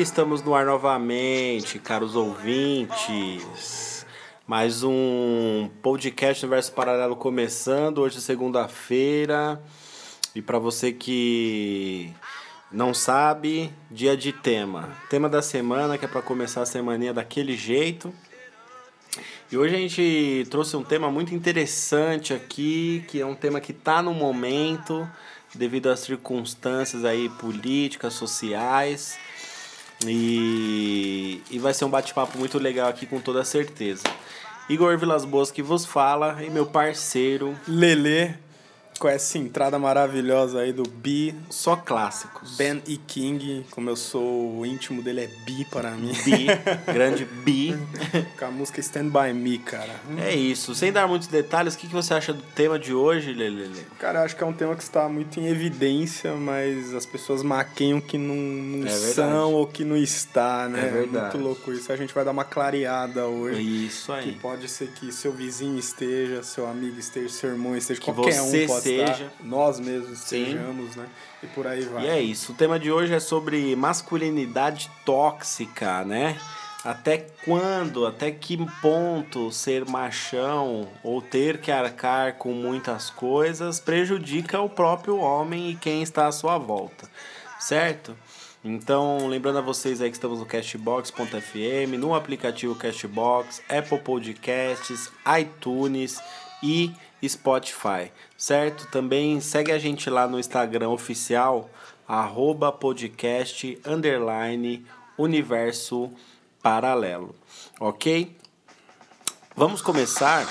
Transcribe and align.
Estamos 0.00 0.44
no 0.44 0.54
ar 0.54 0.64
novamente, 0.64 1.80
caros 1.80 2.14
ouvintes. 2.14 4.06
Mais 4.46 4.84
um 4.84 5.68
podcast 5.82 6.46
Universo 6.46 6.72
Paralelo 6.72 7.16
começando, 7.16 7.98
hoje 7.98 8.18
é 8.18 8.20
segunda-feira. 8.20 9.60
E 10.36 10.40
para 10.40 10.56
você 10.60 10.92
que 10.92 12.14
não 12.70 12.94
sabe, 12.94 13.72
dia 13.90 14.16
de 14.16 14.32
tema. 14.32 14.88
Tema 15.10 15.28
da 15.28 15.42
semana, 15.42 15.98
que 15.98 16.04
é 16.04 16.08
para 16.08 16.22
começar 16.22 16.62
a 16.62 16.66
semaninha 16.66 17.12
daquele 17.12 17.56
jeito. 17.56 18.14
E 19.50 19.58
hoje 19.58 19.74
a 19.74 19.78
gente 19.78 20.46
trouxe 20.48 20.76
um 20.76 20.84
tema 20.84 21.10
muito 21.10 21.34
interessante 21.34 22.32
aqui, 22.32 23.04
que 23.08 23.20
é 23.20 23.26
um 23.26 23.34
tema 23.34 23.60
que 23.60 23.72
está 23.72 24.00
no 24.00 24.14
momento, 24.14 25.10
devido 25.56 25.88
às 25.88 25.98
circunstâncias 25.98 27.04
aí 27.04 27.28
políticas, 27.30 28.12
sociais. 28.12 29.18
E, 30.06 31.42
e 31.50 31.58
vai 31.58 31.74
ser 31.74 31.84
um 31.84 31.90
bate-papo 31.90 32.38
muito 32.38 32.58
legal 32.58 32.88
aqui 32.88 33.06
com 33.06 33.20
toda 33.20 33.44
certeza. 33.44 34.04
Igor 34.68 34.96
Vilas 34.98 35.24
Boas 35.24 35.50
que 35.50 35.62
vos 35.62 35.84
fala 35.84 36.42
e 36.44 36.50
meu 36.50 36.66
parceiro, 36.66 37.56
Lele, 37.66 38.34
com 38.98 39.08
essa 39.08 39.38
entrada 39.38 39.78
maravilhosa 39.78 40.60
aí 40.60 40.72
do 40.72 40.82
Bi, 40.82 41.34
só 41.48 41.76
clássicos. 41.76 42.56
Ben 42.56 42.82
e 42.86 42.96
King, 42.96 43.64
como 43.70 43.88
eu 43.88 43.96
sou 43.96 44.58
o 44.58 44.66
íntimo 44.66 45.02
dele, 45.02 45.20
é 45.22 45.26
Bi 45.44 45.64
para 45.70 45.92
mim. 45.92 46.12
Bi, 46.24 46.46
grande 46.92 47.24
Bi. 47.24 47.76
com 48.38 48.44
a 48.44 48.50
música 48.50 48.80
Stand 48.80 49.08
By 49.08 49.32
Me, 49.32 49.58
cara. 49.58 49.94
É 50.18 50.34
isso. 50.34 50.74
Sem 50.74 50.92
dar 50.92 51.06
muitos 51.06 51.28
detalhes, 51.28 51.74
o 51.74 51.78
que, 51.78 51.86
que 51.86 51.92
você 51.94 52.14
acha 52.14 52.32
do 52.32 52.42
tema 52.54 52.78
de 52.78 52.92
hoje, 52.92 53.32
Lelele? 53.32 53.86
Cara, 53.98 54.20
eu 54.20 54.24
acho 54.24 54.34
que 54.36 54.42
é 54.42 54.46
um 54.46 54.52
tema 54.52 54.74
que 54.74 54.82
está 54.82 55.08
muito 55.08 55.38
em 55.38 55.46
evidência, 55.46 56.34
mas 56.34 56.92
as 56.94 57.06
pessoas 57.06 57.42
maqueiam 57.42 58.00
que 58.00 58.18
não, 58.18 58.34
não 58.34 58.86
É 58.86 58.90
são 58.90 59.54
ou 59.54 59.66
que 59.66 59.84
não 59.84 59.96
está, 59.96 60.68
né? 60.68 60.86
É 60.86 60.90
verdade. 60.90 61.36
Muito 61.36 61.46
louco 61.46 61.72
isso. 61.72 61.92
A 61.92 61.96
gente 61.96 62.12
vai 62.12 62.24
dar 62.24 62.32
uma 62.32 62.44
clareada 62.44 63.26
hoje. 63.26 63.86
Isso 63.86 64.12
Que 64.12 64.18
aí. 64.18 64.38
pode 64.40 64.68
ser 64.68 64.88
que 64.88 65.12
seu 65.12 65.32
vizinho 65.32 65.78
esteja, 65.78 66.42
seu 66.42 66.66
amigo 66.66 66.98
esteja, 66.98 67.28
seu 67.28 67.50
irmão 67.50 67.76
esteja, 67.76 68.00
Que 68.00 68.12
qualquer 68.12 68.40
um 68.42 68.66
pode 68.66 68.87
seja. 68.88 69.32
Nós 69.42 69.80
mesmos 69.80 70.18
Sim. 70.18 70.42
estejamos, 70.42 70.96
né? 70.96 71.06
E 71.42 71.46
por 71.48 71.66
aí 71.66 71.82
vai. 71.82 72.04
E 72.04 72.08
é 72.08 72.20
isso. 72.20 72.52
O 72.52 72.54
tema 72.54 72.78
de 72.78 72.90
hoje 72.90 73.14
é 73.14 73.20
sobre 73.20 73.74
masculinidade 73.76 74.90
tóxica, 75.04 76.04
né? 76.04 76.36
Até 76.84 77.26
quando, 77.44 78.06
até 78.06 78.30
que 78.30 78.56
ponto 78.80 79.50
ser 79.50 79.84
machão 79.84 80.88
ou 81.02 81.20
ter 81.20 81.58
que 81.58 81.72
arcar 81.72 82.34
com 82.34 82.52
muitas 82.52 83.10
coisas 83.10 83.80
prejudica 83.80 84.60
o 84.60 84.68
próprio 84.68 85.18
homem 85.18 85.70
e 85.70 85.74
quem 85.74 86.02
está 86.02 86.28
à 86.28 86.32
sua 86.32 86.56
volta, 86.56 87.10
certo? 87.58 88.16
Então, 88.64 89.26
lembrando 89.28 89.58
a 89.58 89.62
vocês 89.62 90.00
aí 90.00 90.10
que 90.10 90.16
estamos 90.16 90.40
no 90.40 90.46
Castbox.fm, 90.46 91.96
no 91.98 92.14
aplicativo 92.14 92.74
Castbox, 92.74 93.62
Apple 93.68 93.98
Podcasts, 93.98 95.10
iTunes 95.38 96.20
e 96.62 96.92
Spotify, 97.26 98.10
certo? 98.38 98.86
Também 98.86 99.40
segue 99.40 99.72
a 99.72 99.78
gente 99.78 100.08
lá 100.08 100.28
no 100.28 100.38
Instagram 100.38 100.90
oficial, 100.90 101.68
arroba 102.06 102.70
podcast, 102.70 103.76
underline, 103.84 104.86
universo 105.18 106.10
paralelo, 106.62 107.34
ok? 107.80 108.34
Vamos 109.56 109.82
começar 109.82 110.46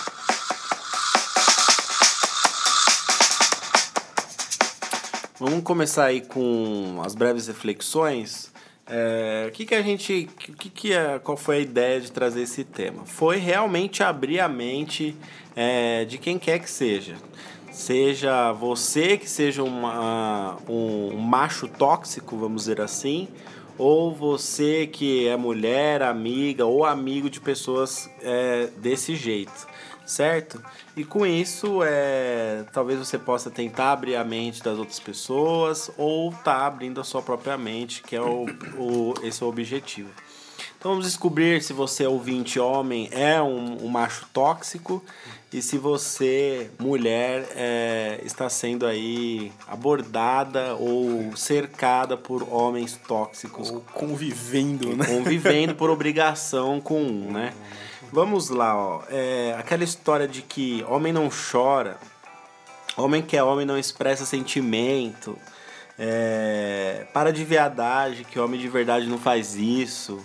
Vamos 5.39 5.63
começar 5.63 6.05
aí 6.05 6.21
com 6.21 6.99
as 7.05 7.13
breves 7.13 7.45
reflexões. 7.45 8.51
É, 8.87 9.45
o 9.47 9.51
que, 9.51 9.67
que 9.67 9.75
a 9.75 9.83
gente. 9.83 10.27
Que, 10.39 10.51
que 10.51 10.69
que 10.69 10.93
é, 10.93 11.19
qual 11.19 11.37
foi 11.37 11.57
a 11.57 11.59
ideia 11.59 12.01
de 12.01 12.11
trazer 12.11 12.41
esse 12.41 12.63
tema? 12.63 13.05
Foi 13.05 13.37
realmente 13.37 14.01
abrir 14.01 14.39
a 14.39 14.49
mente 14.49 15.15
é, 15.55 16.05
de 16.05 16.17
quem 16.17 16.39
quer 16.39 16.57
que 16.57 16.69
seja. 16.69 17.15
Seja 17.77 18.51
você 18.53 19.19
que 19.19 19.29
seja 19.29 19.61
uma, 19.61 20.57
um, 20.67 21.13
um 21.13 21.19
macho 21.19 21.67
tóxico, 21.67 22.35
vamos 22.35 22.63
dizer 22.63 22.81
assim, 22.81 23.27
ou 23.77 24.11
você 24.11 24.87
que 24.87 25.27
é 25.27 25.37
mulher, 25.37 26.01
amiga 26.01 26.65
ou 26.65 26.83
amigo 26.83 27.29
de 27.29 27.39
pessoas 27.39 28.09
é, 28.23 28.71
desse 28.77 29.15
jeito, 29.15 29.67
certo? 30.07 30.59
E 30.95 31.05
com 31.05 31.23
isso, 31.23 31.83
é, 31.83 32.65
talvez 32.73 32.97
você 32.97 33.19
possa 33.19 33.51
tentar 33.51 33.91
abrir 33.91 34.15
a 34.15 34.23
mente 34.23 34.63
das 34.63 34.79
outras 34.79 34.99
pessoas 34.99 35.91
ou 35.99 36.33
tá 36.33 36.65
abrindo 36.65 36.99
a 36.99 37.03
sua 37.03 37.21
própria 37.21 37.59
mente, 37.59 38.01
que 38.01 38.15
é 38.15 38.21
o, 38.21 38.47
o, 38.75 39.13
esse 39.21 39.43
é 39.43 39.45
o 39.45 39.49
objetivo. 39.49 40.09
Então 40.79 40.91
vamos 40.91 41.05
descobrir 41.05 41.61
se 41.61 41.73
você, 41.73 42.07
ouvinte 42.07 42.59
homem, 42.59 43.07
é 43.11 43.41
um, 43.41 43.85
um 43.85 43.87
macho 43.87 44.27
tóxico 44.33 45.03
e 45.51 45.61
se 45.61 45.77
você, 45.77 46.69
mulher, 46.77 47.47
é, 47.55 48.19
está 48.23 48.49
sendo 48.49 48.85
aí 48.85 49.51
abordada 49.65 50.75
ou 50.75 51.35
cercada 51.37 52.17
por 52.17 52.43
homens 52.51 52.99
tóxicos 53.07 53.71
Ou 53.71 53.79
convivendo, 53.93 54.95
né? 54.95 55.05
convivendo 55.05 55.73
por 55.73 55.89
obrigação 55.89 56.81
com 56.81 57.01
um, 57.01 57.31
né? 57.31 57.53
Vamos 58.11 58.49
lá, 58.49 58.75
ó. 58.75 59.03
É, 59.09 59.55
aquela 59.57 59.85
história 59.85 60.27
de 60.27 60.41
que 60.41 60.83
homem 60.87 61.13
não 61.13 61.29
chora, 61.29 61.97
homem 62.97 63.21
que 63.21 63.37
é 63.37 63.43
homem 63.43 63.65
não 63.65 63.77
expressa 63.77 64.25
sentimento, 64.25 65.37
é, 65.97 67.05
para 67.13 67.31
de 67.31 67.45
viadagem, 67.45 68.25
que 68.25 68.37
homem 68.37 68.59
de 68.59 68.67
verdade 68.67 69.07
não 69.07 69.17
faz 69.17 69.55
isso. 69.55 70.21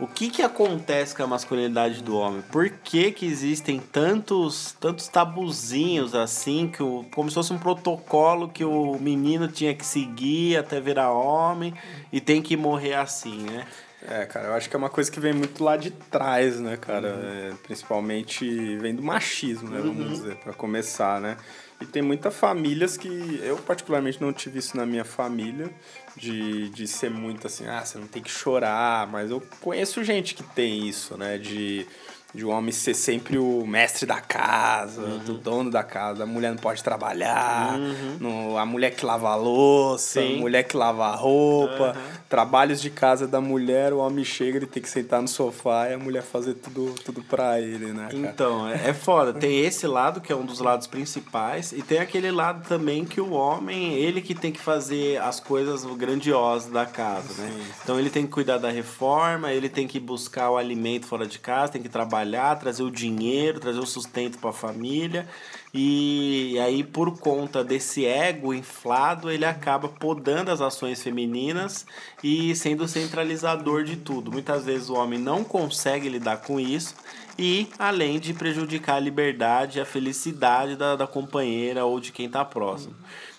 O 0.00 0.06
que 0.06 0.30
que 0.30 0.42
acontece 0.42 1.14
com 1.14 1.24
a 1.24 1.26
masculinidade 1.26 2.04
do 2.04 2.16
homem? 2.16 2.40
Por 2.52 2.70
que 2.70 3.10
que 3.10 3.26
existem 3.26 3.80
tantos, 3.80 4.76
tantos 4.78 5.08
tabuzinhos 5.08 6.14
assim, 6.14 6.68
que 6.68 6.80
o, 6.80 7.04
como 7.10 7.28
se 7.28 7.34
fosse 7.34 7.52
um 7.52 7.58
protocolo 7.58 8.48
que 8.48 8.64
o 8.64 8.96
menino 9.00 9.48
tinha 9.48 9.74
que 9.74 9.84
seguir 9.84 10.56
até 10.56 10.80
virar 10.80 11.10
homem 11.10 11.74
e 12.12 12.20
tem 12.20 12.40
que 12.40 12.56
morrer 12.56 12.94
assim, 12.94 13.42
né? 13.42 13.66
É, 14.06 14.24
cara, 14.26 14.48
eu 14.48 14.54
acho 14.54 14.70
que 14.70 14.76
é 14.76 14.78
uma 14.78 14.88
coisa 14.88 15.10
que 15.10 15.18
vem 15.18 15.32
muito 15.32 15.64
lá 15.64 15.76
de 15.76 15.90
trás, 15.90 16.60
né, 16.60 16.76
cara? 16.76 17.08
É, 17.08 17.52
principalmente 17.64 18.76
vem 18.76 18.94
do 18.94 19.02
machismo, 19.02 19.68
né, 19.68 19.80
vamos 19.80 20.10
dizer, 20.10 20.36
pra 20.36 20.52
começar, 20.52 21.20
né? 21.20 21.36
E 21.80 21.86
tem 21.86 22.02
muitas 22.02 22.34
famílias 22.34 22.96
que 22.96 23.40
eu 23.42 23.56
particularmente 23.58 24.20
não 24.20 24.32
tive 24.32 24.58
isso 24.58 24.76
na 24.76 24.84
minha 24.84 25.04
família, 25.04 25.70
de, 26.16 26.68
de 26.70 26.88
ser 26.88 27.08
muito 27.10 27.46
assim, 27.46 27.66
ah, 27.68 27.84
você 27.84 27.98
não 27.98 28.06
tem 28.08 28.20
que 28.20 28.30
chorar, 28.30 29.06
mas 29.06 29.30
eu 29.30 29.40
conheço 29.60 30.02
gente 30.02 30.34
que 30.34 30.42
tem 30.42 30.88
isso, 30.88 31.16
né, 31.16 31.38
de, 31.38 31.86
de 32.34 32.44
o 32.44 32.50
homem 32.50 32.70
ser 32.70 32.92
sempre 32.92 33.38
o 33.38 33.66
mestre 33.66 34.04
da 34.04 34.20
casa, 34.20 35.00
do 35.24 35.38
dono 35.38 35.70
da 35.70 35.82
casa, 35.82 36.24
a 36.24 36.26
mulher 36.26 36.50
não 36.50 36.58
pode 36.58 36.84
trabalhar, 36.84 37.78
no, 38.20 38.58
a 38.58 38.66
mulher 38.66 38.94
que 38.94 39.04
lava 39.04 39.30
a 39.30 39.34
louça, 39.34 40.20
Sim. 40.20 40.36
a 40.36 40.38
mulher 40.38 40.64
que 40.64 40.76
lava 40.76 41.06
a 41.06 41.14
roupa, 41.14 41.96
trabalhos 42.28 42.82
de 42.82 42.90
casa 42.90 43.26
da 43.26 43.40
mulher, 43.40 43.94
o 43.94 43.98
homem 43.98 44.26
chega, 44.26 44.58
ele 44.58 44.66
tem 44.66 44.82
que 44.82 44.90
sentar 44.90 45.22
no 45.22 45.28
sofá 45.28 45.88
e 45.88 45.94
a 45.94 45.98
mulher 45.98 46.22
fazer 46.22 46.54
tudo, 46.54 46.94
tudo 47.02 47.22
pra 47.22 47.62
ele, 47.62 47.92
né, 47.92 48.08
cara? 48.10 48.16
Então, 48.16 48.68
é, 48.68 48.90
é 48.90 48.92
foda. 48.92 49.32
Tem 49.32 49.60
esse 49.60 49.86
lado 49.86 50.20
que 50.20 50.30
é 50.30 50.36
um 50.36 50.44
dos 50.44 50.58
lados 50.58 50.86
principais 50.86 51.72
e 51.72 51.80
tem 51.80 51.98
aquele 51.98 52.30
lado 52.30 52.68
também 52.68 53.06
que 53.06 53.22
o 53.22 53.32
homem, 53.32 53.94
ele 53.94 54.20
que 54.20 54.34
tem 54.34 54.52
que 54.52 54.60
fazer 54.60 55.18
as 55.22 55.40
coisas 55.40 55.82
grandiosas 55.96 56.70
da 56.70 56.84
casa, 56.84 57.42
né? 57.42 57.50
Então 57.82 57.98
ele 57.98 58.10
tem 58.10 58.26
que 58.26 58.32
cuidar 58.32 58.58
da 58.58 58.70
reforma, 58.70 59.50
ele 59.50 59.70
tem 59.70 59.88
que 59.88 59.98
buscar 59.98 60.50
o 60.50 60.58
alimento 60.58 61.06
fora 61.06 61.26
de 61.26 61.38
casa, 61.38 61.72
tem 61.72 61.80
que 61.80 61.88
trabalhar 61.88 62.17
trabalhar, 62.18 62.56
trazer 62.56 62.82
o 62.82 62.90
dinheiro, 62.90 63.60
trazer 63.60 63.78
o 63.78 63.86
sustento 63.86 64.38
para 64.38 64.50
a 64.50 64.52
família. 64.52 65.28
E 65.72 66.58
aí, 66.60 66.82
por 66.82 67.18
conta 67.18 67.62
desse 67.62 68.04
ego 68.04 68.52
inflado, 68.54 69.30
ele 69.30 69.44
acaba 69.44 69.88
podando 69.88 70.50
as 70.50 70.60
ações 70.60 71.02
femininas 71.02 71.86
e 72.24 72.54
sendo 72.56 72.88
centralizador 72.88 73.84
de 73.84 73.96
tudo. 73.96 74.32
Muitas 74.32 74.64
vezes 74.64 74.88
o 74.88 74.94
homem 74.94 75.18
não 75.18 75.44
consegue 75.44 76.08
lidar 76.08 76.38
com 76.38 76.58
isso 76.58 76.94
e 77.38 77.68
além 77.78 78.18
de 78.18 78.34
prejudicar 78.34 78.96
a 78.96 79.00
liberdade 79.00 79.78
e 79.78 79.80
a 79.80 79.84
felicidade 79.84 80.74
da, 80.74 80.96
da 80.96 81.06
companheira 81.06 81.84
ou 81.84 82.00
de 82.00 82.10
quem 82.10 82.26
está 82.26 82.44
próximo. 82.44 82.94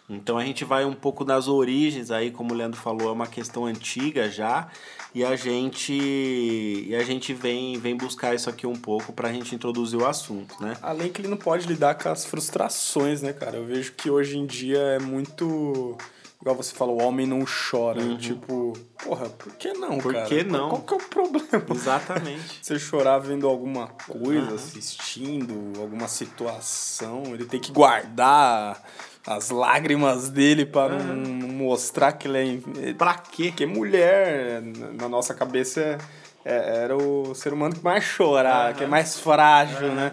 Então 0.09 0.37
a 0.37 0.45
gente 0.45 0.65
vai 0.65 0.85
um 0.85 0.93
pouco 0.93 1.23
nas 1.23 1.47
origens 1.47 2.09
aí, 2.09 2.31
como 2.31 2.53
o 2.53 2.57
Leandro 2.57 2.79
falou, 2.79 3.09
é 3.09 3.11
uma 3.11 3.27
questão 3.27 3.65
antiga 3.65 4.29
já, 4.29 4.67
e 5.13 5.23
a 5.23 5.35
gente 5.35 5.93
e 5.93 6.95
a 6.95 7.03
gente 7.03 7.33
vem 7.33 7.77
vem 7.79 7.95
buscar 7.95 8.35
isso 8.35 8.49
aqui 8.49 8.67
um 8.67 8.75
pouco 8.75 9.11
para 9.11 9.29
a 9.29 9.33
gente 9.33 9.55
introduzir 9.55 9.99
o 9.99 10.05
assunto, 10.05 10.55
né? 10.61 10.75
Além 10.81 11.11
que 11.11 11.21
ele 11.21 11.27
não 11.27 11.37
pode 11.37 11.67
lidar 11.67 11.95
com 11.95 12.09
as 12.09 12.25
frustrações, 12.25 13.21
né, 13.21 13.33
cara? 13.33 13.57
Eu 13.57 13.65
vejo 13.65 13.93
que 13.93 14.09
hoje 14.09 14.37
em 14.37 14.45
dia 14.45 14.79
é 14.79 14.99
muito 14.99 15.97
igual 16.41 16.55
você 16.55 16.73
falou, 16.73 17.01
o 17.01 17.03
homem 17.03 17.27
não 17.27 17.43
chora. 17.43 18.01
Uhum. 18.01 18.17
Tipo, 18.17 18.73
porra, 19.03 19.29
por 19.29 19.53
que 19.55 19.73
não, 19.73 19.97
por 19.97 20.13
cara? 20.13 20.25
Por 20.25 20.37
que 20.37 20.43
não? 20.43 20.69
Qual 20.69 20.81
que 20.81 20.93
é 20.93 20.97
o 20.97 21.09
problema? 21.09 21.65
Exatamente. 21.69 22.59
você 22.63 22.79
chorar 22.79 23.19
vendo 23.19 23.47
alguma 23.47 23.87
coisa, 23.87 24.49
uhum. 24.49 24.55
assistindo 24.55 25.79
alguma 25.79 26.07
situação, 26.07 27.23
ele 27.27 27.45
tem 27.45 27.59
que 27.59 27.71
guardar 27.71 28.81
as 29.29 29.51
lágrimas 29.51 30.29
dele 30.29 30.65
para 30.65 30.95
uhum. 30.95 31.15
não 31.15 31.49
mostrar 31.49 32.13
que 32.13 32.27
ele 32.27 32.63
é. 32.79 32.93
Pra 32.93 33.13
quê? 33.13 33.49
Porque 33.49 33.65
mulher, 33.67 34.59
na 34.99 35.07
nossa 35.07 35.35
cabeça, 35.35 35.99
é, 36.43 36.55
é, 36.55 36.83
era 36.83 36.97
o 36.97 37.35
ser 37.35 37.53
humano 37.53 37.75
que 37.75 37.83
mais 37.83 38.03
chora, 38.17 38.73
que 38.73 38.83
é 38.83 38.87
mais 38.87 39.19
frágil, 39.19 39.89
né? 39.93 40.11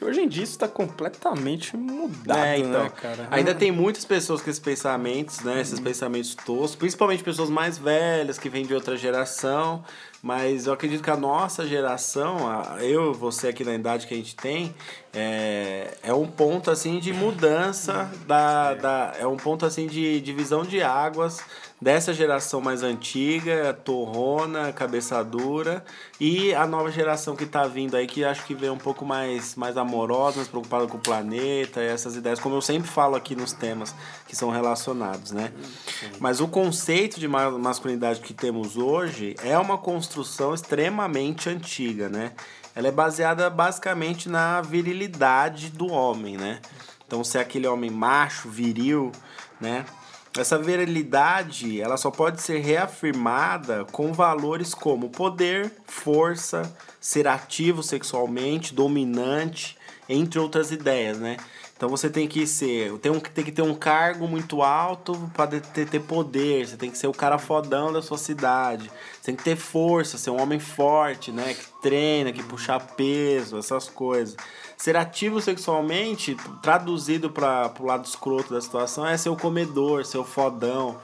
E 0.00 0.04
hoje 0.04 0.20
em 0.20 0.28
dia 0.28 0.44
isso 0.44 0.52
está 0.52 0.68
completamente 0.68 1.76
mudado, 1.76 2.38
é, 2.38 2.58
então, 2.58 2.84
né, 2.84 2.90
cara? 2.90 3.26
Ainda 3.30 3.54
tem 3.54 3.72
muitas 3.72 4.04
pessoas 4.04 4.42
com 4.42 4.50
esses 4.50 4.60
pensamentos, 4.60 5.40
né? 5.40 5.62
Esses 5.62 5.80
pensamentos 5.80 6.34
toscos, 6.34 6.76
principalmente 6.76 7.24
pessoas 7.24 7.48
mais 7.48 7.78
velhas 7.78 8.38
que 8.38 8.50
vêm 8.50 8.66
de 8.66 8.74
outra 8.74 8.98
geração. 8.98 9.82
Mas 10.22 10.66
eu 10.66 10.72
acredito 10.72 11.02
que 11.02 11.10
a 11.10 11.16
nossa 11.16 11.66
geração, 11.66 12.38
eu 12.80 13.14
você 13.14 13.48
aqui 13.48 13.64
na 13.64 13.74
idade 13.74 14.06
que 14.06 14.14
a 14.14 14.16
gente 14.16 14.34
tem, 14.34 14.74
é, 15.12 15.96
é 16.02 16.12
um 16.12 16.26
ponto 16.26 16.70
assim 16.70 16.98
de 16.98 17.12
mudança 17.12 18.10
da, 18.26 18.74
da 18.74 19.14
é 19.18 19.26
um 19.26 19.36
ponto 19.36 19.64
assim 19.64 19.86
de 19.86 20.20
divisão 20.20 20.62
de 20.62 20.82
águas 20.82 21.40
dessa 21.80 22.12
geração 22.12 22.60
mais 22.60 22.82
antiga, 22.82 23.72
torrona, 23.84 24.72
cabeça 24.72 25.22
dura, 25.22 25.84
e 26.20 26.52
a 26.52 26.66
nova 26.66 26.90
geração 26.90 27.36
que 27.36 27.44
está 27.44 27.68
vindo 27.68 27.96
aí, 27.96 28.06
que 28.06 28.24
acho 28.24 28.44
que 28.44 28.54
vem 28.54 28.68
um 28.68 28.78
pouco 28.78 29.04
mais, 29.04 29.54
mais 29.54 29.76
amorosa, 29.76 30.38
mais 30.38 30.48
preocupada 30.48 30.88
com 30.88 30.96
o 30.96 31.00
planeta, 31.00 31.80
e 31.80 31.86
essas 31.86 32.16
ideias, 32.16 32.40
como 32.40 32.56
eu 32.56 32.60
sempre 32.60 32.88
falo 32.88 33.14
aqui 33.14 33.36
nos 33.36 33.52
temas 33.52 33.94
que 34.26 34.34
são 34.34 34.50
relacionados, 34.50 35.30
né? 35.30 35.52
Mas 36.18 36.40
o 36.40 36.48
conceito 36.48 37.20
de 37.20 37.28
masculinidade 37.28 38.20
que 38.20 38.34
temos 38.34 38.76
hoje 38.76 39.36
é 39.44 39.56
uma 39.56 39.78
construção 39.78 40.07
extremamente 40.54 41.48
antiga, 41.48 42.08
né? 42.08 42.32
Ela 42.74 42.88
é 42.88 42.92
baseada 42.92 43.50
basicamente 43.50 44.28
na 44.28 44.60
virilidade 44.60 45.70
do 45.70 45.88
homem, 45.88 46.36
né? 46.36 46.60
Então, 47.06 47.24
se 47.24 47.38
é 47.38 47.40
aquele 47.40 47.66
homem 47.66 47.90
macho, 47.90 48.48
viril, 48.48 49.10
né? 49.60 49.84
Essa 50.36 50.58
virilidade, 50.58 51.80
ela 51.80 51.96
só 51.96 52.10
pode 52.10 52.40
ser 52.40 52.58
reafirmada 52.58 53.84
com 53.86 54.12
valores 54.12 54.74
como 54.74 55.08
poder, 55.08 55.72
força, 55.86 56.62
ser 57.00 57.26
ativo 57.26 57.82
sexualmente, 57.82 58.74
dominante, 58.74 59.76
entre 60.08 60.38
outras 60.38 60.70
ideias, 60.70 61.18
né? 61.18 61.36
Então 61.78 61.88
você 61.88 62.10
tem 62.10 62.26
que 62.26 62.44
ser, 62.44 62.92
tem, 62.98 63.12
um, 63.12 63.20
tem 63.20 63.44
que 63.44 63.52
ter 63.52 63.62
um 63.62 63.72
cargo 63.72 64.26
muito 64.26 64.62
alto 64.62 65.30
para 65.32 65.60
ter, 65.60 65.88
ter 65.88 66.00
poder, 66.00 66.66
você 66.66 66.76
tem 66.76 66.90
que 66.90 66.98
ser 66.98 67.06
o 67.06 67.12
cara 67.12 67.38
fodão 67.38 67.92
da 67.92 68.02
sua 68.02 68.18
cidade, 68.18 68.90
você 69.12 69.26
tem 69.26 69.36
que 69.36 69.44
ter 69.44 69.54
força, 69.54 70.18
ser 70.18 70.30
um 70.30 70.42
homem 70.42 70.58
forte, 70.58 71.30
né? 71.30 71.54
Que 71.54 71.80
treina, 71.80 72.32
que 72.32 72.42
puxa 72.42 72.80
peso, 72.80 73.56
essas 73.56 73.88
coisas. 73.88 74.36
Ser 74.76 74.96
ativo 74.96 75.40
sexualmente, 75.40 76.36
traduzido 76.60 77.30
para 77.30 77.72
o 77.78 77.86
lado 77.86 78.04
escroto 78.04 78.52
da 78.52 78.60
situação, 78.60 79.06
é 79.06 79.16
ser 79.16 79.28
o 79.28 79.36
comedor, 79.36 80.04
ser 80.04 80.18
o 80.18 80.24
fodão, 80.24 80.98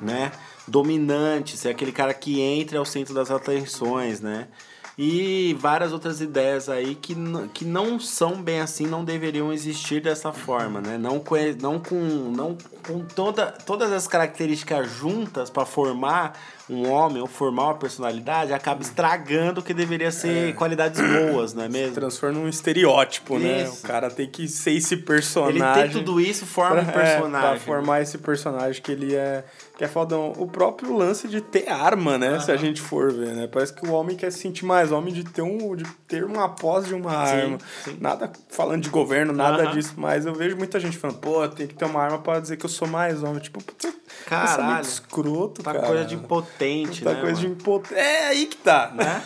né? 0.00 0.32
Dominante, 0.66 1.58
ser 1.58 1.68
aquele 1.68 1.92
cara 1.92 2.14
que 2.14 2.40
entra 2.40 2.78
ao 2.78 2.86
centro 2.86 3.12
das 3.12 3.30
atenções, 3.30 4.22
né? 4.22 4.48
E 4.96 5.56
várias 5.58 5.92
outras 5.92 6.20
ideias 6.20 6.68
aí 6.68 6.94
que, 6.94 7.16
que 7.52 7.64
não 7.64 7.98
são 7.98 8.40
bem 8.40 8.60
assim, 8.60 8.86
não 8.86 9.04
deveriam 9.04 9.52
existir 9.52 10.00
dessa 10.00 10.32
forma, 10.32 10.80
né? 10.80 10.96
Não 10.96 11.18
com, 11.18 11.36
não 11.60 11.80
com, 11.80 11.96
não 11.96 12.56
com 12.86 13.00
toda, 13.00 13.46
todas 13.46 13.90
as 13.90 14.06
características 14.06 14.88
juntas 14.88 15.50
para 15.50 15.66
formar 15.66 16.38
um 16.70 16.88
homem 16.88 17.20
ou 17.20 17.26
formar 17.26 17.64
uma 17.64 17.74
personalidade 17.74 18.52
acaba 18.52 18.82
estragando 18.82 19.60
o 19.60 19.62
que 19.64 19.74
deveria 19.74 20.12
ser 20.12 20.50
é. 20.50 20.52
qualidades 20.52 21.00
boas, 21.00 21.52
não 21.52 21.64
é 21.64 21.68
mesmo? 21.68 21.88
Se 21.88 22.00
transforma 22.00 22.38
num 22.38 22.48
estereótipo, 22.48 23.36
isso. 23.36 23.44
né? 23.44 23.68
O 23.68 23.76
cara 23.82 24.08
tem 24.10 24.28
que 24.28 24.46
ser 24.46 24.72
esse 24.72 24.96
personagem. 24.98 25.60
Ele 25.60 25.88
tem 25.88 25.90
tudo 25.90 26.20
isso, 26.20 26.46
forma 26.46 26.82
pra, 26.84 26.90
um 26.90 26.92
personagem. 26.92 27.48
É, 27.48 27.50
pra 27.50 27.60
formar 27.60 28.00
esse 28.00 28.16
personagem 28.16 28.80
que 28.80 28.92
ele 28.92 29.14
é 29.14 29.44
que 29.76 29.84
é 29.84 29.88
fodão. 29.88 30.32
O 30.36 30.46
próprio 30.46 30.96
lance 30.96 31.26
de 31.26 31.40
ter 31.40 31.68
arma, 31.68 32.16
né? 32.16 32.34
Uhum. 32.34 32.40
Se 32.40 32.52
a 32.52 32.56
gente 32.56 32.80
for 32.80 33.12
ver, 33.12 33.34
né? 33.34 33.46
Parece 33.46 33.72
que 33.72 33.86
o 33.86 33.92
homem 33.92 34.16
quer 34.16 34.30
se 34.30 34.38
sentir 34.38 34.64
mais 34.64 34.92
homem 34.92 35.12
de 35.12 35.24
ter, 35.24 35.42
um, 35.42 35.74
de 35.74 35.84
ter 36.06 36.24
uma 36.24 36.48
posse 36.48 36.88
de 36.88 36.94
uma 36.94 37.10
sim, 37.26 37.36
arma. 37.36 37.58
Sim. 37.84 37.96
Nada 38.00 38.32
falando 38.48 38.82
de 38.82 38.88
governo, 38.88 39.32
nada 39.32 39.66
uhum. 39.66 39.72
disso, 39.72 39.94
mas 39.96 40.26
eu 40.26 40.34
vejo 40.34 40.56
muita 40.56 40.78
gente 40.78 40.96
falando, 40.96 41.18
pô, 41.18 41.46
tem 41.48 41.66
que 41.66 41.74
ter 41.74 41.84
uma 41.84 42.00
arma 42.00 42.18
para 42.18 42.40
dizer 42.40 42.56
que 42.56 42.64
eu 42.64 42.70
sou 42.70 42.86
mais 42.86 43.22
homem. 43.22 43.40
Tipo, 43.40 43.60
Caralho. 44.26 44.82
escroto, 44.82 45.62
tá 45.62 45.72
cara. 45.72 45.86
coisa 45.86 46.04
de 46.04 46.14
impotente, 46.14 47.02
tá 47.02 47.12
né? 47.12 47.20
coisa 47.20 47.42
mano? 47.42 47.54
de 47.54 47.60
impotente. 47.60 47.94
É 47.94 48.28
aí 48.28 48.46
que 48.46 48.56
tá. 48.56 48.92
Né? 48.94 49.22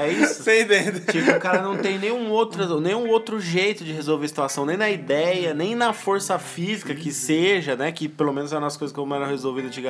É 0.00 0.08
isso. 0.08 0.42
Você 0.42 0.62
entende? 0.62 1.00
Tipo, 1.00 1.32
o 1.32 1.40
cara 1.40 1.62
não 1.62 1.76
tem 1.76 1.98
nenhum 1.98 2.30
outro, 2.30 2.80
nenhum 2.80 3.08
outro 3.08 3.40
jeito 3.40 3.84
de 3.84 3.92
resolver 3.92 4.24
a 4.24 4.28
situação, 4.28 4.66
nem 4.66 4.76
na 4.76 4.90
ideia, 4.90 5.54
nem 5.54 5.74
na 5.74 5.92
força 5.92 6.38
física 6.38 6.94
que 6.94 7.12
seja, 7.12 7.76
né? 7.76 7.92
Que 7.92 8.08
pelo 8.08 8.32
menos 8.32 8.52
eram 8.52 8.66
as 8.66 8.76
coisas 8.76 8.94
como 8.94 9.14
eram 9.14 9.26
resolvidas 9.26 9.70
antigamente, 9.70 9.89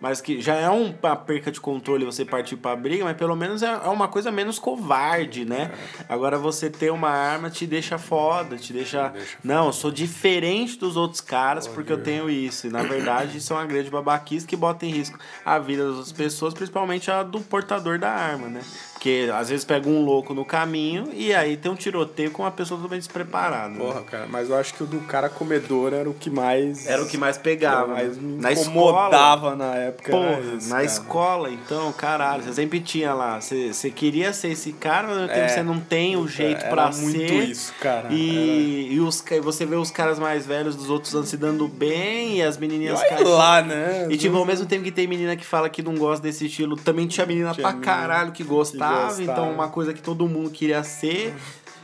mas 0.00 0.20
que 0.20 0.40
já 0.40 0.56
é 0.56 0.68
uma 0.68 1.16
perca 1.16 1.50
de 1.50 1.60
controle 1.60 2.04
você 2.04 2.24
partir 2.24 2.56
pra 2.56 2.74
briga, 2.74 3.04
mas 3.04 3.16
pelo 3.16 3.36
menos 3.36 3.62
é, 3.62 3.66
é 3.66 3.88
uma 3.88 4.08
coisa 4.08 4.30
menos 4.30 4.58
covarde, 4.58 5.44
né? 5.44 5.70
Agora 6.08 6.38
você 6.38 6.68
ter 6.68 6.90
uma 6.90 7.10
arma 7.10 7.50
te 7.50 7.66
deixa 7.66 7.98
foda, 7.98 8.56
te 8.56 8.72
deixa. 8.72 9.08
deixa 9.08 9.38
não, 9.44 9.66
eu 9.66 9.72
sou 9.72 9.90
diferente 9.90 10.78
dos 10.78 10.96
outros 10.96 11.20
caras 11.20 11.66
porque 11.66 11.92
eu 11.92 12.02
tenho 12.02 12.28
isso. 12.28 12.66
E 12.66 12.70
na 12.70 12.82
verdade 12.82 13.38
isso 13.38 13.52
é 13.52 13.56
uma 13.56 13.66
grande 13.66 13.90
babaquice 13.90 14.46
que 14.46 14.56
bota 14.56 14.86
em 14.86 14.90
risco 14.90 15.18
a 15.44 15.58
vida 15.58 15.84
das 15.84 15.96
outras 15.96 16.12
pessoas, 16.12 16.54
principalmente 16.54 17.10
a 17.10 17.22
do 17.22 17.40
portador 17.40 17.98
da 17.98 18.10
arma, 18.10 18.48
né? 18.48 18.62
Porque 19.02 19.28
às 19.34 19.48
vezes 19.48 19.64
pega 19.64 19.88
um 19.88 20.04
louco 20.04 20.32
no 20.32 20.44
caminho 20.44 21.08
e 21.12 21.34
aí 21.34 21.56
tem 21.56 21.72
um 21.72 21.74
tiroteio 21.74 22.30
com 22.30 22.44
uma 22.44 22.52
pessoa 22.52 22.78
totalmente 22.78 23.02
despreparada. 23.02 23.70
Né? 23.70 23.78
Porra, 23.78 23.98
né? 23.98 24.06
cara, 24.08 24.26
mas 24.30 24.48
eu 24.48 24.56
acho 24.56 24.74
que 24.74 24.84
o 24.84 24.86
do 24.86 25.00
cara 25.00 25.28
comedor 25.28 25.92
era 25.92 26.08
o 26.08 26.14
que 26.14 26.30
mais. 26.30 26.86
Era 26.86 27.02
o 27.02 27.08
que 27.08 27.18
mais 27.18 27.36
pegava. 27.36 27.88
mais 27.88 28.16
me 28.16 28.40
na 28.40 28.52
incomodava 28.52 29.48
escola, 29.48 29.56
na 29.56 29.74
época. 29.74 30.12
Porra, 30.12 30.40
isso, 30.56 30.68
na 30.68 30.76
cara. 30.76 30.84
escola, 30.84 31.50
então, 31.50 31.92
caralho, 31.94 32.44
você 32.44 32.52
sempre 32.52 32.78
tinha 32.78 33.12
lá. 33.12 33.40
Você, 33.40 33.72
você 33.72 33.90
queria 33.90 34.32
ser 34.32 34.52
esse 34.52 34.72
cara, 34.72 35.08
mas 35.08 35.30
é, 35.30 35.48
você 35.48 35.64
não 35.64 35.80
tem 35.80 36.16
o 36.16 36.28
jeito 36.28 36.64
para 36.68 36.92
ser. 36.92 37.02
muito 37.02 37.34
isso, 37.50 37.74
cara. 37.80 38.06
E, 38.08 38.84
era... 38.84 38.94
e 38.94 39.00
os, 39.00 39.24
você 39.42 39.66
vê 39.66 39.74
os 39.74 39.90
caras 39.90 40.20
mais 40.20 40.46
velhos 40.46 40.76
dos 40.76 40.88
outros 40.88 41.12
anos 41.12 41.28
se 41.28 41.36
dando 41.36 41.66
bem 41.66 42.36
e 42.36 42.42
as 42.42 42.56
menininhas 42.56 43.02
caem. 43.02 43.24
lá, 43.24 43.62
né? 43.62 44.06
E 44.08 44.16
tipo, 44.16 44.36
ao 44.36 44.46
mesmo 44.46 44.64
tempo 44.64 44.84
que 44.84 44.92
tem 44.92 45.08
menina 45.08 45.34
que 45.34 45.44
fala 45.44 45.68
que 45.68 45.82
não 45.82 45.96
gosta 45.96 46.22
desse 46.22 46.46
estilo, 46.46 46.76
também 46.76 47.08
tinha 47.08 47.26
menina 47.26 47.50
tinha 47.52 47.62
pra 47.62 47.72
menina 47.72 47.84
caralho 47.84 48.30
que 48.30 48.44
gostava 48.44 48.91
gostava, 48.92 49.22
então 49.22 49.52
uma 49.52 49.68
coisa 49.68 49.92
que 49.92 50.02
todo 50.02 50.28
mundo 50.28 50.50
queria 50.50 50.82
ser. 50.82 51.34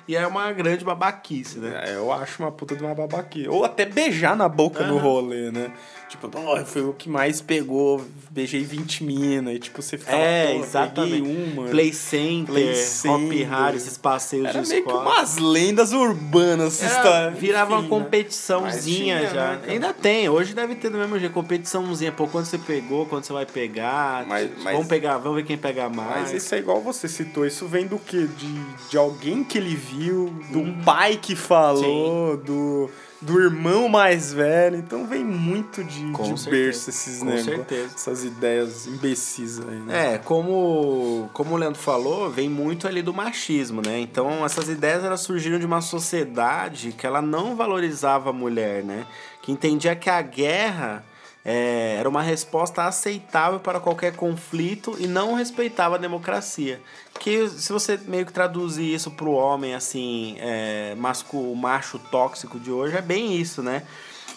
E 0.07 0.17
é 0.17 0.27
uma 0.27 0.51
grande 0.53 0.87
babaquice, 0.87 1.59
né? 1.59 1.83
É, 1.85 1.97
eu 1.97 2.11
acho 2.11 2.43
uma 2.43 2.51
puta 2.51 2.75
de 2.75 2.83
uma 2.83 2.95
babaquice. 2.95 3.47
Ou 3.47 3.63
até 3.63 3.85
beijar 3.85 4.35
na 4.35 4.49
boca 4.49 4.83
uhum. 4.83 4.89
no 4.89 4.99
rolê, 4.99 5.51
né? 5.51 5.71
Tipo, 6.09 6.31
oh, 6.35 6.65
foi 6.65 6.83
o 6.83 6.95
que 6.95 7.07
mais 7.07 7.43
pegou, 7.43 8.03
beijei 8.31 8.65
20 8.65 9.05
minas, 9.05 9.55
e 9.55 9.59
tipo, 9.59 9.83
você 9.83 9.99
ficava, 9.99 10.17
é, 10.17 10.57
exatamente. 10.57 11.21
uma. 11.21 11.69
Play 11.69 11.93
Center, 11.93 12.47
Play 12.47 12.75
Center. 12.75 13.45
Hop 13.45 13.51
Hard, 13.51 13.77
esses 13.77 13.99
passeios 13.99 14.47
Era 14.47 14.63
de 14.63 14.69
meio 14.71 14.87
que 14.87 14.93
umas 14.93 15.37
lendas 15.37 15.93
urbanas 15.93 16.83
essa 16.83 16.97
história. 16.97 17.31
Virava 17.33 17.75
Enfim, 17.75 17.83
uma 17.83 17.89
competiçãozinha 17.89 19.19
tinha, 19.19 19.31
já. 19.31 19.57
Né, 19.57 19.73
Ainda 19.73 19.93
tem, 19.93 20.31
hoje 20.31 20.55
deve 20.55 20.77
ter 20.77 20.89
do 20.89 20.97
mesmo 20.97 21.19
jeito, 21.19 21.33
competiçãozinha. 21.33 22.11
Pô, 22.11 22.27
quando 22.27 22.47
você 22.47 22.57
pegou, 22.57 23.05
quando 23.05 23.25
você 23.25 23.33
vai 23.35 23.45
pegar. 23.45 24.25
Mas, 24.27 24.51
mas, 24.63 24.73
vamos 24.73 24.89
pegar, 24.89 25.19
vamos 25.19 25.37
ver 25.37 25.45
quem 25.45 25.59
pega 25.59 25.91
mais. 25.91 26.23
Mas 26.23 26.33
isso 26.33 26.55
é 26.55 26.59
igual 26.59 26.81
você 26.81 27.07
citou, 27.07 27.47
isso 27.47 27.67
vem 27.67 27.87
do 27.87 27.99
quê? 27.99 28.27
De, 28.27 28.89
de 28.89 28.97
alguém 28.97 29.45
que 29.45 29.59
ele 29.59 29.77
viu, 29.77 30.35
do 30.51 30.61
hum. 30.61 30.81
pai 30.83 31.19
que 31.21 31.37
falou, 31.37 32.39
Sim. 32.39 32.45
do 32.45 32.91
do 33.21 33.41
irmão 33.41 33.89
mais 33.89 34.33
velho. 34.33 34.77
Então 34.77 35.07
vem 35.07 35.25
muito 35.25 35.83
de, 35.85 36.11
Com 36.13 36.23
de 36.23 36.41
certeza, 36.41 36.51
berço 36.51 36.91
esses 36.91 37.23
negócios, 37.23 37.95
essas 37.95 38.25
ideias 38.25 38.87
imbecis 38.87 39.61
aí, 39.61 39.77
né? 39.81 40.15
É, 40.15 40.19
como, 40.19 41.29
como 41.33 41.55
o 41.55 41.57
Leandro 41.57 41.81
falou, 41.81 42.31
vem 42.31 42.49
muito 42.49 42.87
ali 42.87 43.03
do 43.03 43.13
machismo, 43.13 43.83
né? 43.85 43.99
Então, 44.01 44.45
essas 44.45 44.69
ideias 44.69 45.05
elas 45.05 45.21
surgiram 45.21 45.59
de 45.59 45.67
uma 45.67 45.81
sociedade 45.81 46.93
que 46.93 47.07
ela 47.07 47.21
não 47.21 47.57
valorizava 47.57 48.31
a 48.31 48.33
mulher, 48.33 48.85
né? 48.85 49.07
Que 49.43 49.53
entendia 49.53 49.97
que 49.97 50.11
a 50.11 50.23
guerra 50.23 51.05
é, 51.51 51.97
era 51.99 52.07
uma 52.07 52.21
resposta 52.21 52.83
aceitável 52.83 53.59
para 53.59 53.81
qualquer 53.81 54.15
conflito 54.15 54.95
e 54.99 55.07
não 55.07 55.33
respeitava 55.33 55.95
a 55.95 55.99
democracia. 55.99 56.79
Que 57.19 57.49
se 57.49 57.73
você 57.73 57.99
meio 58.07 58.27
que 58.27 58.33
traduzir 58.35 58.93
isso 58.93 59.11
para 59.11 59.25
o 59.25 59.33
homem, 59.33 59.75
assim, 59.75 60.37
é, 60.41 60.95
masco, 60.99 61.57
macho 61.57 61.99
tóxico 61.99 62.61
de 62.61 62.71
hoje, 62.71 62.99
é 62.99 63.01
bem 63.01 63.35
isso, 63.35 63.63
né? 63.63 63.83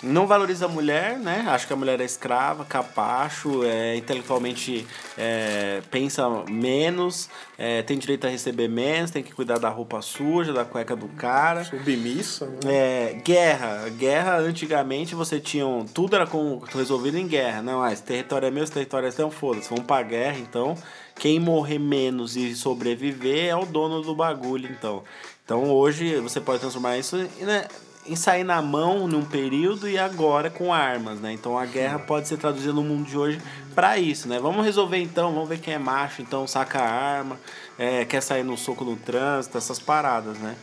Não 0.03 0.25
valoriza 0.27 0.65
a 0.65 0.67
mulher, 0.67 1.17
né? 1.17 1.45
Acha 1.47 1.67
que 1.67 1.73
a 1.73 1.75
mulher 1.75 1.99
é 2.01 2.03
escrava, 2.03 2.65
capacho, 2.65 3.63
é, 3.63 3.95
intelectualmente 3.95 4.85
é, 5.17 5.81
pensa 5.91 6.27
menos, 6.49 7.29
é, 7.57 7.81
tem 7.83 7.97
direito 7.97 8.25
a 8.25 8.29
receber 8.29 8.67
menos, 8.67 9.11
tem 9.11 9.21
que 9.21 9.31
cuidar 9.33 9.59
da 9.59 9.69
roupa 9.69 10.01
suja, 10.01 10.51
da 10.53 10.65
cueca 10.65 10.95
do 10.95 11.07
cara. 11.09 11.63
Submissa, 11.63 12.45
né? 12.47 12.57
É, 12.65 13.21
guerra. 13.23 13.89
Guerra, 13.89 14.37
antigamente, 14.37 15.13
você 15.15 15.39
tinha. 15.39 15.65
um- 15.67 15.85
tudo 15.85 16.15
era 16.15 16.25
com, 16.25 16.59
resolvido 16.73 17.17
em 17.17 17.27
guerra. 17.27 17.61
Não, 17.61 17.81
ah, 17.81 17.93
esse 17.93 18.03
território 18.03 18.47
é 18.47 18.51
meu, 18.51 18.63
esse 18.63 18.71
território 18.73 19.07
é 19.07 19.11
seu, 19.11 19.29
foda-se. 19.29 19.69
Vamos 19.69 19.85
pra 19.85 20.01
guerra, 20.01 20.37
então. 20.39 20.75
Quem 21.15 21.39
morrer 21.39 21.77
menos 21.77 22.35
e 22.35 22.55
sobreviver 22.55 23.49
é 23.49 23.55
o 23.55 23.65
dono 23.65 24.01
do 24.01 24.15
bagulho, 24.15 24.67
então. 24.71 25.03
Então 25.45 25.69
hoje 25.69 26.15
você 26.19 26.39
pode 26.39 26.59
transformar 26.61 26.97
isso 26.97 27.17
em, 27.17 27.43
né, 27.45 27.67
em 28.05 28.15
sair 28.15 28.43
na 28.43 28.61
mão 28.61 29.07
num 29.07 29.23
período 29.23 29.87
e 29.87 29.97
agora 29.97 30.49
com 30.49 30.73
armas, 30.73 31.19
né? 31.19 31.31
Então 31.33 31.57
a 31.57 31.65
guerra 31.65 31.99
pode 31.99 32.27
ser 32.27 32.37
traduzida 32.37 32.73
no 32.73 32.83
mundo 32.83 33.07
de 33.07 33.17
hoje 33.17 33.41
pra 33.75 33.97
isso, 33.97 34.27
né? 34.27 34.39
Vamos 34.39 34.65
resolver 34.65 34.97
então, 34.97 35.33
vamos 35.33 35.49
ver 35.49 35.59
quem 35.59 35.73
é 35.73 35.79
macho, 35.79 36.21
então 36.21 36.47
saca 36.47 36.79
a 36.79 36.89
arma, 36.89 37.39
é, 37.77 38.03
quer 38.05 38.21
sair 38.21 38.43
no 38.43 38.57
soco 38.57 38.83
no 38.83 38.95
trânsito, 38.95 39.57
essas 39.57 39.79
paradas, 39.79 40.37
né? 40.37 40.55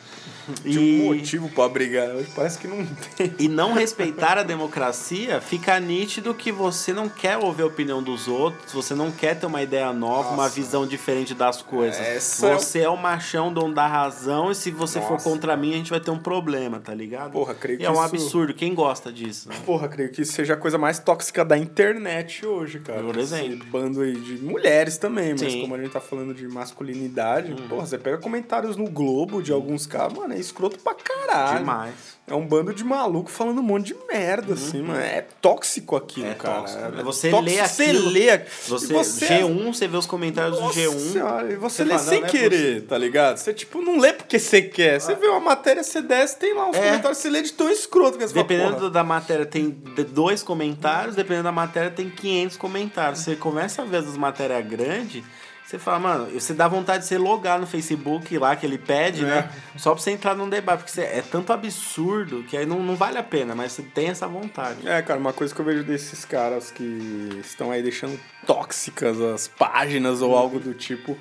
Tinha 0.63 0.81
um 0.81 1.07
motivo 1.15 1.49
pra 1.51 1.69
brigar. 1.69 2.09
Hoje 2.15 2.29
parece 2.35 2.59
que 2.59 2.67
não 2.69 2.87
tem. 3.17 3.35
e 3.39 3.49
não 3.49 3.73
respeitar 3.75 4.39
a 4.39 4.43
democracia, 4.43 5.41
fica 5.41 5.79
nítido 5.81 6.35
que 6.35 6.51
você 6.53 6.93
não 6.93 7.09
quer 7.09 7.37
ouvir 7.39 7.63
a 7.63 7.67
opinião 7.67 8.03
dos 8.03 8.29
outros, 8.29 8.73
você 8.73 8.95
não 8.95 9.11
quer 9.11 9.39
ter 9.39 9.47
uma 9.47 9.63
ideia 9.63 9.93
nova, 9.93 10.29
uma 10.31 10.45
Nossa. 10.45 10.55
visão 10.55 10.87
diferente 10.87 11.35
das 11.35 11.63
coisas. 11.63 12.01
Essa 12.01 12.47
é 12.49 12.55
você 12.55 12.81
é 12.81 12.89
o 12.89 12.97
machão, 12.97 13.53
dono 13.53 13.75
da 13.75 13.87
razão, 13.87 14.51
e 14.51 14.55
se 14.55 14.71
você 14.71 15.01
for 15.01 15.13
Nossa. 15.13 15.29
contra 15.29 15.57
mim, 15.57 15.73
a 15.75 15.77
gente 15.77 15.91
vai 15.91 16.01
ter 16.01 16.11
um 16.11 16.19
problema, 16.19 16.79
tá 16.81 16.95
ligado? 16.95 17.33
Porra, 17.33 17.55
creio 17.55 17.77
E 17.77 17.79
que 17.81 17.87
é 17.87 17.91
um 17.91 17.95
isso- 17.95 18.03
absurdo, 18.05 18.55
quem 18.55 18.75
gosta 18.75 19.13
disso? 19.13 19.49
Né? 19.49 19.57
Porra, 19.67 19.89
creio 19.89 20.11
que 20.11 20.23
isso 20.23 20.33
seja 20.33 20.55
a 20.55 20.57
coisa 20.57 20.79
mais 20.79 20.99
tóxica 20.99 21.45
da 21.45 21.57
internet 21.57 22.45
hoje, 22.47 22.79
cara. 22.81 23.03
Por 23.03 23.17
exemplo. 23.17 23.55
Esse 23.59 23.65
bando 23.71 24.01
aí 24.03 24.15
de 24.15 24.39
mulheres 24.45 24.99
também, 24.99 25.31
mas 25.33 25.41
Sim. 25.41 25.57
Uhum. 25.57 25.61
como 25.63 25.75
a 25.75 25.79
gente 25.79 25.91
tá 25.93 26.01
falando 26.01 26.35
de 26.35 26.47
masculinidade, 26.49 27.55
porra, 27.69 27.87
você 27.87 27.99
pega 27.99 28.19
comentários 28.19 28.77
no 28.77 28.89
Globo 28.89 29.43
de 29.43 29.53
alguns 29.53 29.87
caras, 29.87 30.13
mano, 30.13 30.35
escroto 30.41 30.79
pra 30.79 30.95
caralho. 30.95 31.59
Demais. 31.59 32.19
É 32.27 32.35
um 32.35 32.47
bando 32.47 32.75
de 32.75 32.85
maluco 32.85 33.31
falando 33.31 33.61
um 33.61 33.63
monte 33.63 33.87
de 33.87 33.97
merda, 34.07 34.53
assim, 34.53 34.83
mano. 34.83 35.01
É 35.01 35.23
tóxico 35.41 35.97
aquilo, 35.97 36.27
Uhum. 36.27 36.33
É 36.33 36.35
cara. 36.35 36.55
tóxico. 36.61 36.83
É 36.83 37.03
Você 37.03 37.31
tóxico. 37.31 37.51
lê 37.57 37.67
Você 37.67 37.93
lê 37.93 38.31
aquilo. 38.31 38.51
Você, 38.69 38.93
você 38.93 39.27
G1, 39.27 39.75
você 39.75 39.89
vê 39.89 39.97
os 39.97 40.05
comentários 40.05 40.61
Nossa 40.61 40.75
do 40.75 40.79
G1. 40.79 41.13
senhora, 41.13 41.51
e 41.51 41.57
você, 41.57 41.77
você 41.77 41.85
lê 41.85 41.91
fala, 41.99 42.01
sem 42.11 42.23
é 42.25 42.27
querer, 42.27 42.83
tá 42.83 42.99
ligado? 42.99 43.39
Você, 43.39 43.55
tipo, 43.55 43.81
não 43.81 43.99
lê 43.99 44.13
porque 44.13 44.39
você 44.39 44.61
quer. 44.61 45.01
Você 45.01 45.15
vê 45.15 45.27
uma 45.27 45.41
matéria, 45.41 45.83
você 45.83 46.03
desce, 46.03 46.37
tem 46.39 46.53
lá 46.55 46.69
os 46.69 46.77
É. 46.77 46.81
comentários, 46.83 47.17
você 47.19 47.31
lê 47.31 47.41
de 47.41 47.53
tão 47.55 47.71
escroto 47.71 48.19
que 48.19 48.27
você 48.29 48.35
fala, 48.35 48.47
Dependendo 48.47 48.77
porra, 48.77 48.91
da 48.91 49.03
matéria, 49.05 49.47
tem 49.47 49.71
de- 49.71 50.05
dois 50.05 50.43
comentários, 50.43 51.17
dependendo 51.17 51.45
da 51.45 51.53
matéria, 51.53 51.91
tem 51.91 52.11
500 52.11 52.59
comentários. 52.59 53.21
Você 53.21 53.37
começa 53.37 53.81
a 53.81 53.85
ver 53.87 53.99
as 53.99 54.17
matérias 54.19 54.67
grandes, 54.67 55.25
você 55.69 55.79
fala, 55.79 55.99
mano, 55.99 56.31
você 56.33 56.55
dá 56.55 56.67
vontade 56.67 57.03
de 57.03 57.09
você 57.11 57.19
logar 57.19 57.61
no 57.61 57.67
Facebook 57.67 58.39
lá 58.39 58.57
que 58.57 58.65
ele 58.65 58.79
pede, 58.79 59.23
né? 59.23 59.51
Só 59.77 59.93
pra 59.93 60.03
você 60.03 60.13
entrar 60.13 60.35
num 60.35 60.49
debate, 60.49 60.83
porque 60.83 60.99
é 60.99 61.21
tanto 61.21 61.53
absurdo 61.53 62.43
que 62.45 62.57
aí 62.57 62.65
não, 62.65 62.83
não 62.83 62.97
vale 62.97 63.19
a 63.19 63.23
pena, 63.23 63.55
mas 63.55 63.73
você 63.73 63.83
tem 63.83 64.09
essa 64.09 64.27
vontade. 64.27 64.89
É, 64.89 65.03
cara, 65.03 65.21
uma 65.21 65.35
coisa 65.35 65.55
que 65.55 65.61
eu 65.61 65.65
vejo 65.67 65.85
desses 65.85 66.25
caras 66.25 66.71
que 66.71 67.39
estão 67.45 67.71
aí 67.71 67.83
deixando 67.83 68.19
tóxicas 68.47 69.21
as 69.21 69.47
páginas 69.47 70.23
ou 70.23 70.35
algo 70.35 70.59
do 70.59 70.73
tipo 70.73 71.19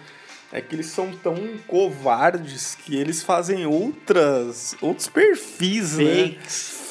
é 0.50 0.62
que 0.62 0.76
eles 0.76 0.86
são 0.86 1.12
tão 1.12 1.36
covardes 1.68 2.74
que 2.74 2.96
eles 2.96 3.22
fazem 3.22 3.66
outras 3.66 4.78
outros 4.80 5.10
perfis, 5.10 5.98
né? 5.98 6.38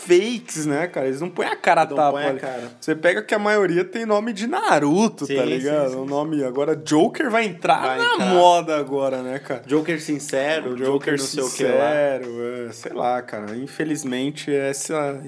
Fakes. 0.06 0.66
Né, 0.66 0.86
cara? 0.86 1.06
Eles 1.06 1.20
não 1.20 1.28
põem 1.30 1.48
a 1.48 1.56
cara 1.56 1.82
a 1.82 1.86
Não 1.86 1.96
tapa. 1.96 2.20
a 2.20 2.34
cara. 2.34 2.70
Você 2.80 2.94
pega 2.94 3.22
que 3.22 3.34
a 3.34 3.38
maioria 3.38 3.84
tem 3.84 4.06
nome 4.06 4.32
de 4.32 4.46
Naruto, 4.46 5.26
Sim, 5.26 5.36
tá 5.36 5.42
sim, 5.42 5.48
ligado? 5.48 5.90
sim, 5.90 5.96
o 5.96 6.04
nome 6.04 6.42
agora 6.44 6.74
Joker 6.76 7.30
vai 7.30 7.44
entrar 7.44 7.80
Vai 7.80 7.98
na 7.98 8.04
entrar. 8.14 8.26
moda 8.34 8.76
agora, 8.78 9.22
né, 9.22 9.38
cara? 9.38 9.62
Joker 9.66 10.00
sincero, 10.00 10.70
Joker, 10.76 10.86
Joker 10.86 11.18
não 11.18 11.24
sei 11.24 11.42
o 11.42 11.50
que 11.50 11.64
lá. 11.64 11.70
sincero, 11.70 12.66
é, 12.68 12.72
sei 12.72 12.92
lá, 12.92 13.22
cara. 13.22 13.56
Infelizmente, 13.56 14.54
essa 14.54 15.20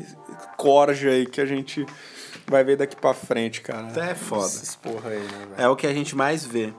corja 0.57 1.11
aí 1.11 1.27
que 1.27 1.41
a 1.41 1.47
gente 1.47 1.85
vai 2.47 2.65
ver 2.65 2.77
daqui 2.77 2.97
pra 2.97 3.13
frente, 3.15 3.61
cara. 3.61 3.89
É 4.11 4.15
foda. 4.15 4.47
Esses 4.47 4.75
porra 4.77 5.11
aí, 5.11 5.19
né? 5.21 5.47
É 5.59 5.69
o 5.69 5.77
que 5.77 5.87
a 5.87 5.93
gente 5.93 6.17
mais 6.17 6.45
vê. 6.45 6.73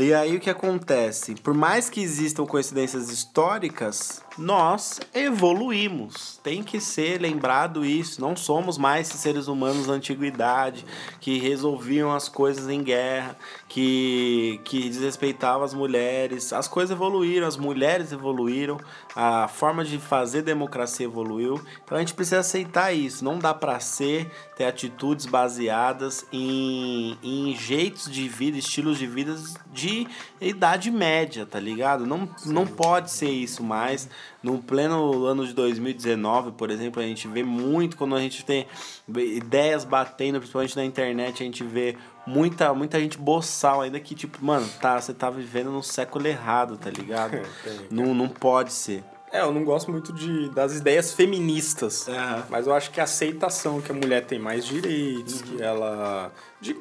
E 0.00 0.12
aí 0.12 0.36
o 0.36 0.40
que 0.40 0.50
acontece? 0.50 1.34
Por 1.36 1.54
mais 1.54 1.88
que 1.88 2.02
existam 2.02 2.44
coincidências 2.44 3.08
históricas, 3.10 4.20
nós 4.38 5.00
evoluímos. 5.14 6.38
Tem 6.42 6.62
que 6.62 6.80
ser 6.80 7.20
lembrado 7.20 7.84
isso. 7.84 8.20
Não 8.20 8.36
somos 8.36 8.76
mais 8.76 9.08
esses 9.08 9.20
seres 9.20 9.48
humanos 9.48 9.86
da 9.86 9.94
antiguidade 9.94 10.84
que 11.20 11.38
resolviam 11.38 12.12
as 12.12 12.28
coisas 12.28 12.68
em 12.68 12.82
guerra, 12.82 13.36
que, 13.68 14.60
que 14.64 14.88
desrespeitavam 14.88 15.64
as 15.64 15.74
mulheres. 15.74 16.52
As 16.52 16.68
coisas 16.68 16.94
evoluíram, 16.94 17.46
as 17.46 17.56
mulheres 17.56 18.12
evoluíram, 18.12 18.78
a 19.14 19.48
forma 19.48 19.84
de 19.84 19.98
fazer 19.98 20.42
democracia 20.42 21.06
evoluiu. 21.06 21.60
Então 21.84 21.96
a 21.96 22.00
gente 22.00 22.14
precisa 22.14 22.40
aceitar 22.40 22.92
isso. 22.92 23.24
Não 23.24 23.38
dá 23.38 23.54
pra 23.54 23.80
ser, 23.80 24.30
ter 24.56 24.64
atitudes 24.64 25.26
baseadas 25.26 26.26
em, 26.32 27.18
em 27.22 27.54
jeitos 27.56 28.10
de 28.10 28.28
vida, 28.28 28.58
estilos 28.58 28.98
de 28.98 29.06
vida 29.06 29.36
de 29.72 30.06
idade 30.40 30.90
média, 30.90 31.46
tá 31.46 31.58
ligado? 31.58 32.06
Não, 32.06 32.28
não 32.44 32.66
pode 32.66 33.10
ser 33.10 33.30
isso 33.30 33.62
mais. 33.62 34.08
No 34.42 34.62
pleno 34.62 35.24
ano 35.24 35.46
de 35.46 35.52
2019, 35.52 36.52
por 36.52 36.70
exemplo, 36.70 37.02
a 37.02 37.04
gente 37.04 37.26
vê 37.28 37.42
muito 37.42 37.96
quando 37.96 38.14
a 38.14 38.20
gente 38.20 38.44
tem 38.44 38.66
ideias 39.08 39.84
batendo, 39.84 40.38
principalmente 40.38 40.76
na 40.76 40.84
internet, 40.84 41.42
a 41.42 41.46
gente 41.46 41.64
vê 41.64 41.96
muita, 42.26 42.72
muita 42.74 42.98
gente 43.00 43.18
boçal 43.18 43.80
ainda 43.80 43.98
que, 44.00 44.14
tipo, 44.14 44.44
mano, 44.44 44.68
tá, 44.80 45.00
você 45.00 45.14
tá 45.14 45.30
vivendo 45.30 45.70
no 45.70 45.82
século 45.82 46.26
errado, 46.26 46.76
tá 46.76 46.90
ligado? 46.90 47.38
Não, 47.90 48.14
não 48.14 48.28
pode 48.28 48.72
ser. 48.72 49.02
É, 49.32 49.40
eu 49.40 49.52
não 49.52 49.64
gosto 49.64 49.90
muito 49.90 50.12
de, 50.12 50.48
das 50.50 50.76
ideias 50.76 51.12
feministas. 51.12 52.08
Aham. 52.08 52.44
Mas 52.48 52.66
eu 52.66 52.74
acho 52.74 52.90
que 52.90 53.00
a 53.00 53.04
aceitação 53.04 53.80
que 53.80 53.90
a 53.90 53.94
mulher 53.94 54.24
tem 54.24 54.38
mais 54.38 54.64
direitos, 54.64 55.42
que 55.42 55.60
ela. 55.60 56.32
De, 56.60 56.76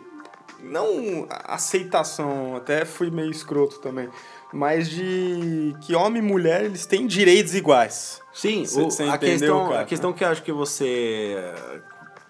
não 0.62 1.28
aceitação, 1.30 2.56
até 2.56 2.86
fui 2.86 3.10
meio 3.10 3.32
escroto 3.32 3.80
também. 3.80 4.10
Mas 4.54 4.90
de 4.90 5.76
que 5.82 5.94
homem 5.96 6.22
e 6.22 6.26
mulher 6.26 6.64
eles 6.66 6.86
têm 6.86 7.06
direitos 7.08 7.54
iguais. 7.56 8.22
Sim, 8.34 8.66
Cê- 8.66 8.82
o- 8.82 8.90
cê 8.92 9.04
a, 9.04 9.18
questão, 9.18 9.68
cara? 9.70 9.82
a 9.82 9.86
questão 9.86 10.14
que 10.14 10.24
eu 10.24 10.28
acho 10.30 10.44
que 10.44 10.52
você 10.52 11.36
eh, 11.38 11.80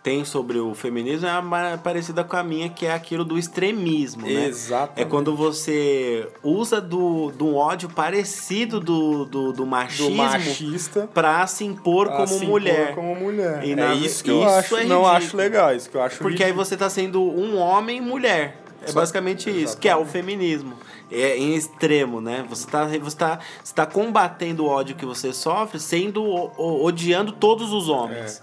tem 0.01 0.24
sobre 0.24 0.60
o 0.60 0.74
feminismo 0.75 1.27
é 1.27 1.77
parecida 1.77 2.24
com 2.24 2.36
a 2.38 2.43
minha, 2.43 2.69
que 2.69 2.86
é 2.86 2.93
aquilo 2.93 3.25
do 3.25 3.38
extremismo, 3.39 4.22
né? 4.27 4.45
Exatamente. 4.48 5.01
É 5.01 5.05
quando 5.05 5.36
você 5.36 6.27
usa 6.43 6.79
do, 6.79 7.31
do 7.31 7.55
ódio 7.55 7.89
parecido 7.89 8.79
do, 8.79 9.25
do, 9.25 9.51
do 9.51 9.53
do 9.53 9.65
machismo 9.65 10.15
machista 10.15 11.10
pra 11.13 11.45
se 11.48 11.63
impor 11.65 12.07
pra 12.07 12.15
como 12.17 12.27
se 12.27 12.36
impor 12.38 12.50
mulher. 12.50 12.95
como 12.95 13.15
mulher. 13.15 13.63
E 13.65 13.72
é 13.72 13.75
na- 13.75 13.93
isso 13.95 14.24
que 14.24 14.29
eu 14.29 14.39
isso 14.41 14.50
acho, 14.50 14.77
é 14.77 14.84
não 14.86 15.05
acho 15.07 15.36
legal, 15.36 15.75
isso 15.75 15.89
que 15.89 15.98
eu 15.98 16.01
acho 16.01 16.17
Porque 16.19 16.43
aí 16.43 16.50
ridículo. 16.50 16.65
você 16.65 16.77
tá 16.77 16.89
sendo 16.89 17.22
um 17.22 17.57
homem 17.57 17.98
e 17.98 18.01
mulher. 18.01 18.62
É 18.86 18.92
Só- 18.92 19.00
basicamente 19.00 19.50
isso, 19.50 19.77
que 19.77 19.89
é 19.89 19.96
o 19.96 20.06
feminismo. 20.06 20.74
É 21.12 21.38
em 21.38 21.56
extremo, 21.56 22.20
né? 22.22 22.46
Você 22.50 22.68
tá, 22.68 22.86
você, 22.86 23.18
tá, 23.18 23.39
você 23.63 23.74
tá 23.74 23.86
combatendo 23.86 24.63
o 24.65 24.68
ódio 24.68 24.96
que 24.96 25.06
você 25.06 25.34
sofre, 25.34 25.80
sendo 25.80 26.24
o- 26.24 26.51
o- 26.58 26.84
odiando 26.86 27.32
todos 27.32 27.72
os 27.74 27.89
homens. 27.89 28.42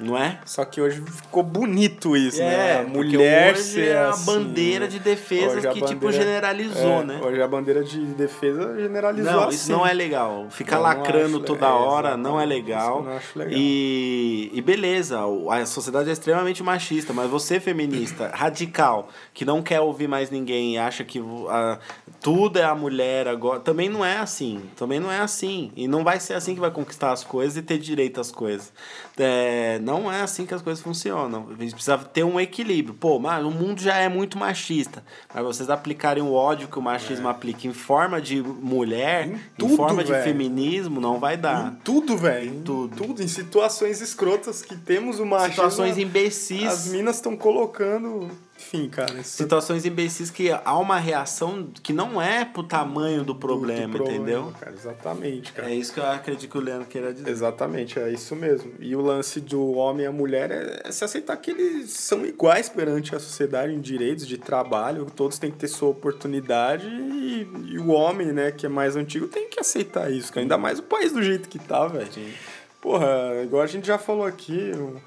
Não 0.00 0.18
é? 0.18 0.38
Só 0.44 0.64
que 0.64 0.80
hoje 0.80 1.00
ficou 1.06 1.42
bonito 1.44 2.16
isso, 2.16 2.40
né? 2.40 2.80
A 2.80 2.82
mulher 2.82 3.54
hoje 3.54 3.62
ser 3.62 3.88
é 3.90 3.96
a 3.98 4.08
assim, 4.10 4.26
bandeira 4.26 4.88
de 4.88 4.98
defesa 4.98 5.56
Hoje 5.58 5.68
a 5.68 5.72
que 5.72 5.80
tipo 5.82 6.00
bandeira- 6.06 6.24
generalizou, 6.24 7.00
é, 7.00 7.04
né? 7.04 7.20
Hoje 7.22 7.40
a 7.42 7.46
bandeira 7.46 7.84
de 7.84 8.04
defesa 8.06 8.76
generalizou 8.76 9.32
Não, 9.32 9.44
assim. 9.44 9.54
isso 9.54 9.70
não 9.70 9.86
é 9.86 9.92
legal. 9.92 10.48
Ficar 10.50 10.78
lacrando 10.80 11.38
toda 11.38 11.66
é, 11.66 11.70
hora 11.70 12.16
não 12.16 12.40
é 12.40 12.44
legal. 12.44 12.98
Isso 13.00 13.08
não 13.08 13.16
acho 13.16 13.38
legal. 13.38 13.54
E, 13.56 14.50
e 14.52 14.60
beleza, 14.60 15.20
a 15.50 15.64
sociedade 15.64 16.10
é 16.10 16.12
extremamente 16.12 16.60
machista, 16.62 17.12
mas 17.12 17.30
você, 17.30 17.60
feminista, 17.60 18.32
radical, 18.34 19.08
que 19.32 19.44
não 19.44 19.62
quer 19.62 19.80
ouvir 19.80 20.08
mais 20.08 20.28
ninguém 20.28 20.74
e 20.74 20.78
acha 20.78 21.04
que 21.04 21.22
a- 21.48 21.78
tudo 22.24 22.58
é 22.58 22.64
a 22.64 22.74
mulher 22.74 23.28
agora. 23.28 23.60
Também 23.60 23.86
não 23.86 24.02
é 24.02 24.16
assim. 24.16 24.62
Também 24.76 24.98
não 24.98 25.12
é 25.12 25.18
assim. 25.18 25.70
E 25.76 25.86
não 25.86 26.02
vai 26.02 26.18
ser 26.18 26.32
assim 26.32 26.54
que 26.54 26.60
vai 26.60 26.70
conquistar 26.70 27.12
as 27.12 27.22
coisas 27.22 27.58
e 27.58 27.60
ter 27.60 27.76
direito 27.76 28.18
às 28.18 28.30
coisas. 28.30 28.72
É, 29.18 29.78
não 29.80 30.10
é 30.10 30.22
assim 30.22 30.46
que 30.46 30.54
as 30.54 30.62
coisas 30.62 30.82
funcionam. 30.82 31.48
A 31.50 31.62
gente 31.62 31.74
precisa 31.74 31.98
ter 31.98 32.24
um 32.24 32.40
equilíbrio. 32.40 32.94
Pô, 32.94 33.18
mas 33.18 33.44
o 33.44 33.50
mundo 33.50 33.82
já 33.82 33.98
é 33.98 34.08
muito 34.08 34.38
machista. 34.38 35.04
Mas 35.34 35.44
vocês 35.44 35.68
aplicarem 35.68 36.22
o 36.22 36.32
ódio 36.32 36.66
que 36.66 36.78
o 36.78 36.82
machismo 36.82 37.28
é. 37.28 37.30
aplica 37.30 37.68
em 37.68 37.74
forma 37.74 38.22
de 38.22 38.40
mulher, 38.40 39.28
em, 39.28 39.38
tudo, 39.58 39.74
em 39.74 39.76
forma 39.76 40.02
de 40.02 40.12
véio. 40.12 40.24
feminismo, 40.24 41.02
não 41.02 41.20
vai 41.20 41.36
dar. 41.36 41.72
Em 41.72 41.74
tudo, 41.84 42.16
velho. 42.16 42.62
Tudo. 42.64 42.96
tudo. 42.96 43.22
Em 43.22 43.28
situações 43.28 44.00
escrotas 44.00 44.62
que 44.62 44.74
temos 44.74 45.20
o 45.20 45.26
machismo. 45.26 45.56
Situações 45.56 45.98
imbecis. 45.98 46.64
As 46.64 46.86
minas 46.86 47.16
estão 47.16 47.36
colocando 47.36 48.30
enfim, 48.64 48.88
cara. 48.88 49.22
Situações 49.22 49.84
imbecis 49.84 50.30
que 50.30 50.50
há 50.50 50.78
uma 50.78 50.98
reação 50.98 51.68
que 51.82 51.92
não 51.92 52.20
é 52.20 52.44
pro 52.44 52.62
tamanho 52.62 53.22
do 53.22 53.34
problema, 53.34 53.88
do, 53.88 53.98
problema 53.98 54.16
entendeu? 54.16 54.52
Cara, 54.58 54.72
exatamente, 54.72 55.52
cara. 55.52 55.70
É 55.70 55.74
isso 55.74 55.92
que 55.92 56.00
eu 56.00 56.06
acredito 56.06 56.50
que 56.50 56.58
o 56.58 56.60
Leandro 56.60 56.88
queira 56.88 57.12
dizer. 57.12 57.30
Exatamente, 57.30 57.98
é 57.98 58.10
isso 58.10 58.34
mesmo. 58.34 58.72
E 58.80 58.96
o 58.96 59.00
lance 59.00 59.40
do 59.40 59.72
homem 59.72 60.04
e 60.04 60.06
a 60.06 60.12
mulher 60.12 60.50
é, 60.50 60.82
é 60.84 60.92
se 60.92 61.04
aceitar 61.04 61.36
que 61.36 61.50
eles 61.50 61.90
são 61.90 62.24
iguais 62.24 62.68
perante 62.68 63.14
a 63.14 63.20
sociedade 63.20 63.72
em 63.72 63.80
direitos 63.80 64.26
de 64.26 64.38
trabalho, 64.38 65.06
todos 65.14 65.38
têm 65.38 65.50
que 65.50 65.58
ter 65.58 65.68
sua 65.68 65.90
oportunidade 65.90 66.86
e, 66.86 67.48
e 67.66 67.78
o 67.78 67.88
homem, 67.88 68.32
né, 68.32 68.50
que 68.50 68.66
é 68.66 68.68
mais 68.68 68.96
antigo, 68.96 69.28
tem 69.28 69.48
que 69.48 69.60
aceitar 69.60 70.10
isso, 70.10 70.32
cara. 70.32 70.40
ainda 70.40 70.56
mais 70.56 70.78
o 70.78 70.82
país 70.82 71.12
do 71.12 71.22
jeito 71.22 71.48
que 71.48 71.58
tá, 71.58 71.86
velho. 71.86 72.08
Porra, 72.80 73.42
igual 73.42 73.62
a 73.62 73.66
gente 73.66 73.86
já 73.86 73.98
falou 73.98 74.26
aqui, 74.26 74.72
o 74.74 75.00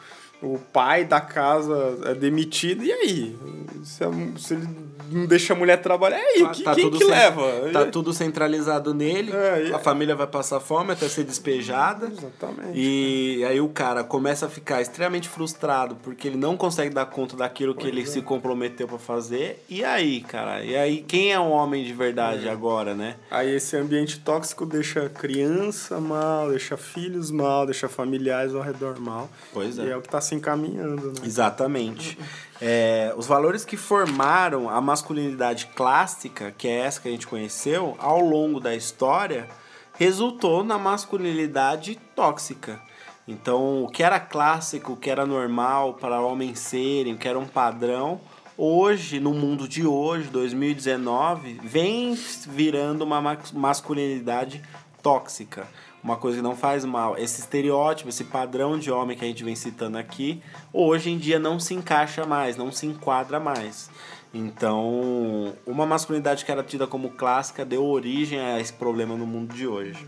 pai 0.71 1.05
da 1.05 1.19
casa 1.19 1.99
é 2.05 2.13
demitido, 2.13 2.83
e 2.83 2.91
aí? 2.91 3.35
Se, 3.83 4.03
a, 4.03 4.09
se 4.37 4.53
ele 4.53 4.67
não 5.09 5.25
deixa 5.25 5.53
a 5.53 5.55
mulher 5.55 5.77
trabalhar, 5.77 6.17
aí? 6.17 6.43
Ah, 6.43 6.49
que, 6.49 6.63
tá 6.63 6.75
quem 6.75 6.91
que 6.91 7.03
leva? 7.03 7.69
Tá 7.71 7.85
tudo 7.85 8.13
centralizado 8.13 8.93
nele, 8.93 9.31
é, 9.31 9.71
a 9.73 9.79
família 9.79 10.15
vai 10.15 10.27
passar 10.27 10.59
fome 10.59 10.91
até 10.91 11.07
ser 11.07 11.23
despejada. 11.23 12.07
Exatamente. 12.07 12.71
E 12.75 13.43
aí 13.45 13.59
o 13.59 13.69
cara 13.69 14.03
começa 14.03 14.45
a 14.45 14.49
ficar 14.49 14.81
extremamente 14.81 15.29
frustrado 15.29 15.95
porque 16.03 16.27
ele 16.27 16.37
não 16.37 16.57
consegue 16.57 16.93
dar 16.93 17.05
conta 17.05 17.35
daquilo 17.35 17.73
pois 17.73 17.85
que 17.85 17.91
ele 17.91 18.01
é. 18.01 18.05
se 18.05 18.21
comprometeu 18.21 18.87
para 18.87 18.99
fazer. 18.99 19.63
E 19.69 19.83
aí, 19.83 20.21
cara? 20.21 20.63
E 20.63 20.75
aí, 20.75 21.01
quem 21.01 21.31
é 21.31 21.39
um 21.39 21.51
homem 21.51 21.83
de 21.83 21.93
verdade 21.93 22.47
é. 22.47 22.51
agora, 22.51 22.93
né? 22.93 23.15
Aí 23.31 23.55
esse 23.55 23.75
ambiente 23.77 24.19
tóxico 24.19 24.65
deixa 24.65 25.09
criança 25.09 25.99
mal, 25.99 26.49
deixa 26.49 26.75
filhos 26.75 27.31
mal, 27.31 27.65
deixa 27.65 27.87
familiares 27.87 28.53
ao 28.53 28.61
redor 28.61 28.99
mal. 28.99 29.29
Pois 29.53 29.79
é. 29.79 29.85
E 29.85 29.89
é 29.89 29.97
o 29.97 30.01
que 30.01 30.09
tá 30.09 30.19
se 30.27 30.35
encaminhando, 30.35 31.07
né? 31.13 31.21
Exatamente. 31.23 32.17
É, 32.61 33.13
os 33.15 33.27
valores 33.27 33.63
que 33.63 33.77
formaram 33.77 34.69
a 34.69 34.81
masculinidade 34.81 35.67
clássica, 35.75 36.53
que 36.57 36.67
é 36.67 36.79
essa 36.79 37.01
que 37.01 37.07
a 37.07 37.11
gente 37.11 37.27
conheceu, 37.27 37.95
ao 37.99 38.19
longo 38.19 38.59
da 38.59 38.75
história, 38.75 39.47
resultou 39.93 40.63
na 40.63 40.77
masculinidade 40.77 41.99
tóxica. 42.15 42.81
Então, 43.27 43.83
o 43.83 43.89
que 43.89 44.03
era 44.03 44.19
clássico, 44.19 44.93
o 44.93 44.97
que 44.97 45.09
era 45.09 45.25
normal 45.25 45.95
para 45.95 46.21
homens 46.21 46.59
serem, 46.59 47.13
o 47.13 47.17
que 47.17 47.27
era 47.27 47.37
um 47.37 47.45
padrão, 47.45 48.21
hoje, 48.57 49.19
no 49.19 49.33
mundo 49.33 49.67
de 49.67 49.85
hoje, 49.85 50.29
2019, 50.29 51.59
vem 51.63 52.17
virando 52.47 53.03
uma 53.03 53.37
masculinidade 53.53 54.63
tóxica 55.03 55.67
uma 56.07 56.15
coisa 56.15 56.37
que 56.37 56.43
não 56.43 56.55
faz 56.55 56.85
mal. 56.85 57.17
Esse 57.17 57.41
estereótipo, 57.41 58.07
esse 58.07 58.23
padrão 58.23 58.79
de 58.79 58.89
homem 58.89 59.17
que 59.17 59.25
a 59.25 59.27
gente 59.27 59.43
vem 59.43 59.55
citando 59.55 59.97
aqui, 59.97 60.41
hoje 60.71 61.09
em 61.09 61.17
dia 61.17 61.37
não 61.37 61.59
se 61.59 61.73
encaixa 61.73 62.25
mais, 62.25 62.55
não 62.55 62.71
se 62.71 62.85
enquadra 62.85 63.41
mais. 63.41 63.89
Então, 64.33 65.53
uma 65.65 65.85
masculinidade 65.85 66.45
que 66.45 66.51
era 66.51 66.63
tida 66.63 66.87
como 66.87 67.09
clássica 67.09 67.65
deu 67.65 67.85
origem 67.85 68.39
a 68.39 68.57
esse 68.57 68.71
problema 68.71 69.17
no 69.17 69.27
mundo 69.27 69.53
de 69.53 69.67
hoje. 69.67 70.07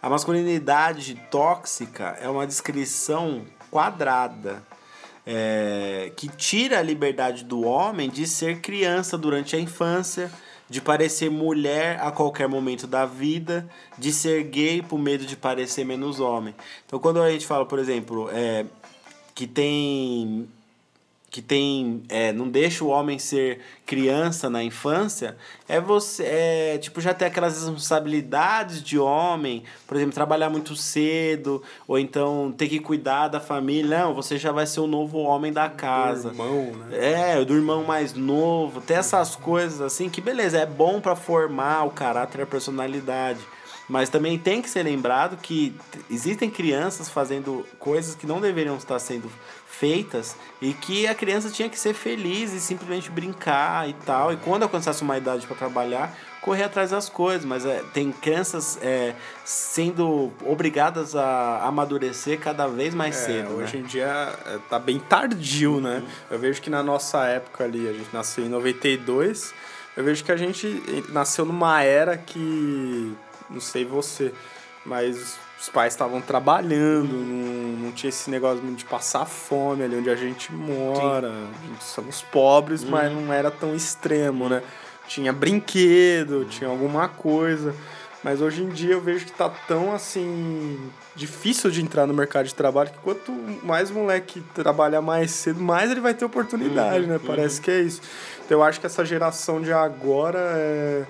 A 0.00 0.08
masculinidade 0.08 1.16
tóxica 1.28 2.16
é 2.20 2.28
uma 2.28 2.46
descrição 2.46 3.44
quadrada 3.68 4.62
é, 5.26 6.12
que 6.14 6.28
tira 6.28 6.78
a 6.78 6.82
liberdade 6.82 7.44
do 7.44 7.64
homem 7.64 8.08
de 8.08 8.28
ser 8.28 8.60
criança 8.60 9.18
durante 9.18 9.56
a 9.56 9.58
infância 9.58 10.30
de 10.68 10.80
parecer 10.80 11.30
mulher 11.30 12.00
a 12.00 12.10
qualquer 12.10 12.48
momento 12.48 12.86
da 12.86 13.06
vida, 13.06 13.68
de 13.96 14.12
ser 14.12 14.42
gay 14.44 14.82
por 14.82 14.98
medo 14.98 15.24
de 15.24 15.36
parecer 15.36 15.84
menos 15.84 16.18
homem. 16.18 16.54
Então, 16.84 16.98
quando 16.98 17.22
a 17.22 17.30
gente 17.30 17.46
fala, 17.46 17.64
por 17.64 17.78
exemplo, 17.78 18.28
é, 18.32 18.66
que 19.34 19.46
tem 19.46 20.48
que 21.30 21.42
tem 21.42 22.02
é, 22.08 22.32
não 22.32 22.48
deixa 22.48 22.84
o 22.84 22.88
homem 22.88 23.18
ser 23.18 23.60
criança 23.84 24.48
na 24.48 24.62
infância 24.62 25.36
é 25.68 25.80
você 25.80 26.22
é 26.24 26.78
tipo 26.78 27.00
já 27.00 27.12
ter 27.12 27.26
aquelas 27.26 27.60
responsabilidades 27.60 28.82
de 28.82 28.98
homem 28.98 29.64
por 29.86 29.96
exemplo 29.96 30.14
trabalhar 30.14 30.48
muito 30.48 30.74
cedo 30.76 31.62
ou 31.86 31.98
então 31.98 32.54
ter 32.56 32.68
que 32.68 32.78
cuidar 32.78 33.28
da 33.28 33.40
família. 33.40 33.98
Não 33.98 34.14
você 34.14 34.38
já 34.38 34.52
vai 34.52 34.66
ser 34.66 34.80
o 34.80 34.86
novo 34.86 35.18
homem 35.18 35.52
da 35.52 35.68
casa. 35.68 36.30
do 36.30 36.34
irmão 36.34 36.72
né? 36.88 37.32
É 37.32 37.44
do 37.44 37.54
irmão 37.54 37.84
mais 37.84 38.14
novo 38.14 38.80
ter 38.80 38.94
essas 38.94 39.36
coisas 39.36 39.80
assim 39.80 40.08
que 40.08 40.20
beleza 40.20 40.58
é 40.58 40.66
bom 40.66 41.00
para 41.00 41.16
formar 41.16 41.84
o 41.84 41.90
caráter 41.90 42.40
e 42.40 42.42
a 42.42 42.46
personalidade 42.46 43.40
mas 43.88 44.08
também 44.08 44.38
tem 44.38 44.60
que 44.60 44.68
ser 44.68 44.82
lembrado 44.82 45.36
que 45.36 45.74
existem 46.10 46.50
crianças 46.50 47.08
fazendo 47.08 47.64
coisas 47.78 48.14
que 48.14 48.26
não 48.26 48.40
deveriam 48.40 48.76
estar 48.76 48.98
sendo 48.98 49.30
feitas 49.66 50.36
e 50.60 50.72
que 50.72 51.06
a 51.06 51.14
criança 51.14 51.50
tinha 51.50 51.68
que 51.68 51.78
ser 51.78 51.94
feliz 51.94 52.52
e 52.52 52.60
simplesmente 52.60 53.10
brincar 53.10 53.88
e 53.88 53.92
tal. 53.92 54.32
E 54.32 54.36
quando 54.38 54.62
alcançasse 54.62 55.02
uma 55.02 55.16
idade 55.18 55.46
para 55.46 55.56
trabalhar, 55.56 56.16
correr 56.40 56.62
atrás 56.62 56.90
das 56.90 57.08
coisas. 57.08 57.44
Mas 57.44 57.66
é, 57.66 57.82
tem 57.92 58.10
crianças 58.10 58.78
é, 58.80 59.14
sendo 59.44 60.32
obrigadas 60.44 61.14
a 61.14 61.64
amadurecer 61.64 62.40
cada 62.40 62.66
vez 62.66 62.94
mais 62.94 63.16
é, 63.16 63.26
cedo. 63.26 63.50
Né? 63.50 63.64
Hoje 63.64 63.76
né? 63.76 63.82
em 63.82 63.86
dia 63.86 64.32
é, 64.46 64.58
tá 64.70 64.78
bem 64.78 64.98
tardio, 64.98 65.80
né? 65.80 66.02
Eu 66.30 66.38
vejo 66.38 66.62
que 66.62 66.70
na 66.70 66.82
nossa 66.82 67.24
época 67.24 67.64
ali, 67.64 67.88
a 67.88 67.92
gente 67.92 68.08
nasceu 68.12 68.44
em 68.44 68.48
92. 68.48 69.52
Eu 69.96 70.04
vejo 70.04 70.22
que 70.22 70.30
a 70.30 70.36
gente 70.36 70.82
nasceu 71.08 71.44
numa 71.44 71.82
era 71.82 72.16
que 72.16 73.14
não 73.50 73.60
sei 73.60 73.84
você, 73.84 74.32
mas 74.84 75.38
os 75.60 75.68
pais 75.68 75.92
estavam 75.94 76.20
trabalhando, 76.20 77.12
não, 77.12 77.86
não 77.86 77.92
tinha 77.92 78.08
esse 78.08 78.30
negócio 78.30 78.62
de 78.74 78.84
passar 78.84 79.24
fome 79.24 79.82
ali 79.82 79.96
onde 79.96 80.10
a 80.10 80.16
gente 80.16 80.52
mora. 80.52 81.28
A 81.30 81.66
gente 81.66 81.84
somos 81.84 82.22
pobres, 82.22 82.82
uhum. 82.82 82.90
mas 82.90 83.12
não 83.12 83.32
era 83.32 83.50
tão 83.50 83.74
extremo, 83.74 84.48
né? 84.48 84.62
Tinha 85.08 85.32
brinquedo, 85.32 86.44
tinha 86.44 86.68
alguma 86.68 87.08
coisa. 87.08 87.74
Mas 88.22 88.40
hoje 88.40 88.62
em 88.62 88.68
dia 88.68 88.94
eu 88.94 89.00
vejo 89.00 89.24
que 89.24 89.32
tá 89.32 89.48
tão 89.68 89.92
assim 89.92 90.90
difícil 91.14 91.70
de 91.70 91.80
entrar 91.80 92.06
no 92.06 92.14
mercado 92.14 92.46
de 92.46 92.54
trabalho 92.54 92.90
que 92.90 92.98
quanto 92.98 93.32
mais 93.62 93.90
moleque 93.90 94.42
trabalhar 94.52 95.00
mais 95.00 95.30
cedo, 95.30 95.60
mais 95.60 95.90
ele 95.90 96.00
vai 96.00 96.12
ter 96.12 96.24
oportunidade, 96.24 97.04
uhum, 97.04 97.12
né? 97.12 97.20
Parece 97.24 97.58
uhum. 97.58 97.62
que 97.62 97.70
é 97.70 97.80
isso. 97.80 98.00
Então 98.44 98.58
eu 98.58 98.64
acho 98.64 98.80
que 98.80 98.86
essa 98.86 99.04
geração 99.04 99.62
de 99.62 99.72
agora 99.72 100.38
é 100.38 101.04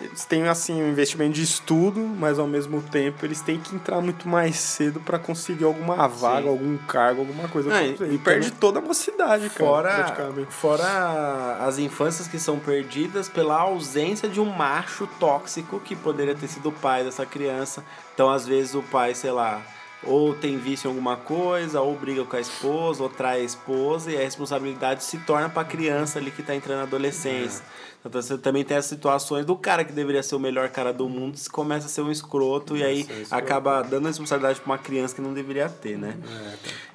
eles 0.00 0.24
têm 0.24 0.46
assim 0.48 0.82
um 0.82 0.88
investimento 0.88 1.32
de 1.32 1.42
estudo, 1.42 2.00
mas 2.00 2.38
ao 2.38 2.46
mesmo 2.46 2.80
tempo 2.82 3.24
eles 3.24 3.40
têm 3.40 3.58
que 3.58 3.74
entrar 3.74 4.00
muito 4.00 4.28
mais 4.28 4.56
cedo 4.56 5.00
para 5.00 5.18
conseguir 5.18 5.64
alguma 5.64 6.06
vaga, 6.06 6.42
Sim. 6.42 6.48
algum 6.48 6.76
cargo, 6.76 7.20
alguma 7.20 7.48
coisa. 7.48 7.70
Não, 7.70 8.06
e, 8.06 8.14
e 8.14 8.18
perde 8.18 8.52
toda 8.52 8.78
a 8.78 8.82
mocidade, 8.82 9.48
fora, 9.48 9.90
cara. 10.12 10.32
Fora 10.50 11.58
as 11.66 11.78
infâncias 11.78 12.28
que 12.28 12.38
são 12.38 12.58
perdidas 12.58 13.28
pela 13.28 13.60
ausência 13.60 14.28
de 14.28 14.40
um 14.40 14.46
macho 14.46 15.08
tóxico 15.18 15.80
que 15.80 15.96
poderia 15.96 16.34
ter 16.34 16.48
sido 16.48 16.68
o 16.68 16.72
pai 16.72 17.02
dessa 17.02 17.26
criança. 17.26 17.84
Então, 18.14 18.30
às 18.30 18.46
vezes, 18.46 18.74
o 18.74 18.82
pai, 18.82 19.14
sei 19.14 19.30
lá, 19.30 19.62
ou 20.02 20.34
tem 20.34 20.56
vício 20.58 20.86
em 20.86 20.90
alguma 20.90 21.16
coisa, 21.16 21.80
ou 21.80 21.94
briga 21.96 22.24
com 22.24 22.36
a 22.36 22.40
esposa, 22.40 23.02
ou 23.02 23.08
trai 23.08 23.40
a 23.40 23.44
esposa, 23.44 24.10
e 24.10 24.16
a 24.16 24.20
responsabilidade 24.20 25.02
se 25.02 25.18
torna 25.18 25.48
para 25.48 25.62
a 25.62 25.64
criança 25.64 26.18
ali 26.18 26.30
que 26.30 26.40
está 26.40 26.54
entrando 26.54 26.78
na 26.78 26.84
adolescência. 26.84 27.62
É. 27.84 27.88
Então 28.00 28.22
você 28.22 28.38
também 28.38 28.64
tem 28.64 28.76
as 28.76 28.86
situações 28.86 29.44
do 29.44 29.56
cara 29.56 29.84
que 29.84 29.92
deveria 29.92 30.22
ser 30.22 30.36
o 30.36 30.38
melhor 30.38 30.68
cara 30.68 30.92
do 30.92 31.08
mundo, 31.08 31.36
se 31.36 31.50
começa 31.50 31.86
a 31.86 31.88
ser 31.88 32.00
um 32.02 32.12
escroto 32.12 32.76
e 32.76 32.84
aí 32.84 33.06
um 33.30 33.34
acaba 33.34 33.82
dando 33.82 34.06
a 34.06 34.08
responsabilidade 34.08 34.60
para 34.60 34.70
uma 34.70 34.78
criança 34.78 35.16
que 35.16 35.20
não 35.20 35.34
deveria 35.34 35.68
ter, 35.68 35.98
né? 35.98 36.16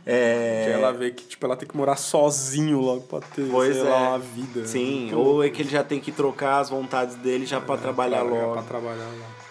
É, 0.05 0.67
é... 0.69 0.71
ela 0.71 0.93
vê 0.93 1.11
que 1.11 1.25
tipo, 1.25 1.45
ela 1.45 1.57
tem 1.57 1.67
que 1.67 1.75
morar 1.75 1.97
sozinho 1.97 2.79
logo 2.79 3.01
para 3.01 3.19
ter 3.19 3.45
pois 3.51 3.75
sei 3.75 3.85
é. 3.85 3.89
lá, 3.89 4.09
uma 4.09 4.19
vida. 4.19 4.65
Sim, 4.65 5.13
ou 5.13 5.43
é 5.43 5.49
que 5.49 5.61
ele 5.61 5.69
já 5.69 5.83
tem 5.83 5.99
que 5.99 6.11
trocar 6.11 6.59
as 6.59 6.69
vontades 6.69 7.15
dele 7.15 7.45
já 7.45 7.57
é, 7.57 7.59
para 7.59 7.77
trabalhar 7.77 8.21
logo. 8.21 8.53
Para 8.53 8.63
trabalhar 8.63 9.05
logo. 9.05 9.42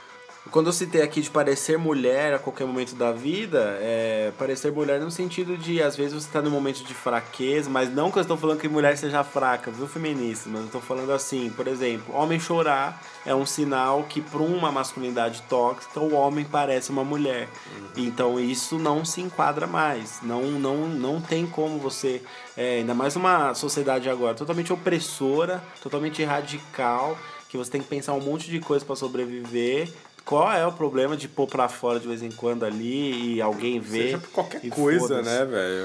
Quando 0.52 0.66
eu 0.66 0.72
citei 0.74 1.00
aqui 1.00 1.22
de 1.22 1.30
parecer 1.30 1.78
mulher 1.78 2.34
a 2.34 2.38
qualquer 2.38 2.66
momento 2.66 2.94
da 2.94 3.10
vida, 3.10 3.78
é 3.80 4.30
parecer 4.36 4.70
mulher 4.70 5.00
no 5.00 5.10
sentido 5.10 5.56
de, 5.56 5.82
às 5.82 5.96
vezes, 5.96 6.12
você 6.12 6.26
está 6.26 6.42
num 6.42 6.50
momento 6.50 6.84
de 6.84 6.92
fraqueza, 6.92 7.70
mas 7.70 7.88
não 7.88 8.10
que 8.10 8.18
eu 8.18 8.20
estou 8.20 8.36
falando 8.36 8.60
que 8.60 8.68
mulher 8.68 8.94
seja 8.98 9.24
fraca, 9.24 9.70
viu, 9.70 9.88
feminista? 9.88 10.50
Mas 10.50 10.60
eu 10.60 10.66
estou 10.66 10.80
falando 10.82 11.10
assim, 11.10 11.48
por 11.48 11.66
exemplo, 11.66 12.14
homem 12.14 12.38
chorar 12.38 13.02
é 13.24 13.34
um 13.34 13.46
sinal 13.46 14.02
que, 14.02 14.20
para 14.20 14.42
uma 14.42 14.70
masculinidade 14.70 15.42
tóxica, 15.48 15.98
o 15.98 16.12
homem 16.12 16.44
parece 16.44 16.90
uma 16.90 17.02
mulher. 17.02 17.48
Uhum. 17.74 18.04
Então, 18.04 18.38
isso 18.38 18.78
não 18.78 19.06
se 19.06 19.22
enquadra 19.22 19.66
mais. 19.66 20.18
Não, 20.22 20.42
não, 20.42 20.86
não 20.86 21.18
tem 21.18 21.46
como 21.46 21.78
você, 21.78 22.20
é, 22.58 22.80
ainda 22.80 22.92
mais 22.92 23.16
uma 23.16 23.54
sociedade 23.54 24.10
agora 24.10 24.34
totalmente 24.34 24.70
opressora, 24.70 25.64
totalmente 25.82 26.22
radical 26.22 27.16
que 27.52 27.58
você 27.58 27.70
tem 27.70 27.82
que 27.82 27.86
pensar 27.86 28.14
um 28.14 28.20
monte 28.20 28.50
de 28.50 28.60
coisa 28.60 28.82
para 28.82 28.96
sobreviver. 28.96 29.86
Qual 30.24 30.50
é 30.52 30.66
o 30.66 30.72
problema 30.72 31.16
de 31.16 31.28
pôr 31.28 31.46
pra 31.46 31.68
fora 31.68 31.98
de 31.98 32.06
vez 32.06 32.22
em 32.22 32.30
quando 32.30 32.64
ali 32.64 33.34
e 33.34 33.42
alguém 33.42 33.80
ver? 33.80 34.02
Seja 34.02 34.18
por 34.18 34.30
qualquer 34.30 34.68
coisa, 34.70 35.20
né, 35.20 35.44
velho? 35.44 35.84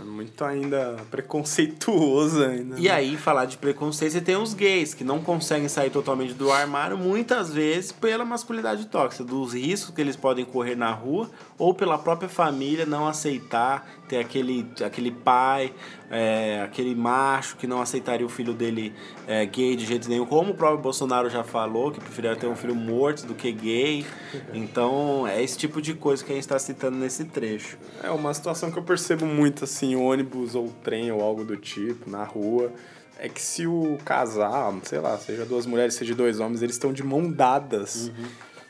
É 0.00 0.02
Muito 0.04 0.44
ainda 0.44 0.96
preconceituoso 1.10 2.44
ainda. 2.44 2.78
E 2.78 2.84
né? 2.84 2.90
aí, 2.90 3.16
falar 3.16 3.46
de 3.46 3.56
preconceito, 3.56 4.12
você 4.12 4.20
tem 4.20 4.36
os 4.36 4.52
gays 4.52 4.92
que 4.92 5.02
não 5.02 5.20
conseguem 5.22 5.68
sair 5.68 5.90
totalmente 5.90 6.34
do 6.34 6.52
armário, 6.52 6.98
muitas 6.98 7.50
vezes 7.52 7.92
pela 7.92 8.24
masculinidade 8.24 8.86
tóxica, 8.86 9.24
dos 9.24 9.54
riscos 9.54 9.94
que 9.94 10.00
eles 10.00 10.16
podem 10.16 10.44
correr 10.44 10.76
na 10.76 10.92
rua, 10.92 11.30
ou 11.58 11.72
pela 11.72 11.98
própria 11.98 12.28
família 12.28 12.84
não 12.84 13.06
aceitar, 13.08 13.88
ter 14.06 14.18
aquele, 14.18 14.66
aquele 14.84 15.10
pai, 15.10 15.72
é, 16.10 16.60
aquele 16.62 16.94
macho 16.94 17.56
que 17.56 17.66
não 17.66 17.80
aceitaria 17.80 18.26
o 18.26 18.28
filho 18.28 18.52
dele 18.52 18.92
é, 19.26 19.46
gay 19.46 19.74
de 19.74 19.86
jeito 19.86 20.08
nenhum, 20.10 20.26
como 20.26 20.50
o 20.50 20.54
próprio 20.54 20.80
Bolsonaro 20.82 21.30
já 21.30 21.42
falou, 21.42 21.90
que 21.90 21.98
preferia 22.00 22.36
ter 22.36 22.46
um 22.46 22.54
filho 22.54 22.74
morto 22.74 23.26
do 23.26 23.34
que 23.34 23.50
gay. 23.62 24.04
Então, 24.52 25.26
é 25.26 25.42
esse 25.42 25.56
tipo 25.56 25.80
de 25.80 25.94
coisa 25.94 26.24
que 26.24 26.32
a 26.32 26.34
gente 26.34 26.44
está 26.44 26.58
citando 26.58 26.96
nesse 26.96 27.24
trecho. 27.24 27.78
É 28.02 28.10
uma 28.10 28.34
situação 28.34 28.70
que 28.70 28.78
eu 28.78 28.82
percebo 28.82 29.24
muito, 29.24 29.64
assim, 29.64 29.94
ônibus 29.94 30.54
ou 30.54 30.68
trem 30.82 31.12
ou 31.12 31.22
algo 31.22 31.44
do 31.44 31.56
tipo, 31.56 32.10
na 32.10 32.24
rua. 32.24 32.72
É 33.18 33.28
que 33.28 33.40
se 33.40 33.66
o 33.66 33.98
casal, 34.04 34.80
sei 34.82 34.98
lá, 34.98 35.16
seja 35.16 35.44
duas 35.44 35.64
mulheres, 35.64 35.94
seja 35.94 36.14
dois 36.14 36.40
homens, 36.40 36.60
eles 36.60 36.74
estão 36.74 36.92
de 36.92 37.04
mão 37.04 37.30
dadas. 37.30 38.10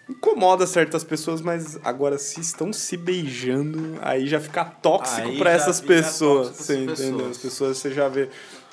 Incomoda 0.08 0.66
certas 0.66 1.02
pessoas, 1.04 1.40
mas 1.40 1.78
agora 1.82 2.18
se 2.18 2.40
estão 2.40 2.72
se 2.72 2.96
beijando, 2.96 3.96
aí 4.02 4.26
já 4.26 4.40
fica 4.40 4.64
tóxico 4.64 5.32
já 5.32 5.50
essas 5.50 5.80
pessoas. 5.80 6.48
Você 6.48 6.84
entendeu? 6.84 7.28
As 7.28 7.38
pessoas 7.38 7.78
você 7.78 7.92
já 7.92 8.08
vê. 8.08 8.28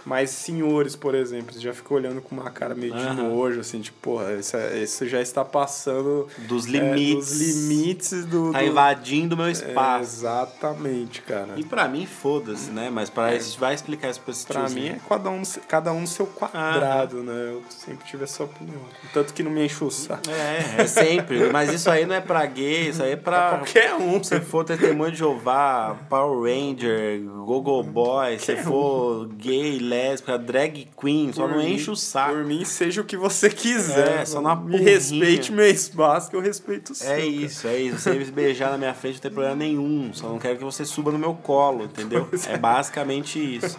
Mas 0.10 0.32
senhores, 0.32 0.96
por 0.96 1.14
exemplo, 1.14 1.54
já 1.60 1.72
fica 1.72 1.94
olhando 1.94 2.20
com 2.20 2.34
uma 2.36 2.50
cara 2.50 2.74
meio 2.74 2.94
de 2.96 3.14
nojo, 3.14 3.60
assim, 3.60 3.80
tipo, 3.80 3.98
porra, 4.02 4.34
isso, 4.34 4.58
é- 4.58 4.80
isso 4.80 5.08
já 5.08 5.22
está 5.22 5.46
passando 5.46 6.28
Dos 6.40 6.66
é, 6.66 6.72
limites. 6.72 7.28
dos 7.30 7.40
limites 7.42 8.26
do. 8.26 8.52
Tá 8.52 8.58
do- 8.60 8.66
invadindo 8.66 9.36
o 9.36 9.38
meu 9.38 9.46
É, 9.48 9.52
espaço. 9.52 10.04
exatamente, 10.04 11.22
cara. 11.22 11.50
E 11.58 11.64
pra 11.64 11.88
mim, 11.88 12.08
foda-se, 12.08 12.72
né? 12.72 12.90
Mas 12.92 13.10
pra, 13.12 13.26
a 13.26 13.38
gente 13.38 13.60
vai 13.60 13.76
explicar 13.76 14.10
isso 14.10 14.20
pra 14.22 14.32
esse 14.32 14.46
Pra 14.48 14.62
tiozinho. 14.62 14.82
mim 14.84 14.90
é 14.90 15.00
cada 15.08 15.30
um, 15.30 15.44
cada 15.68 15.94
um 15.94 16.02
no 16.02 16.08
seu 16.08 16.26
quadrado, 16.26 17.22
né? 17.24 17.50
Eu 17.52 17.62
sempre 17.70 18.06
tive 18.08 18.24
essa 18.24 18.44
opinião. 18.44 18.82
Tanto 19.14 19.32
que 19.32 19.44
não 19.44 19.52
me 19.52 19.64
enche 19.66 19.84
o 19.84 19.92
saco. 19.92 20.24
É, 20.30 20.82
é 20.82 20.88
sempre. 20.88 21.50
Mas 21.54 21.72
isso 21.72 21.90
aí 21.90 22.06
não 22.08 22.16
é 22.16 22.22
pra 22.22 22.44
gay, 22.48 22.90
isso 22.90 23.04
aí 23.04 23.12
é 23.12 23.16
pra. 23.16 23.50
Qualquer 23.60 23.94
um. 23.94 24.24
Se 24.24 24.40
for 24.42 24.64
testemunho 24.64 25.12
de 25.12 25.20
Jeová, 25.20 25.96
Power 26.10 26.42
Ranger, 26.52 27.22
Gogo 27.46 27.84
Boy, 27.84 28.40
se 28.40 28.56
for 28.58 29.28
gay, 29.38 29.78
lésbica, 29.80 29.99
drag 30.46 30.88
queen, 31.00 31.32
só 31.34 31.44
Por 31.48 31.52
não 31.52 31.64
mim- 31.64 31.74
enche 31.74 31.90
o 31.92 31.96
saco. 31.96 32.34
Por 32.36 32.44
mim, 32.46 32.64
seja 32.66 33.02
o 33.02 33.04
que 33.04 33.16
você 33.18 33.50
quiser. 33.50 34.22
É, 34.22 34.26
só 34.26 34.42
na 34.42 34.56
Me 34.56 34.72
porrinha. 34.72 34.90
respeite 34.92 35.52
meu 35.52 35.68
espaço, 35.68 36.30
que 36.30 36.36
eu 36.36 36.42
respeito 36.42 36.92
o 36.92 36.96
seu. 36.96 37.08
É 37.10 37.16
cara. 37.18 37.26
isso, 37.26 37.68
é 37.68 37.78
isso. 37.80 38.00
Você 38.00 38.12
me 38.14 38.26
beijar 38.26 38.72
na 38.72 38.78
minha 38.78 38.94
frente 38.94 39.16
não 39.16 39.22
tem 39.22 39.32
problema 39.32 39.56
nenhum. 39.56 40.12
Só 40.14 40.28
não 40.30 40.40
quero 40.40 40.58
que 40.58 40.64
você 40.64 40.86
suba 40.86 41.12
no 41.12 41.20
meu 41.20 41.34
colo, 41.34 41.86
entendeu? 41.86 42.26
Pois 42.30 42.48
É 42.48 42.58
basicamente 42.58 43.40
isso. 43.40 43.78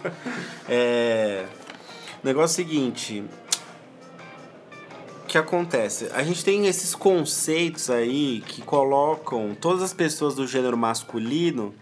É. 0.69 1.45
O 2.23 2.27
negócio 2.27 2.61
é 2.61 2.65
seguinte. 2.65 3.23
O 5.23 5.27
que 5.31 5.37
acontece? 5.37 6.09
A 6.13 6.23
gente 6.23 6.43
tem 6.43 6.67
esses 6.67 6.93
conceitos 6.93 7.89
aí 7.89 8.43
que 8.45 8.61
colocam 8.61 9.55
todas 9.59 9.81
as 9.81 9.93
pessoas 9.93 10.35
do 10.35 10.45
gênero 10.45 10.77
masculino 10.77 11.73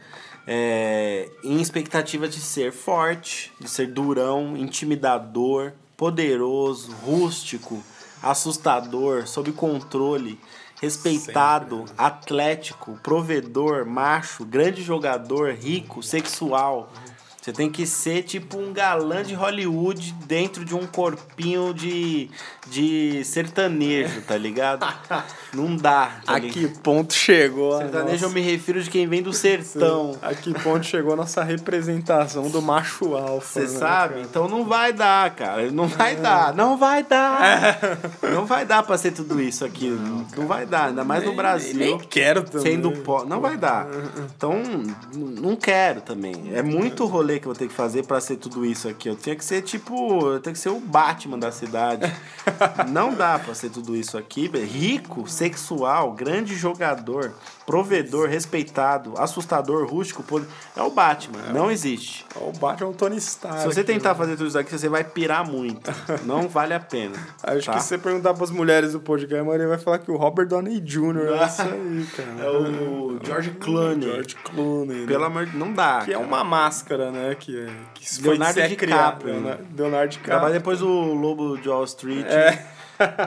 é, 0.52 1.30
em 1.44 1.62
expectativa 1.62 2.28
de 2.28 2.42
ser 2.42 2.72
forte, 2.72 3.54
de 3.62 3.70
ser 3.70 3.86
durão, 3.86 4.58
intimidador, 4.58 5.74
poderoso, 5.96 6.92
rústico, 6.92 7.84
assustador, 8.24 9.28
sob 9.28 9.52
controle, 9.52 10.40
respeitado, 10.82 11.86
atlético, 11.96 13.00
provedor, 13.04 13.86
macho, 13.86 14.44
grande 14.44 14.82
jogador, 14.82 15.54
rico, 15.54 16.02
sexual. 16.02 16.92
Você 17.40 17.54
tem 17.54 17.70
que 17.70 17.86
ser 17.86 18.24
tipo 18.24 18.58
um 18.58 18.74
galã 18.74 19.22
de 19.22 19.36
Hollywood 19.36 20.14
dentro 20.26 20.66
de 20.66 20.74
um 20.74 20.88
corpinho 20.88 21.76
de, 21.76 22.32
de 22.70 23.24
sertanejo, 23.24 24.22
tá 24.22 24.38
ligado? 24.38 24.86
Não 25.54 25.76
dá. 25.76 26.20
Tá 26.26 26.36
A 26.36 26.40
que 26.40 26.68
ponto 26.68 27.14
chegou 27.14 27.74
a 27.76 27.80
Sertanejo 27.80 28.16
eu 28.18 28.22
nossa... 28.30 28.34
me 28.34 28.42
refiro 28.42 28.82
de 28.84 28.90
quem 28.90 29.08
vem 29.08 29.22
do 29.24 29.34
sertão. 29.34 30.16
A 30.22 30.34
que 30.36 30.54
ponto 30.54 30.86
chegou 30.86 31.14
a 31.14 31.16
nossa 31.16 31.44
representação 31.44 32.50
do 32.50 32.62
macho 32.62 33.16
alfa, 33.16 33.62
Você 33.62 33.74
né, 33.74 33.80
sabe? 33.80 34.14
cara? 34.16 34.22
Então 34.26 34.48
não 34.48 34.64
vai 34.66 34.94
dar, 34.94 35.30
cara. 35.36 35.72
Não 35.72 35.88
vai 35.88 36.16
dar. 36.16 36.54
Não 36.54 36.78
vai 36.78 37.04
dar. 37.04 37.80
Não 38.22 38.46
vai 38.46 38.66
dar 38.66 38.84
pra 38.84 38.98
ser 38.98 39.12
tudo 39.12 39.42
isso 39.42 39.66
aqui. 39.66 39.88
Não, 39.90 40.46
vai 40.46 40.66
dar. 40.66 40.90
Ainda 40.90 41.04
mais 41.04 41.22
no 41.24 41.30
Nem- 41.30 41.38
Brasil. 41.38 41.76
Nem 41.76 41.98
quero 41.98 42.44
também. 42.44 42.74
Sendo 42.74 42.92
pó. 43.02 43.26
Não 43.26 43.42
vai 43.42 43.58
dar. 43.58 43.88
Então, 44.36 44.54
n- 44.54 44.94
não 45.42 45.56
quero 45.56 46.02
também. 46.02 46.52
É 46.54 46.62
muito 46.62 47.06
rolê 47.06 47.40
que 47.40 47.48
eu 47.48 47.52
vou 47.52 47.56
ter 47.60 47.68
que 47.68 47.74
fazer 47.74 48.06
pra 48.06 48.22
ser 48.22 48.36
tudo 48.38 48.64
isso 48.66 48.88
aqui. 48.88 49.10
Eu 49.10 49.16
tinha 49.16 49.36
que 49.36 49.44
ser 49.44 49.62
tipo. 49.64 50.28
Eu 50.34 50.40
tenho 50.40 50.54
que 50.54 50.60
ser 50.62 50.70
o 50.70 50.80
Batman 50.80 51.40
da 51.40 51.52
cidade. 51.52 52.12
Não 52.90 53.14
dá 53.14 53.40
pra 53.40 53.54
ser 53.54 53.70
tudo 53.70 53.96
isso 53.96 54.18
aqui. 54.18 54.48
Rico, 54.48 55.28
sexual, 55.30 56.14
grande 56.14 56.56
jogador, 56.56 57.34
provedor, 57.70 58.28
respeitado, 58.28 59.14
assustador, 59.16 59.86
rústico. 59.88 60.24
poli- 60.24 60.48
É 60.76 60.82
o 60.82 60.90
Batman. 60.90 61.38
Não 61.54 61.70
existe. 61.70 62.26
O 62.36 62.52
Batman 62.52 62.88
é 62.88 62.90
o 62.90 62.94
Tony 62.96 63.18
Stark. 63.18 63.60
Se 63.60 63.66
você 63.68 63.84
tentar 63.84 64.10
né? 64.10 64.16
fazer 64.16 64.36
tudo 64.36 64.48
isso 64.48 64.58
aqui, 64.58 64.72
você 64.76 64.90
vai 64.90 65.04
pirar 65.04 65.48
muito. 65.48 65.92
Não 66.26 66.48
vale 66.50 66.74
a 66.74 66.80
pena. 66.80 67.16
Acho 67.44 67.68
tá? 67.68 67.74
que 67.74 67.82
se 67.82 67.90
você 67.90 67.98
perguntar 68.00 68.34
pras 68.34 68.50
mulheres 68.50 68.94
do 68.94 69.00
podcast, 69.00 69.40
a 69.40 69.44
maioria 69.44 69.68
vai 69.68 69.78
falar 69.78 70.00
que 70.00 70.10
o 70.10 70.16
Robert 70.18 70.48
Downey 70.48 70.80
Jr. 70.80 71.28
é 71.40 71.46
isso 71.46 71.62
aí, 71.62 72.08
cara. 72.18 72.48
É 72.48 72.50
o 72.50 73.20
George 73.24 73.52
Clooney. 73.52 74.02
George 74.10 74.36
Clooney. 74.44 75.02
né? 75.02 75.06
Pelo 75.08 75.26
amor 75.26 75.46
de 75.46 75.56
não 75.56 75.72
dá. 75.72 76.02
Que 76.04 76.12
é 76.12 76.16
cara. 76.16 76.26
uma 76.26 76.44
máscara, 76.44 77.12
né? 77.12 77.36
Que, 77.40 77.56
é, 77.56 77.70
que 77.94 78.16
foi 78.20 78.30
Leonardo 78.32 78.62
DiCaprio. 78.68 79.40
né? 79.42 79.58
Leonardo 79.78 80.12
DiCaprio. 80.12 80.54
depois 80.54 80.82
o 80.82 80.88
Lobo 81.14 81.56
de 81.58 81.70
Wall 81.70 81.84
Street. 81.84 82.26
É. 82.26 82.66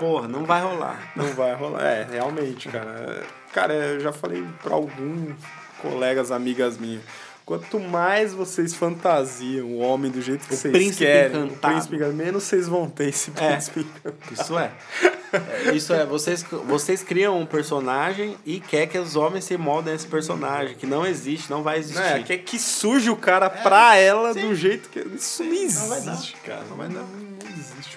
Porra, 0.01 0.27
não 0.29 0.45
vai 0.45 0.61
rolar. 0.61 1.13
Não 1.17 1.27
vai 1.29 1.55
rolar. 1.55 1.83
É, 1.83 2.07
realmente, 2.11 2.69
cara. 2.69 3.23
É, 3.53 3.55
Cara, 3.55 3.75
eu 3.75 4.01
já 4.01 4.13
falei 4.13 4.45
pra 4.63 4.75
alguns 4.75 5.35
colegas, 5.81 6.31
amigas 6.31 6.79
minhas. 6.79 7.03
Quanto 7.45 7.79
mais 7.81 8.33
vocês 8.33 8.73
fantasiam 8.73 9.67
o 9.67 9.79
homem 9.79 10.11
do 10.11 10.23
jeito 10.23 10.47
que 10.47 10.55
O 10.55 10.57
vocês 10.57 10.73
príncipe 10.73 11.05
querem, 11.05 11.49
príncipe 11.49 11.99
menos 11.99 12.45
vocês 12.45 12.69
vão 12.69 12.89
ter 12.89 13.09
esse 13.09 13.33
É. 13.37 13.51
príncipe 13.51 13.81
encantado. 13.81 14.33
Isso 14.33 14.59
é. 14.59 14.71
É, 15.33 15.73
Isso 15.75 15.93
é, 15.93 16.07
vocês, 16.07 16.43
vocês 16.67 17.03
criam 17.03 17.41
um 17.41 17.45
personagem 17.47 18.37
e 18.47 18.61
quer 18.61 18.87
que 18.87 18.97
os 18.99 19.17
homens 19.17 19.45
se 19.45 19.57
moldem 19.57 19.93
esse 19.95 20.07
personagem, 20.07 20.77
que 20.77 20.87
não 20.87 21.05
existe, 21.07 21.51
não 21.51 21.63
vai 21.63 21.79
existir. 21.79 21.99
Não, 21.99 22.07
é, 22.07 22.23
quer 22.23 22.39
que 22.39 22.59
surge 22.59 23.11
o 23.11 23.17
cara 23.17 23.51
pra 23.51 23.97
ela 23.97 24.33
sim. 24.35 24.43
do 24.43 24.55
jeito 24.55 24.89
que. 24.89 25.01
Isso 25.01 25.43
não 25.43 25.89
vai 25.89 26.01
dar. 26.03 26.13
existe, 26.13 26.37
cara. 26.45 26.63
Não 26.71 26.77
vai 26.77 26.89
dar. 26.89 27.05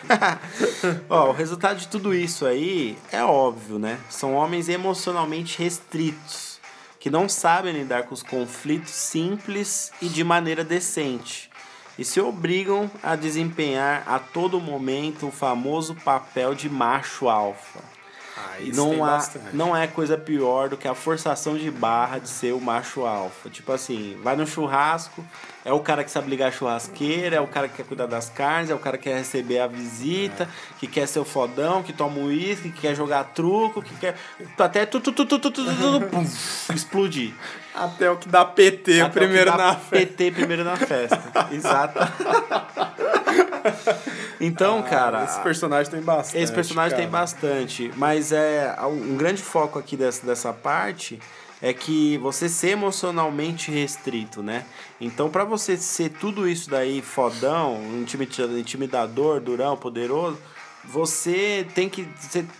Ó, 1.09 1.29
o 1.29 1.31
resultado 1.31 1.77
de 1.77 1.87
tudo 1.87 2.13
isso 2.13 2.45
aí 2.45 2.97
é 3.11 3.23
óbvio, 3.23 3.79
né? 3.79 3.99
São 4.09 4.33
homens 4.35 4.69
emocionalmente 4.69 5.57
restritos, 5.57 6.59
que 6.99 7.09
não 7.09 7.29
sabem 7.29 7.73
lidar 7.73 8.03
com 8.03 8.13
os 8.13 8.23
conflitos 8.23 8.91
simples 8.91 9.91
e 10.01 10.07
de 10.07 10.23
maneira 10.23 10.63
decente, 10.63 11.49
e 11.97 12.03
se 12.03 12.19
obrigam 12.19 12.89
a 13.01 13.15
desempenhar 13.15 14.03
a 14.05 14.19
todo 14.19 14.59
momento 14.59 15.27
o 15.27 15.31
famoso 15.31 15.95
papel 15.95 16.53
de 16.53 16.69
macho 16.69 17.29
alfa. 17.29 17.94
Ah, 18.37 18.57
não 18.73 19.05
há, 19.05 19.29
não 19.53 19.75
é 19.75 19.87
coisa 19.87 20.17
pior 20.17 20.67
do 20.67 20.75
que 20.75 20.87
a 20.87 20.93
forçação 20.93 21.57
de 21.57 21.71
barra 21.71 22.19
de 22.19 22.27
ser 22.27 22.53
o 22.53 22.59
macho 22.59 23.05
alfa. 23.05 23.49
Tipo 23.49 23.71
assim, 23.71 24.17
vai 24.21 24.35
no 24.35 24.45
churrasco, 24.45 25.25
é 25.63 25.71
o 25.71 25.79
cara 25.79 26.03
que 26.03 26.11
sabe 26.11 26.29
ligar 26.29 26.49
a 26.49 26.51
churrasqueira, 26.51 27.37
é 27.37 27.39
o 27.39 27.47
cara 27.47 27.69
que 27.69 27.77
quer 27.77 27.85
cuidar 27.85 28.07
das 28.07 28.27
carnes, 28.27 28.69
é 28.69 28.75
o 28.75 28.79
cara 28.79 28.97
que 28.97 29.05
quer 29.05 29.17
receber 29.17 29.59
a 29.59 29.67
visita, 29.67 30.43
é. 30.43 30.47
que 30.79 30.85
quer 30.85 31.07
ser 31.07 31.19
o 31.19 31.25
fodão, 31.25 31.81
que 31.81 31.93
toma 31.93 32.19
uísque, 32.19 32.71
que 32.71 32.81
quer 32.81 32.93
jogar 32.93 33.23
truco, 33.23 33.81
que 33.81 33.95
quer 33.95 34.15
até 34.57 34.85
tu, 34.85 34.99
tu, 34.99 35.13
tu, 35.13 35.25
tu, 35.25 35.39
tu, 35.39 35.51
tu, 35.51 35.63
tu, 35.63 35.99
tu 35.99 36.01
pum, 36.07 36.25
explodir. 36.73 37.33
Até 37.73 38.11
o 38.11 38.17
que 38.17 38.27
dá 38.27 38.43
PT 38.43 39.01
até 39.01 39.19
primeiro 39.19 39.55
na 39.55 39.75
festa. 39.75 39.91
PT 39.91 40.31
primeiro 40.31 40.63
na 40.63 40.75
festa. 40.75 41.49
Exato. 41.51 41.99
Então, 44.45 44.81
cara. 44.83 45.23
Esse 45.23 45.39
personagem 45.41 45.91
tem 45.91 46.01
bastante. 46.01 46.43
Esse 46.43 46.53
personagem 46.53 46.97
tem 46.97 47.09
cara. 47.09 47.19
bastante, 47.21 47.91
mas 47.95 48.31
é 48.31 48.75
um 48.83 49.15
grande 49.17 49.41
foco 49.41 49.79
aqui 49.79 49.95
dessa, 49.97 50.25
dessa 50.25 50.53
parte 50.53 51.19
é 51.61 51.73
que 51.73 52.17
você 52.19 52.47
ser 52.49 52.69
emocionalmente 52.71 53.71
restrito, 53.71 54.43
né? 54.43 54.65
Então, 54.99 55.29
pra 55.29 55.43
você 55.43 55.77
ser 55.77 56.09
tudo 56.09 56.47
isso 56.47 56.69
daí 56.69 57.01
fodão, 57.01 57.81
intimida- 57.99 58.59
intimidador, 58.59 59.39
durão, 59.39 59.75
poderoso, 59.75 60.37
você 60.83 61.65
tem 61.73 61.89
que. 61.89 62.07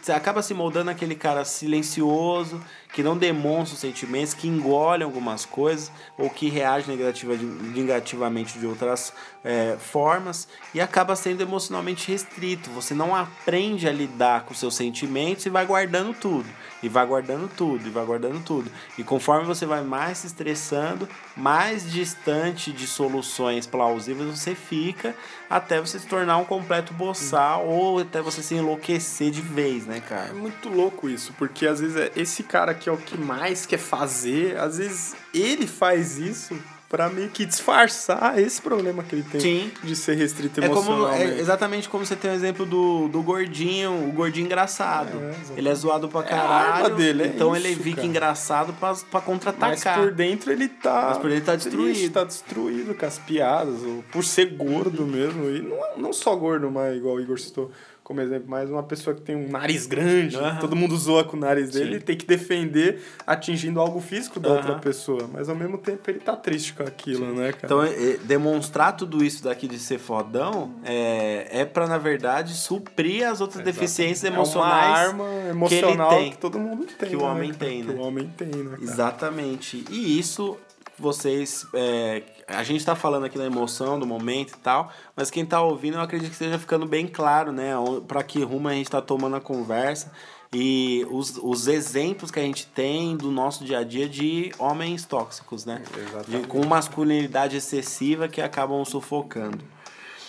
Você 0.02 0.12
acaba 0.12 0.42
se 0.42 0.54
moldando 0.54 0.90
aquele 0.90 1.14
cara 1.14 1.46
silencioso, 1.46 2.60
que 2.96 3.04
não 3.04 3.18
demonstra 3.18 3.76
os 3.76 3.82
sentimentos, 3.82 4.34
que 4.34 4.48
engole 4.48 5.04
algumas 5.04 5.44
coisas, 5.44 5.92
ou 6.18 6.30
que 6.30 6.48
reage 6.48 6.90
negativa, 6.90 7.36
negativamente 7.36 8.58
de 8.58 8.66
outras 8.66 9.12
é, 9.44 9.76
formas, 9.78 10.48
e 10.74 10.80
acaba 10.80 11.14
sendo 11.14 11.42
emocionalmente 11.42 12.10
restrito. 12.10 12.70
Você 12.70 12.94
não 12.94 13.14
aprende 13.14 13.86
a 13.86 13.92
lidar 13.92 14.46
com 14.46 14.54
seus 14.54 14.76
sentimentos 14.76 15.46
e 15.46 15.50
vai 15.50 15.66
guardando 15.66 16.16
tudo. 16.16 16.48
E 16.82 16.88
vai 16.88 17.06
guardando 17.06 17.50
tudo, 17.50 17.86
e 17.86 17.90
vai 17.90 18.06
guardando 18.06 18.42
tudo. 18.44 18.72
E 18.98 19.04
conforme 19.04 19.46
você 19.46 19.66
vai 19.66 19.84
mais 19.84 20.20
se 20.20 20.28
estressando, 20.28 21.10
mais 21.36 21.92
distante 21.92 22.72
de 22.72 22.88
soluções 22.88 23.68
plausíveis 23.68 24.40
você 24.40 24.56
fica, 24.56 25.16
até 25.50 25.82
você 25.82 26.00
se 26.00 26.08
tornar 26.08 26.38
um 26.38 26.46
completo 26.46 26.94
boçal, 26.94 27.68
ou 27.68 28.00
até 28.00 28.22
você 28.22 28.42
se 28.42 28.56
enlouquecer 28.56 29.32
de 29.32 29.42
vez, 29.42 29.86
né, 29.86 30.00
cara? 30.00 30.30
É 30.30 30.34
muito 30.34 30.70
louco 30.70 31.10
isso, 31.10 31.34
porque 31.38 31.68
às 31.68 31.80
vezes 31.80 31.98
é 31.98 32.12
esse 32.16 32.44
cara 32.44 32.74
que 32.74 32.85
é 32.90 32.92
o 32.92 32.98
que 32.98 33.18
mais 33.18 33.66
quer 33.66 33.80
fazer, 33.80 34.58
às 34.58 34.78
vezes 34.78 35.16
ele 35.34 35.68
faz 35.68 36.18
isso 36.18 36.56
para 36.88 37.10
meio 37.10 37.30
que 37.30 37.46
disfarçar 37.46 38.40
esse 38.40 38.62
problema 38.62 39.04
que 39.04 39.16
ele 39.16 39.24
tem 39.24 39.42
Sim. 39.42 39.72
de 39.84 39.96
ser 39.96 40.16
restrito 40.16 40.64
É, 40.64 40.68
como, 40.70 40.80
emocionalmente. 40.92 41.24
é 41.34 41.40
exatamente 41.40 41.90
como 41.90 42.06
você 42.06 42.16
tem 42.16 42.30
o 42.32 42.34
exemplo 42.34 42.64
do, 42.66 43.08
do 43.10 43.22
gordinho, 43.24 44.08
o 44.08 44.12
gordinho 44.14 44.46
engraçado. 44.46 45.18
É, 45.20 45.34
ele 45.58 45.68
é 45.68 45.74
zoado 45.76 46.08
pra 46.08 46.22
É 46.22 46.24
caralho. 46.24 46.74
arma 46.86 46.90
dele, 46.92 47.24
é 47.24 47.28
então 47.28 47.56
ele 47.56 47.70
isso, 47.70 47.82
fica 47.82 47.96
cara. 47.98 48.08
engraçado 48.08 48.74
pra, 48.74 48.94
pra 48.94 49.04
Mas 49.14 49.24
contra-atacar. 49.24 50.00
por 50.00 50.12
dentro 50.12 50.52
ele 50.52 50.70
tá. 50.70 51.08
Mas 51.10 51.18
por 51.18 51.30
dentro 51.32 51.46
tá 51.48 51.56
destruído. 51.56 51.94
triste, 51.96 52.10
tá 52.12 52.24
destruído 52.24 52.94
com 52.94 53.06
as 53.06 53.18
piadas, 53.20 53.80
por 54.12 54.24
ser 54.24 54.46
gordo 54.56 55.06
mesmo. 55.08 55.50
E 55.50 55.62
não, 55.64 55.98
não 55.98 56.14
só 56.14 56.36
gordo, 56.36 56.70
mas 56.72 56.96
igual 56.96 57.16
o 57.16 57.20
Igor 57.20 57.40
citou 57.40 57.72
como 58.06 58.22
exemplo, 58.22 58.46
mas 58.48 58.70
uma 58.70 58.84
pessoa 58.84 59.16
que 59.16 59.22
tem 59.24 59.36
um 59.36 59.50
nariz 59.50 59.88
grande, 59.88 60.38
Aham. 60.38 60.60
todo 60.60 60.76
mundo 60.76 60.96
zoa 60.96 61.24
com 61.24 61.36
o 61.36 61.40
nariz 61.40 61.72
dele, 61.72 61.86
Sim. 61.86 61.92
ele 61.94 62.00
tem 62.02 62.16
que 62.16 62.24
defender 62.28 63.02
atingindo 63.26 63.80
algo 63.80 64.00
físico 64.00 64.40
da 64.40 64.50
outra 64.50 64.74
Aham. 64.74 64.80
pessoa. 64.80 65.28
Mas 65.34 65.50
ao 65.50 65.56
mesmo 65.56 65.80
tempo 65.80 66.08
ele 66.12 66.20
tá 66.20 66.36
triste 66.36 66.74
com 66.74 66.84
aquilo, 66.84 67.34
né, 67.34 67.52
cara? 67.52 67.66
Então, 67.66 67.84
é, 67.84 68.18
demonstrar 68.24 68.96
tudo 68.96 69.24
isso 69.26 69.44
daqui 69.44 69.68
de 69.68 69.80
ser 69.80 69.98
fodão 69.98 70.76
é, 70.84 71.48
é 71.62 71.66
pra, 71.66 71.88
na 71.88 71.98
verdade, 71.98 72.54
suprir 72.54 73.28
as 73.28 73.42
outras 73.42 73.64
deficiências 73.66 74.24
é 74.24 74.30
uma 74.30 74.38
emocionais. 74.38 75.00
arma 75.10 75.26
emocional 75.50 76.10
que, 76.10 76.16
tem. 76.16 76.32
todo 76.34 76.60
mundo 76.60 76.86
tem. 76.86 77.10
Que 77.10 77.16
o 77.16 77.20
né, 77.22 77.26
homem 77.26 77.54
cara? 77.54 77.66
tem, 77.66 77.82
Que 77.82 77.88
né? 77.92 77.94
o 77.96 78.02
homem 78.06 78.34
tem, 78.38 78.48
né? 78.50 78.70
cara? 78.70 78.84
Exatamente. 78.84 79.84
E 79.90 80.20
isso, 80.20 80.56
vocês. 80.96 81.66
é, 81.74 82.22
a 82.48 82.64
gente 82.64 82.86
tá 82.86 82.96
falando 82.96 83.26
aqui 83.26 83.38
da 83.38 83.46
emoção, 83.46 84.00
do 84.00 84.06
momento 84.06 84.54
e 84.54 84.58
tal, 84.60 84.92
mas 85.16 85.30
quem 85.32 85.46
tá 85.46 85.62
ouvindo, 85.62 85.98
eu 85.98 86.02
acredito 86.02 86.28
que 86.30 86.34
esteja 86.34 86.60
ficando 86.60 86.86
bem 86.86 87.08
claro, 87.08 87.52
né? 87.52 87.72
Pra 88.08 88.22
que 88.24 88.44
rumo 88.44 88.68
a 88.68 88.74
gente 88.74 88.90
tá 88.90 89.02
tomando 89.02 89.36
a 89.36 89.42
conversa. 89.42 90.12
E 90.54 91.06
os, 91.10 91.38
os 91.42 91.68
exemplos 91.68 92.32
que 92.32 92.40
a 92.40 92.44
gente 92.44 92.66
tem 92.68 93.18
do 93.18 93.30
nosso 93.30 93.66
dia 93.66 93.80
a 93.80 93.84
dia 93.84 94.08
de 94.08 94.52
homens 94.58 95.04
tóxicos, 95.04 95.66
né? 95.66 95.82
Exatamente. 95.98 96.42
De- 96.44 96.48
com 96.48 96.66
masculinidade 96.66 97.58
excessiva 97.58 98.28
que 98.28 98.40
acabam 98.40 98.86
sufocando, 98.86 99.60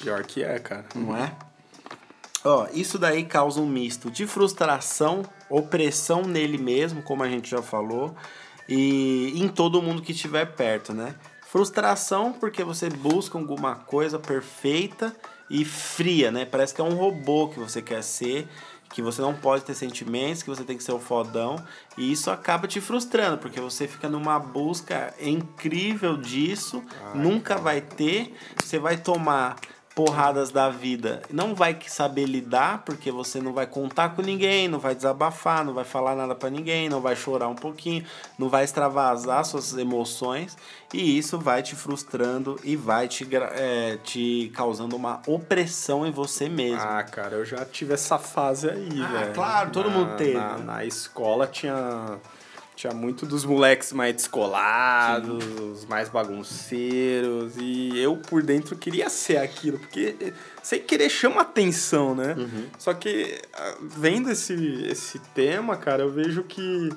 Pior 0.00 0.24
que 0.24 0.42
é, 0.42 0.59
cara. 0.59 0.85
não 0.94 1.16
é? 1.16 1.33
Ó, 2.44 2.66
isso 2.72 2.98
daí 2.98 3.24
causa 3.24 3.61
um 3.61 3.66
misto 3.66 4.11
de 4.11 4.26
frustração, 4.26 5.22
opressão 5.50 6.22
nele 6.22 6.59
mesmo, 6.59 7.02
como 7.02 7.22
a 7.22 7.29
gente 7.29 7.48
já 7.50 7.61
falou, 7.62 8.14
e 8.68 9.33
em 9.37 9.48
todo 9.48 9.83
mundo 9.83 10.02
que 10.02 10.12
estiver 10.12 10.46
perto, 10.55 10.92
né? 10.92 11.14
Frustração 11.48 12.32
porque 12.32 12.64
você 12.64 12.88
busca 12.88 13.38
alguma 13.38 13.76
coisa 13.76 14.18
perfeita 14.18 15.14
e 15.48 15.64
fria, 15.64 16.30
né? 16.30 16.44
Parece 16.44 16.74
que 16.74 16.80
é 16.80 16.85
um 16.85 16.94
robô 16.94 17.48
que 17.48 17.59
você 17.59 17.80
quer 17.80 18.02
ser, 18.02 18.48
que 18.92 19.00
você 19.00 19.22
não 19.22 19.32
pode 19.32 19.64
ter 19.64 19.74
sentimentos, 19.74 20.42
que 20.42 20.50
você 20.50 20.64
tem 20.64 20.76
que 20.76 20.82
ser 20.82 20.92
o 20.92 20.98
fodão, 20.98 21.56
e 21.96 22.11
isso 22.11 22.30
acaba 22.30 22.66
te 22.66 22.80
frustrando, 22.80 23.38
porque 23.38 23.61
você 23.61 23.87
fica 23.87 24.09
numa 24.09 24.38
busca 24.38 25.14
incrível 25.20 26.16
disso, 26.16 26.82
nunca 27.14 27.56
vai 27.56 27.80
ter, 27.80 28.35
você 28.61 28.78
vai 28.78 28.96
tomar 28.96 29.56
porradas 29.96 30.50
da 30.50 30.68
vida, 30.68 31.22
não 31.30 31.54
vai 31.54 31.74
saber 31.88 32.26
lidar, 32.26 32.82
porque 32.85 33.11
você 33.11 33.40
não 33.40 33.54
vai 33.54 33.66
contar 33.66 34.11
com 34.11 34.20
ninguém, 34.20 34.68
não 34.68 34.78
vai 34.78 34.94
desabafar, 34.94 35.64
não 35.64 35.72
vai 35.72 35.85
falar 35.85 36.14
nada 36.14 36.35
pra 36.35 36.50
ninguém, 36.50 36.87
não 36.90 37.00
vai 37.00 37.16
chorar 37.16 37.48
um 37.48 37.54
pouquinho, 37.54 38.04
não 38.38 38.50
vai 38.50 38.62
extravasar 38.62 39.42
suas 39.46 39.74
emoções, 39.74 40.54
e 40.92 41.16
isso 41.16 41.38
vai 41.38 41.62
te 41.62 41.74
frustrando 41.74 42.61
e 42.62 42.76
vai 42.76 43.09
te, 43.09 43.26
é, 43.54 43.96
te 44.04 44.52
causando 44.54 44.94
uma 44.94 45.22
opressão 45.26 46.06
em 46.06 46.11
você 46.11 46.46
mesmo. 46.46 46.82
Ah, 46.82 47.02
cara, 47.02 47.35
eu 47.37 47.44
já 47.46 47.64
tive 47.64 47.94
essa 47.94 48.18
fase 48.18 48.68
aí, 48.68 49.00
Ah, 49.00 49.06
velho. 49.12 49.32
claro, 49.35 49.70
todo 49.70 49.88
Na- 49.88 49.96
mundo 49.96 50.16
teve, 50.18 50.35
Na, 50.35 50.59
né? 50.59 50.64
na 50.64 50.85
escola 50.85 51.46
tinha, 51.46 52.18
tinha 52.76 52.92
muito 52.92 53.24
dos 53.24 53.44
moleques 53.44 53.90
mais 53.90 54.14
descolados, 54.14 55.42
os 55.58 55.86
mais 55.86 56.10
bagunceiros, 56.10 57.54
e 57.56 57.98
eu 57.98 58.18
por 58.18 58.42
dentro 58.42 58.76
queria 58.76 59.08
ser 59.08 59.38
aquilo, 59.38 59.78
porque 59.78 60.14
eh, 60.20 60.32
sem 60.62 60.82
querer 60.82 61.08
chama 61.08 61.40
atenção, 61.40 62.14
né? 62.14 62.34
Uhum. 62.36 62.66
Só 62.78 62.92
que 62.92 63.40
ah, 63.54 63.76
vendo 63.80 64.30
esse, 64.30 64.84
esse 64.84 65.18
tema, 65.34 65.74
cara, 65.76 66.02
eu 66.02 66.12
vejo 66.12 66.42
que 66.42 66.90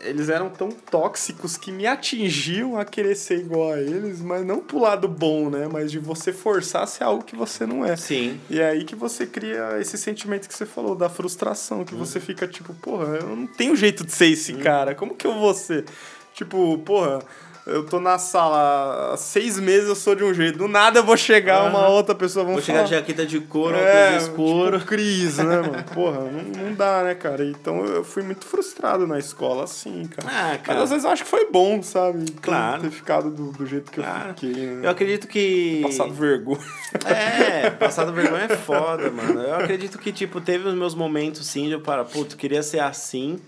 eles 0.00 0.28
eram 0.28 0.48
tão 0.48 0.70
tóxicos 0.70 1.56
que 1.56 1.72
me 1.72 1.86
atingiam 1.86 2.78
a 2.78 2.84
querer 2.84 3.16
ser 3.16 3.40
igual 3.40 3.72
a 3.72 3.80
eles, 3.80 4.20
mas 4.20 4.46
não 4.46 4.60
pro 4.60 4.78
lado 4.78 5.08
bom, 5.08 5.50
né? 5.50 5.68
Mas 5.70 5.90
de 5.90 5.98
você 5.98 6.32
forçar 6.32 6.84
a 6.84 6.86
ser 6.86 7.04
algo 7.04 7.24
que 7.24 7.34
você 7.34 7.66
não 7.66 7.84
é. 7.84 7.96
Sim. 7.96 8.40
E 8.48 8.60
é 8.60 8.70
aí 8.70 8.84
que 8.84 8.94
você 8.94 9.26
cria 9.26 9.78
esse 9.80 9.98
sentimento 9.98 10.48
que 10.48 10.54
você 10.54 10.64
falou, 10.64 10.94
da 10.94 11.08
frustração, 11.08 11.84
que 11.84 11.94
você 11.94 12.20
fica 12.20 12.46
tipo, 12.46 12.72
porra, 12.74 13.16
eu 13.16 13.36
não 13.36 13.46
tenho 13.46 13.74
jeito 13.74 14.04
de 14.04 14.12
ser 14.12 14.26
esse 14.26 14.52
cara, 14.54 14.94
como 14.94 15.16
que 15.16 15.26
eu 15.26 15.34
vou 15.34 15.52
ser? 15.52 15.84
Tipo, 16.32 16.78
porra, 16.78 17.20
eu 17.66 17.84
tô 17.84 17.98
na 18.00 18.16
sala 18.18 19.12
há 19.12 19.16
seis 19.16 19.58
meses, 19.58 19.88
eu 19.88 19.94
sou 19.96 20.14
de 20.14 20.22
um 20.24 20.32
jeito, 20.32 20.56
do 20.58 20.68
nada 20.68 21.00
eu 21.00 21.04
vou 21.04 21.16
chegar 21.16 21.68
uma 21.68 21.80
Aham. 21.80 21.88
outra 21.88 22.14
pessoa, 22.14 22.44
vamos 22.44 22.60
Vou 22.60 22.64
chegar 22.66 22.84
de 22.84 22.90
falar... 22.90 23.00
jaqueta 23.00 23.26
de 23.26 23.40
couro, 23.40 23.76
É, 23.76 24.06
óculos 24.06 24.22
escuro. 24.22 24.78
tipo, 24.78 24.88
Cris, 24.88 25.38
né, 25.38 25.56
mano? 25.60 25.84
Porra, 25.92 26.20
não, 26.20 26.64
não 26.64 26.74
dá, 26.74 27.02
né, 27.04 27.14
cara? 27.14 27.44
Então 27.44 27.84
eu 27.84 28.04
fui 28.04 28.22
muito 28.22 28.44
frustrado 28.46 29.06
na 29.06 29.18
escola, 29.18 29.64
assim, 29.64 30.04
cara. 30.06 30.28
Ah, 30.54 30.58
cara. 30.58 30.74
Mas 30.78 30.82
às 30.84 30.90
vezes 30.90 31.04
eu 31.04 31.10
acho 31.10 31.24
que 31.24 31.30
foi 31.30 31.50
bom, 31.50 31.82
sabe? 31.82 32.30
Claro. 32.40 32.82
Ter 32.82 32.90
ficado 32.90 33.30
do, 33.30 33.52
do 33.52 33.66
jeito 33.66 33.90
que 33.90 34.00
Claro. 34.00 34.28
eu 34.30 34.34
fiquei, 34.34 34.66
né? 34.66 34.86
Eu 34.86 34.90
acredito 34.90 35.26
que. 35.26 35.80
Passado 35.82 36.12
vergonha. 36.12 36.60
É, 37.04 37.70
passado 37.70 38.12
vergonha 38.12 38.44
é 38.44 38.56
foda, 38.56 39.10
mano. 39.10 39.40
Eu 39.40 39.54
acredito 39.56 39.98
que, 39.98 40.12
tipo, 40.12 40.40
teve 40.40 40.68
os 40.68 40.74
meus 40.74 40.94
momentos, 40.94 41.46
sim, 41.46 41.66
de 41.66 41.72
eu 41.72 41.80
parar, 41.80 42.04
putz, 42.04 42.34
queria 42.34 42.62
ser 42.62 42.80
assim. 42.80 43.38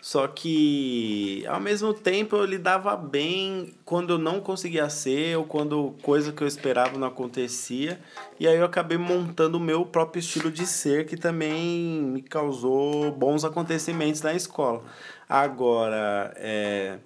Só 0.00 0.28
que, 0.28 1.44
ao 1.46 1.60
mesmo 1.60 1.92
tempo, 1.92 2.36
eu 2.36 2.44
lidava 2.44 2.96
bem 2.96 3.74
quando 3.84 4.14
eu 4.14 4.18
não 4.18 4.40
conseguia 4.40 4.88
ser 4.88 5.36
ou 5.36 5.44
quando 5.44 5.94
coisa 6.02 6.32
que 6.32 6.40
eu 6.40 6.46
esperava 6.46 6.96
não 6.96 7.08
acontecia. 7.08 8.00
E 8.38 8.46
aí 8.46 8.56
eu 8.56 8.64
acabei 8.64 8.96
montando 8.96 9.58
o 9.58 9.60
meu 9.60 9.84
próprio 9.84 10.20
estilo 10.20 10.52
de 10.52 10.66
ser, 10.66 11.06
que 11.06 11.16
também 11.16 12.00
me 12.00 12.22
causou 12.22 13.10
bons 13.10 13.44
acontecimentos 13.44 14.22
na 14.22 14.34
escola. 14.34 14.84
Agora, 15.28 16.32
é. 16.36 16.98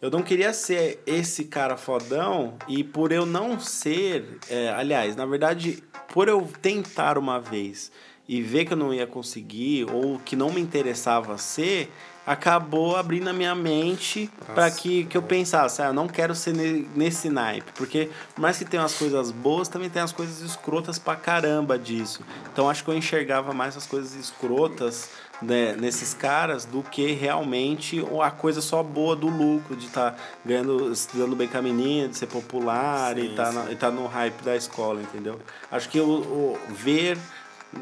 Eu 0.00 0.10
não 0.10 0.22
queria 0.22 0.54
ser 0.54 1.02
esse 1.06 1.44
cara 1.44 1.76
fodão 1.76 2.54
e 2.66 2.82
por 2.82 3.12
eu 3.12 3.26
não 3.26 3.60
ser, 3.60 4.38
é, 4.48 4.70
aliás, 4.70 5.14
na 5.14 5.26
verdade, 5.26 5.84
por 6.08 6.26
eu 6.26 6.48
tentar 6.62 7.18
uma 7.18 7.38
vez 7.38 7.92
e 8.26 8.40
ver 8.40 8.64
que 8.64 8.72
eu 8.72 8.78
não 8.78 8.94
ia 8.94 9.06
conseguir 9.06 9.90
ou 9.90 10.18
que 10.20 10.36
não 10.36 10.50
me 10.50 10.60
interessava 10.60 11.36
ser, 11.36 11.92
acabou 12.32 12.96
abrindo 12.96 13.28
a 13.28 13.32
minha 13.32 13.54
mente 13.56 14.30
para 14.54 14.70
que, 14.70 15.04
que 15.04 15.16
eu 15.16 15.22
pensasse, 15.22 15.82
ah, 15.82 15.86
eu 15.86 15.92
não 15.92 16.06
quero 16.06 16.32
ser 16.34 16.54
ne- 16.54 16.86
nesse 16.94 17.28
naipe, 17.28 17.72
porque 17.74 18.08
por 18.34 18.40
mais 18.40 18.56
que 18.56 18.64
tenha 18.64 18.84
as 18.84 18.94
coisas 18.94 19.32
boas, 19.32 19.66
também 19.66 19.90
tem 19.90 20.00
as 20.00 20.12
coisas 20.12 20.40
escrotas 20.40 20.96
pra 20.96 21.16
caramba 21.16 21.76
disso. 21.76 22.20
Então 22.52 22.70
acho 22.70 22.84
que 22.84 22.90
eu 22.90 22.94
enxergava 22.94 23.52
mais 23.52 23.76
as 23.76 23.84
coisas 23.84 24.14
escrotas 24.14 25.10
né, 25.42 25.74
nesses 25.74 26.12
caras 26.14 26.64
do 26.66 26.82
que 26.82 27.12
realmente 27.12 28.04
a 28.22 28.30
coisa 28.30 28.60
só 28.60 28.82
boa 28.82 29.16
do 29.16 29.26
lucro, 29.26 29.74
de 29.74 29.86
estar 29.86 30.14
ganhando, 30.44 30.94
se 30.94 31.08
dando 31.16 31.34
bem 31.34 31.48
com 31.48 31.58
a 31.58 31.62
menina, 31.62 32.08
de 32.08 32.16
ser 32.16 32.26
popular 32.26 33.18
e 33.18 33.30
Sim, 33.30 33.34
tá, 33.34 33.50
na- 33.50 33.72
e 33.72 33.74
tá 33.74 33.90
no 33.90 34.06
hype 34.06 34.40
da 34.44 34.54
escola, 34.54 35.00
entendeu? 35.02 35.40
Acho 35.72 35.88
que 35.88 35.98
o, 35.98 36.04
o 36.08 36.58
ver 36.68 37.18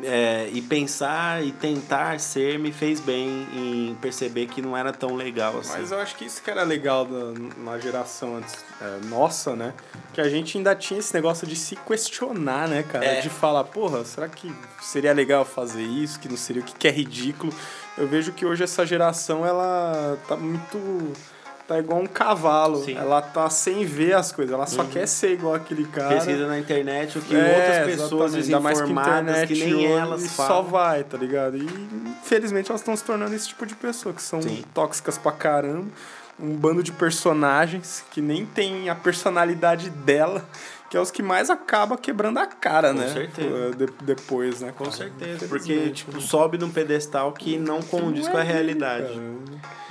é, 0.02 0.48
e 0.52 0.60
pensar 0.60 1.42
e 1.42 1.50
tentar 1.50 2.20
ser 2.20 2.58
me 2.58 2.72
fez 2.72 3.00
bem 3.00 3.48
em 3.54 3.96
perceber 4.00 4.46
que 4.46 4.60
não 4.60 4.76
era 4.76 4.92
tão 4.92 5.14
legal 5.14 5.58
assim. 5.58 5.78
Mas 5.78 5.90
eu 5.90 5.98
acho 5.98 6.14
que 6.16 6.26
isso 6.26 6.42
que 6.42 6.50
era 6.50 6.62
legal 6.62 7.06
da, 7.06 7.32
na 7.56 7.78
geração 7.78 8.36
antes, 8.36 8.64
é, 8.80 9.06
nossa, 9.06 9.56
né? 9.56 9.72
Que 10.12 10.20
a 10.20 10.28
gente 10.28 10.58
ainda 10.58 10.74
tinha 10.74 11.00
esse 11.00 11.14
negócio 11.14 11.46
de 11.46 11.56
se 11.56 11.74
questionar, 11.76 12.68
né, 12.68 12.82
cara? 12.82 13.04
É. 13.04 13.20
De 13.20 13.30
falar, 13.30 13.64
porra, 13.64 14.04
será 14.04 14.28
que 14.28 14.52
seria 14.80 15.12
legal 15.12 15.44
fazer 15.44 15.82
isso? 15.82 16.20
Que 16.20 16.28
não 16.28 16.36
seria? 16.36 16.62
O 16.62 16.64
que, 16.64 16.74
que 16.74 16.88
é 16.88 16.90
ridículo? 16.90 17.52
Eu 17.96 18.06
vejo 18.06 18.32
que 18.32 18.44
hoje 18.44 18.62
essa 18.62 18.84
geração, 18.84 19.44
ela 19.44 20.18
tá 20.28 20.36
muito 20.36 21.12
tá 21.68 21.78
igual 21.78 22.00
um 22.00 22.06
cavalo. 22.06 22.82
Sim. 22.82 22.96
Ela 22.96 23.20
tá 23.20 23.48
sem 23.50 23.84
ver 23.84 24.14
as 24.14 24.32
coisas, 24.32 24.54
ela 24.54 24.66
só 24.66 24.82
quer 24.84 25.06
ser 25.06 25.32
igual 25.34 25.54
aquele 25.54 25.84
cara. 25.86 26.16
Pesquisa 26.16 26.46
na 26.46 26.58
internet 26.58 27.18
o 27.18 27.20
que 27.22 27.36
É, 27.36 27.56
outras 27.56 27.94
pessoas 28.00 28.34
exatamente. 28.34 28.44
Ainda 28.46 28.60
mais 28.60 28.78
que 28.80 28.84
desinformadas 28.86 29.20
internet 29.36 29.54
que 29.54 29.64
nem 29.74 29.86
elas 29.92 30.22
só 30.22 30.46
falam. 30.46 30.64
vai, 30.64 31.04
tá 31.04 31.18
ligado? 31.18 31.58
E 31.58 31.64
infelizmente 32.22 32.70
elas 32.70 32.80
estão 32.80 32.96
se 32.96 33.04
tornando 33.04 33.34
esse 33.34 33.48
tipo 33.48 33.66
de 33.66 33.74
pessoa, 33.74 34.14
que 34.14 34.22
são 34.22 34.40
Sim. 34.40 34.64
tóxicas 34.72 35.18
pra 35.18 35.30
caramba. 35.30 35.88
Um 36.40 36.54
bando 36.54 36.82
de 36.84 36.92
personagens 36.92 38.04
que 38.12 38.20
nem 38.20 38.46
tem 38.46 38.88
a 38.88 38.94
personalidade 38.94 39.90
dela, 39.90 40.44
que 40.88 40.96
é 40.96 41.00
os 41.00 41.10
que 41.10 41.20
mais 41.20 41.50
acaba 41.50 41.98
quebrando 41.98 42.38
a 42.38 42.46
cara, 42.46 42.92
Com 42.94 43.00
né? 43.00 43.08
certeza. 43.12 43.70
De- 43.76 43.92
depois, 44.04 44.60
né? 44.60 44.72
Com 44.78 44.84
cara? 44.84 44.96
certeza, 44.96 45.46
porque 45.48 45.90
tipo, 45.90 46.12
né? 46.12 46.20
sobe 46.20 46.56
num 46.56 46.70
pedestal 46.70 47.32
que 47.32 47.58
não 47.58 47.82
condiz 47.82 48.24
Não 48.26 48.32
com 48.32 48.38
a 48.38 48.42
é 48.42 48.44
realidade. 48.44 49.08
cara. 49.08 49.20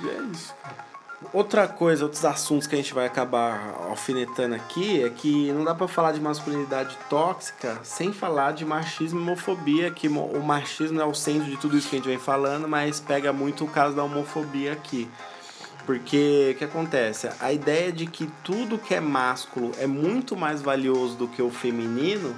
E 0.02 0.08
é 0.08 0.22
isso. 0.32 0.54
cara. 0.62 0.87
Outra 1.32 1.66
coisa, 1.66 2.04
outros 2.04 2.24
assuntos 2.24 2.68
que 2.68 2.76
a 2.76 2.78
gente 2.78 2.94
vai 2.94 3.04
acabar 3.04 3.74
alfinetando 3.88 4.54
aqui 4.54 5.02
é 5.02 5.10
que 5.10 5.52
não 5.52 5.64
dá 5.64 5.74
pra 5.74 5.88
falar 5.88 6.12
de 6.12 6.20
masculinidade 6.20 6.96
tóxica 7.10 7.76
sem 7.82 8.12
falar 8.12 8.52
de 8.52 8.64
machismo 8.64 9.18
e 9.18 9.22
homofobia, 9.22 9.90
que 9.90 10.06
o 10.06 10.40
machismo 10.40 11.00
é 11.00 11.04
o 11.04 11.12
centro 11.12 11.50
de 11.50 11.56
tudo 11.56 11.76
isso 11.76 11.88
que 11.88 11.96
a 11.96 11.98
gente 11.98 12.08
vem 12.08 12.18
falando, 12.18 12.68
mas 12.68 13.00
pega 13.00 13.32
muito 13.32 13.64
o 13.64 13.68
caso 13.68 13.96
da 13.96 14.04
homofobia 14.04 14.72
aqui. 14.72 15.10
Porque 15.84 16.52
o 16.54 16.58
que 16.58 16.64
acontece? 16.64 17.28
A 17.40 17.52
ideia 17.52 17.90
de 17.90 18.06
que 18.06 18.30
tudo 18.44 18.78
que 18.78 18.94
é 18.94 19.00
másculo 19.00 19.72
é 19.78 19.88
muito 19.88 20.36
mais 20.36 20.62
valioso 20.62 21.16
do 21.16 21.26
que 21.26 21.42
o 21.42 21.50
feminino 21.50 22.32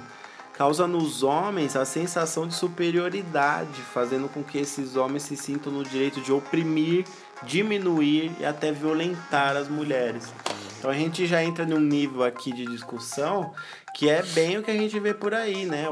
causa 0.53 0.87
nos 0.87 1.21
homens 1.21 1.75
a 1.75 1.85
sensação 1.85 2.47
de 2.47 2.55
superioridade, 2.55 3.81
fazendo 3.93 4.27
com 4.27 4.43
que 4.43 4.57
esses 4.57 4.95
homens 4.95 5.23
se 5.23 5.37
sintam 5.37 5.71
no 5.71 5.83
direito 5.83 6.19
de 6.21 6.31
oprimir, 6.31 7.05
diminuir 7.43 8.31
e 8.39 8.45
até 8.45 8.71
violentar 8.71 9.55
as 9.55 9.67
mulheres. 9.67 10.31
Então 10.77 10.89
a 10.89 10.95
gente 10.95 11.27
já 11.27 11.43
entra 11.43 11.65
num 11.65 11.79
nível 11.79 12.23
aqui 12.23 12.51
de 12.51 12.65
discussão 12.65 13.53
que 13.93 14.09
é 14.09 14.23
bem 14.23 14.57
o 14.57 14.63
que 14.63 14.71
a 14.71 14.77
gente 14.77 14.99
vê 14.99 15.13
por 15.13 15.33
aí, 15.33 15.65
né? 15.65 15.85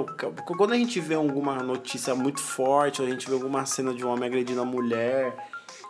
Quando 0.58 0.74
a 0.74 0.78
gente 0.78 1.00
vê 1.00 1.16
alguma 1.16 1.62
notícia 1.62 2.16
muito 2.16 2.40
forte, 2.40 3.02
a 3.02 3.06
gente 3.06 3.28
vê 3.28 3.34
alguma 3.34 3.66
cena 3.66 3.94
de 3.94 4.06
um 4.06 4.10
homem 4.10 4.28
agredindo 4.28 4.62
a 4.62 4.66
mulher, 4.66 5.36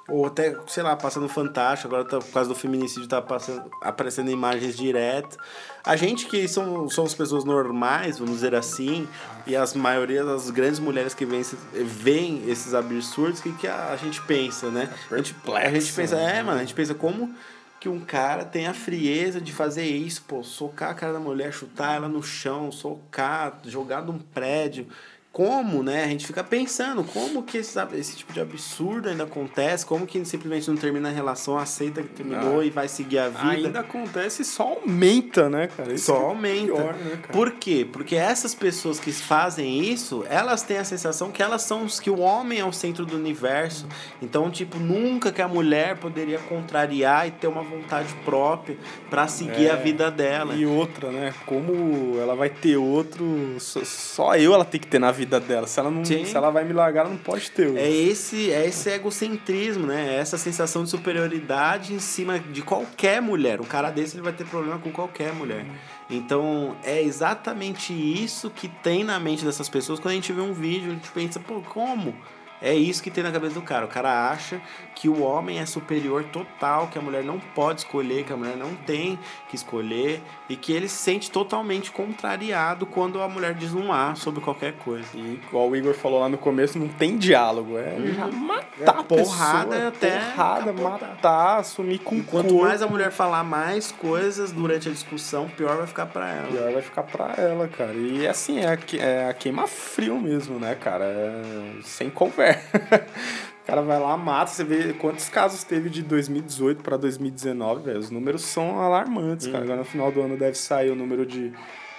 ou 0.10 0.26
até, 0.26 0.56
sei 0.67 0.84
lá, 0.84 0.95
passando 0.95 1.28
fantástico, 1.30 1.88
agora 1.93 2.08
tá, 2.08 2.19
por 2.19 2.32
causa 2.32 2.50
do 2.50 2.56
feminicídio 2.56 3.08
tá 3.08 3.22
passando, 3.22 3.63
aparecendo 3.82 4.30
imagens 4.32 4.76
direto. 4.78 5.38
A 5.84 5.95
gente 5.95 6.26
que 6.28 6.48
são, 6.48 6.89
somos 6.89 7.13
pessoas 7.15 7.43
normais, 7.45 8.19
vamos 8.19 8.36
dizer 8.36 8.54
assim, 8.56 9.08
e 9.48 9.56
as 9.56 9.74
maioria 9.74 10.24
das 10.24 10.50
grandes 10.50 10.80
mulheres 10.80 11.13
que 11.13 11.24
esses- 11.24 11.60
veem 11.74 12.43
esses 12.50 12.74
absurdos, 12.74 13.39
o 13.39 13.43
que, 13.43 13.52
que 13.54 13.67
a, 13.67 13.89
a 13.91 13.95
gente 13.95 14.22
pensa, 14.24 14.69
né? 14.69 14.89
A 15.12 15.17
gente, 15.17 15.36
a 15.54 15.69
gente 15.72 15.93
pensa, 15.93 16.15
é, 16.17 16.43
mano, 16.43 16.58
a 16.58 16.62
gente 16.62 16.74
pensa 16.74 16.93
como 16.93 17.34
que 17.80 17.88
um 17.88 18.02
cara 18.02 18.43
tem 18.43 18.67
a 18.67 18.74
frieza 18.74 19.39
de 19.39 19.54
fazer 19.54 19.86
isso, 19.86 20.22
pô, 20.28 20.43
socar 20.43 20.89
a 20.89 20.93
cara 20.93 21.13
da 21.13 21.19
mulher, 21.19 21.54
chutar 21.54 21.95
ela 21.95 22.10
no 22.10 22.22
chão, 22.22 22.72
socar, 22.74 23.58
jogar 23.65 24.02
de 24.02 24.12
um 24.12 24.19
prédio. 24.19 24.86
Como, 25.31 25.83
né? 25.83 26.03
A 26.05 26.07
gente 26.07 26.25
fica 26.25 26.43
pensando 26.43 27.03
como 27.03 27.43
que 27.43 27.59
esse, 27.59 27.77
esse 27.93 28.15
tipo 28.17 28.33
de 28.33 28.41
absurdo 28.41 29.09
ainda 29.09 29.25
acontece, 29.25 29.85
como 29.85 30.05
que 30.07 30.25
simplesmente 30.25 30.67
não 30.69 30.75
termina 30.75 31.07
a 31.09 31.11
relação, 31.11 31.57
aceita 31.57 32.01
que 32.01 32.09
terminou 32.09 32.59
Ah. 32.61 32.65
e 32.65 32.69
vai 32.71 32.87
seguir 32.87 33.19
a 33.19 33.29
vida. 33.29 33.67
Ainda 33.67 33.79
acontece 33.81 34.41
e 34.41 34.45
só 34.45 34.63
aumenta, 34.63 35.47
né, 35.47 35.67
cara? 35.67 35.93
Isso 35.93 36.07
Só 36.07 36.17
é 36.17 36.23
aumenta. 36.25 36.73
pior, 36.73 36.93
né? 36.95 37.19
Por 37.31 37.51
quê? 37.51 37.87
Porque 37.89 38.15
essas 38.15 38.55
pessoas 38.55 38.99
que 38.99 39.11
fazem 39.11 39.79
isso, 39.83 40.25
elas 40.29 40.63
têm 40.63 40.77
a 40.79 40.83
sensação 40.83 41.31
que 41.31 41.43
elas 41.43 41.61
são 41.61 41.85
os 41.85 41.99
que 41.99 42.09
o 42.09 42.19
homem 42.19 42.59
é 42.59 42.65
o 42.65 42.73
centro 42.73 43.05
do 43.05 43.15
universo. 43.15 43.87
Então, 44.21 44.49
tipo, 44.49 44.77
nunca 44.79 45.31
que 45.31 45.41
a 45.43 45.47
mulher 45.47 45.97
poderia 45.97 46.39
contrariar 46.39 47.27
e 47.27 47.31
ter 47.31 47.47
uma 47.47 47.61
vontade 47.61 48.11
própria 48.25 48.77
pra 49.11 49.27
seguir 49.27 49.67
É, 49.67 49.71
a 49.71 49.75
vida 49.75 50.09
dela. 50.09 50.55
E 50.55 50.65
outra, 50.65 51.11
né? 51.11 51.33
Como 51.45 52.17
ela 52.19 52.35
vai 52.35 52.49
ter 52.49 52.77
outro. 52.77 53.55
Só, 53.59 53.79
só 53.85 54.35
eu 54.35 54.53
ela 54.55 54.65
tem 54.65 54.81
que 54.81 54.87
ter 54.87 54.97
na 54.99 55.11
vida 55.11 55.18
dela. 55.25 55.67
Se 55.67 55.79
ela, 55.79 55.89
não, 55.89 56.03
Sim. 56.03 56.25
se 56.25 56.36
ela 56.36 56.49
vai 56.49 56.63
me 56.63 56.73
largar, 56.73 57.01
ela 57.01 57.10
não 57.10 57.17
pode 57.17 57.51
ter. 57.51 57.75
É 57.75 57.89
esse, 57.89 58.51
é 58.51 58.65
esse 58.65 58.89
egocentrismo, 58.89 59.88
né? 59.88 60.15
É 60.15 60.19
essa 60.19 60.38
sensação 60.38 60.84
de 60.84 60.89
superioridade 60.89 61.93
em 61.93 61.99
cima 61.99 62.39
de 62.39 62.62
qualquer 62.62 63.21
mulher. 63.21 63.62
Um 63.62 63.65
cara 63.65 63.89
desse 63.89 64.15
ele 64.15 64.23
vai 64.23 64.34
ter 64.34 64.45
problema 64.45 64.79
com 64.79 64.91
qualquer 64.91 65.34
mulher. 65.34 65.65
Então 66.10 66.75
é 66.84 67.01
exatamente 67.01 67.93
isso 67.93 68.49
que 68.49 68.67
tem 68.67 69.03
na 69.03 69.19
mente 69.19 69.45
dessas 69.45 69.69
pessoas 69.69 69.99
quando 69.99 70.13
a 70.13 70.15
gente 70.15 70.34
vê 70.34 70.41
um 70.41 70.53
vídeo, 70.53 70.91
a 70.91 70.93
gente 70.93 71.12
pensa, 71.12 71.39
pô, 71.39 71.62
como? 71.62 72.15
É 72.62 72.74
isso 72.74 73.02
que 73.02 73.10
tem 73.10 73.24
na 73.24 73.32
cabeça 73.32 73.54
do 73.54 73.62
cara. 73.62 73.86
O 73.86 73.89
cara 73.89 74.30
acha 74.30 74.62
que 74.95 75.08
o 75.08 75.22
homem 75.22 75.60
é 75.60 75.65
superior 75.65 76.26
total, 76.26 76.88
que 76.88 77.00
a 77.00 77.02
mulher 77.02 77.24
não 77.24 77.39
pode 77.39 77.82
escolher, 77.82 78.26
que 78.26 78.34
a 78.34 78.38
mulher 78.38 78.58
não 78.58 78.76
tem 78.76 79.17
que 79.48 79.56
escolher 79.56 80.22
e 80.50 80.56
que 80.58 80.74
ele 80.74 80.89
se 80.89 80.98
sente 80.98 81.32
totalmente 81.32 81.89
contrariado 81.91 82.86
quando 82.86 83.22
a 83.22 83.28
mulher 83.30 83.54
diz 83.54 83.74
um 83.74 83.93
A 83.93 84.13
sobre 84.15 84.41
qualquer 84.41 84.74
coisa. 84.74 85.08
E 85.13 85.36
igual 85.48 85.69
o 85.69 85.76
Igor 85.76 85.93
falou 85.93 86.19
lá 86.19 86.28
no 86.28 86.38
começo, 86.38 86.78
não 86.78 86.89
tem 86.89 87.17
diálogo. 87.17 87.78
É 87.78 87.95
já 88.13 88.28
matar 88.28 88.65
É 88.82 88.89
a 88.89 89.04
porrada 89.04 89.69
pessoa, 89.69 89.88
até 89.88 90.19
Porrada, 90.19 90.74
capotar. 90.74 91.10
matar, 91.10 91.58
assumir 91.60 92.00
com 92.00 92.15
E 92.15 92.24
quanto 92.24 92.50
corpo, 92.50 92.65
mais 92.65 92.82
a 92.82 92.88
mulher 92.88 93.12
falar 93.12 93.43
mais 93.43 93.91
coisas 93.91 94.52
durante 94.52 94.89
a 94.89 94.91
discussão, 94.91 95.48
pior 95.48 95.78
vai 95.78 95.88
ficar 95.88 96.08
pra 96.08 96.30
ela. 96.30 96.48
pior 96.48 96.74
vai 96.74 96.82
ficar 96.82 97.04
pra 97.04 97.34
ela, 97.38 97.67
cara. 97.69 97.93
E 97.93 98.28
assim, 98.28 98.60
é, 98.60 98.78
é 98.98 99.30
a 99.30 99.34
queima 99.34 99.65
frio 99.65 100.19
mesmo, 100.19 100.60
né, 100.60 100.76
cara? 100.76 101.06
É 101.06 101.41
sem 101.84 102.10
conversa. 102.10 102.48
O 103.63 103.71
cara 103.71 103.83
vai 103.83 103.99
lá, 103.99 104.17
mata. 104.17 104.49
Você 104.49 104.63
vê 104.63 104.93
quantos 104.93 105.29
casos 105.29 105.63
teve 105.63 105.91
de 105.91 106.01
2018 106.01 106.81
pra 106.81 106.97
2019, 106.97 107.83
velho. 107.83 107.99
Os 107.99 108.09
números 108.09 108.41
são 108.41 108.79
alarmantes, 108.79 109.45
cara. 109.45 109.63
Agora 109.63 109.77
no 109.77 109.85
final 109.85 110.12
do 110.12 110.21
ano 110.21 110.35
deve 110.35 110.57
sair 110.57 110.89
o 110.89 110.95
número 110.95 111.23
de. 111.23 111.53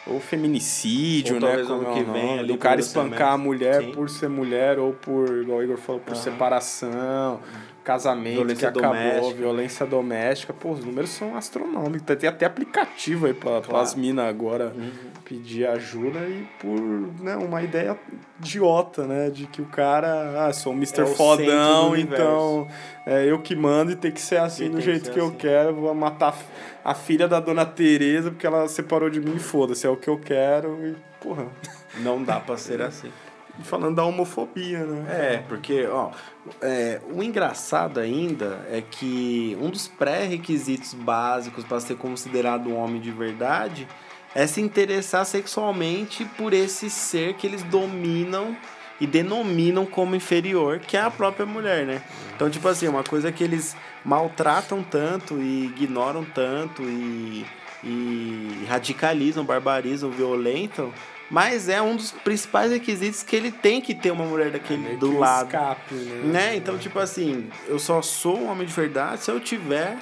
Ou 0.04 0.18
feminicídio, 0.18 1.36
Ou 1.36 1.40
né? 1.40 1.62
como 1.64 1.90
é 1.90 1.94
que 1.94 2.02
vem, 2.02 2.36
nome, 2.38 2.48
do 2.48 2.58
cara 2.58 2.80
espancar 2.80 3.34
a 3.34 3.38
mulher 3.38 3.82
Sim. 3.82 3.92
por 3.92 4.10
ser 4.10 4.28
mulher, 4.28 4.80
ou 4.80 4.94
por, 4.94 5.28
igual 5.42 5.58
o 5.58 5.62
Igor 5.62 5.76
falou, 5.76 6.00
por 6.00 6.16
separação, 6.16 7.38
casamento 7.84 8.36
Violência 8.36 8.70
que 8.72 8.78
acabou, 8.78 8.96
doméstica. 8.98 9.34
violência 9.36 9.86
doméstica. 9.86 10.52
Pô, 10.52 10.70
os 10.72 10.84
números 10.84 11.10
são 11.10 11.36
astronômicos. 11.36 12.02
Tem 12.16 12.28
até 12.28 12.46
aplicativo 12.46 13.26
aí 13.26 13.34
pra, 13.34 13.60
Claro. 13.60 13.76
as 13.82 13.94
minas 13.94 14.26
agora 14.28 14.72
pedir 15.24 15.66
ajuda 15.66 16.18
e 16.20 16.46
por 16.60 16.78
né, 17.22 17.36
uma 17.36 17.62
ideia 17.62 17.98
idiota, 18.38 19.06
né? 19.06 19.30
De 19.30 19.46
que 19.46 19.60
o 19.62 19.66
cara, 19.66 20.46
ah, 20.46 20.52
sou 20.52 20.72
o 20.72 20.76
Mr. 20.76 21.02
É 21.02 21.06
Fodão, 21.06 21.96
então 21.96 22.66
é 23.06 23.24
eu 23.30 23.40
que 23.40 23.54
mando 23.56 23.92
e 23.92 23.96
tem 23.96 24.10
que 24.12 24.20
ser 24.20 24.38
assim 24.40 24.66
E 24.66 24.68
do 24.70 24.76
que 24.78 24.82
jeito 24.82 25.10
que, 25.10 25.18
eu 25.18 25.26
assim. 25.28 25.36
quero. 25.36 25.74
Vou 25.74 25.94
matar 25.94 26.36
a 26.84 26.94
filha 26.94 27.26
da 27.28 27.40
dona 27.40 27.64
Tereza 27.66 28.30
porque 28.30 28.46
ela 28.46 28.66
separou 28.68 29.08
de 29.10 29.20
mim 29.20 29.36
e 29.36 29.40
foda-se, 29.40 29.86
é 29.86 29.90
o 29.90 29.96
que 29.96 30.08
eu 30.08 30.18
quero 30.18 30.78
e, 30.86 30.96
porra. 31.22 31.46
Não 32.00 32.22
dá 32.22 32.38
pra 32.40 32.56
ser 32.56 32.80
assim. 32.82 33.10
Falando 33.62 33.96
da 33.96 34.04
homofobia, 34.04 34.84
né? 34.84 35.06
É, 35.08 35.38
porque, 35.48 35.86
ó, 35.86 36.10
é, 36.60 37.00
o 37.12 37.22
engraçado 37.22 38.00
ainda 38.00 38.66
é 38.70 38.82
que 38.82 39.56
um 39.60 39.70
dos 39.70 39.86
pré-requisitos 39.86 40.94
básicos 40.94 41.64
para 41.64 41.80
ser 41.80 41.96
considerado 41.96 42.68
um 42.68 42.76
homem 42.76 43.00
de 43.00 43.10
verdade 43.10 43.86
é 44.34 44.46
se 44.46 44.60
interessar 44.60 45.24
sexualmente 45.26 46.24
por 46.24 46.52
esse 46.52 46.88
ser 46.88 47.34
que 47.34 47.46
eles 47.46 47.62
dominam 47.64 48.56
e 49.00 49.06
denominam 49.06 49.86
como 49.86 50.14
inferior, 50.14 50.78
que 50.78 50.96
é 50.96 51.00
a 51.00 51.10
própria 51.10 51.46
mulher, 51.46 51.86
né? 51.86 52.02
Então, 52.36 52.50
tipo 52.50 52.68
assim, 52.68 52.86
uma 52.86 53.02
coisa 53.02 53.32
que 53.32 53.42
eles 53.42 53.74
maltratam 54.04 54.82
tanto 54.82 55.40
e 55.40 55.66
ignoram 55.66 56.24
tanto 56.24 56.82
e, 56.82 57.46
e 57.82 58.66
radicalizam, 58.68 59.42
barbarizam, 59.42 60.10
violentam, 60.10 60.92
mas 61.30 61.68
é 61.68 61.80
um 61.80 61.96
dos 61.96 62.10
principais 62.12 62.72
requisitos 62.72 63.22
que 63.22 63.36
ele 63.36 63.52
tem 63.52 63.80
que 63.80 63.94
ter 63.94 64.10
uma 64.10 64.24
mulher 64.24 64.50
daquele 64.50 64.82
Meio 64.82 64.98
do 64.98 65.10
que 65.10 65.16
lado. 65.16 65.46
escape, 65.46 65.94
né? 65.94 66.32
Né? 66.32 66.56
Então, 66.56 66.76
tipo 66.76 66.98
assim, 66.98 67.48
eu 67.68 67.78
só 67.78 68.02
sou 68.02 68.38
um 68.38 68.50
homem 68.50 68.66
de 68.66 68.72
verdade 68.72 69.22
se 69.22 69.30
eu 69.30 69.38
tiver 69.38 69.96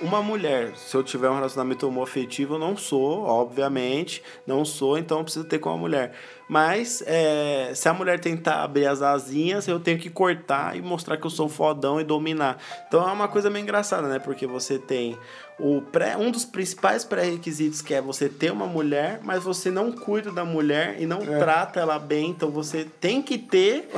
uma 0.00 0.20
mulher. 0.20 0.72
Se 0.74 0.96
eu 0.96 1.02
tiver 1.02 1.30
um 1.30 1.34
relacionamento 1.34 1.86
homoafetivo, 1.86 2.54
eu 2.54 2.58
não 2.58 2.76
sou, 2.76 3.22
obviamente. 3.22 4.22
Não 4.46 4.64
sou, 4.64 4.98
então 4.98 5.18
eu 5.18 5.24
preciso 5.24 5.44
ter 5.44 5.58
com 5.60 5.68
uma 5.68 5.78
mulher. 5.78 6.12
Mas 6.48 7.02
é, 7.06 7.72
se 7.74 7.88
a 7.88 7.94
mulher 7.94 8.18
tentar 8.18 8.62
abrir 8.62 8.86
as 8.86 9.00
asinhas, 9.00 9.68
eu 9.68 9.78
tenho 9.78 9.98
que 9.98 10.10
cortar 10.10 10.76
e 10.76 10.82
mostrar 10.82 11.16
que 11.16 11.24
eu 11.24 11.30
sou 11.30 11.48
fodão 11.48 12.00
e 12.00 12.04
dominar. 12.04 12.58
Então 12.88 13.08
é 13.08 13.12
uma 13.12 13.28
coisa 13.28 13.48
meio 13.48 13.62
engraçada, 13.62 14.08
né? 14.08 14.18
Porque 14.18 14.46
você 14.46 14.78
tem 14.78 15.16
o 15.58 15.80
pré, 15.82 16.16
um 16.16 16.30
dos 16.30 16.44
principais 16.44 17.04
pré-requisitos 17.04 17.80
que 17.82 17.94
é 17.94 18.00
você 18.00 18.28
ter 18.28 18.50
uma 18.50 18.66
mulher, 18.66 19.20
mas 19.22 19.42
você 19.44 19.70
não 19.70 19.92
cuida 19.92 20.32
da 20.32 20.44
mulher 20.44 20.96
e 21.00 21.06
não 21.06 21.18
É. 21.22 21.38
trata 21.38 21.80
ela 21.80 21.98
bem. 21.98 22.30
Então 22.30 22.50
você 22.50 22.86
tem 23.00 23.22
que 23.22 23.38
ter 23.38 23.88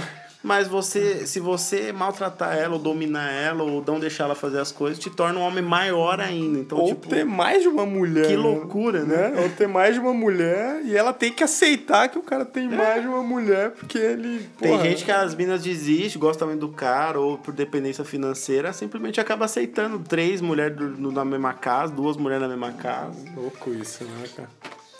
Mas 0.44 0.68
você, 0.68 1.26
se 1.26 1.40
você 1.40 1.90
maltratar 1.90 2.54
ela, 2.54 2.74
ou 2.74 2.78
dominar 2.78 3.33
ela, 3.33 3.62
ou 3.62 3.83
não 3.85 3.98
deixar 3.98 4.24
ela 4.24 4.35
fazer 4.35 4.59
as 4.61 4.70
coisas, 4.70 4.98
te 4.98 5.09
torna 5.09 5.40
um 5.40 5.42
homem 5.42 5.64
maior 5.64 6.20
ainda. 6.20 6.59
Então, 6.59 6.76
Ou 6.76 6.88
tipo, 6.88 7.09
ter 7.09 7.24
mais 7.24 7.62
de 7.62 7.68
uma 7.68 7.87
mulher. 7.87 8.26
que 8.26 8.37
né? 8.37 8.42
loucura, 8.42 9.04
né? 9.04 9.33
Ou 9.42 9.48
ter 9.48 9.66
mais 9.66 9.94
de 9.94 10.00
uma 10.00 10.12
mulher 10.12 10.83
e 10.85 10.94
ela 10.94 11.14
tem 11.14 11.33
que 11.33 11.42
aceitar 11.42 12.10
que 12.10 12.19
o 12.19 12.23
cara 12.23 12.44
tem 12.44 12.69
mais 12.69 13.00
de 13.00 13.08
uma 13.08 13.23
mulher, 13.23 13.71
porque 13.71 13.96
ele. 13.96 14.46
Tem 14.58 14.71
porra, 14.71 14.85
gente 14.85 15.02
que 15.02 15.10
as 15.10 15.35
minas 15.35 15.62
desistem, 15.62 16.21
gostam 16.21 16.48
muito 16.48 16.60
do 16.60 16.69
cara, 16.69 17.19
ou 17.19 17.38
por 17.38 17.54
dependência 17.54 18.04
financeira, 18.04 18.71
simplesmente 18.75 19.19
acaba 19.19 19.46
aceitando 19.46 19.98
três 19.98 20.42
mulheres 20.42 20.77
na 20.98 21.25
mesma 21.25 21.54
casa, 21.54 21.90
duas 21.90 22.19
mulheres 22.19 22.42
na 22.42 22.48
mesma 22.48 22.73
casa. 22.73 23.16
Louco 23.35 23.71
isso, 23.71 24.04
né, 24.04 24.27
cara? 24.37 24.50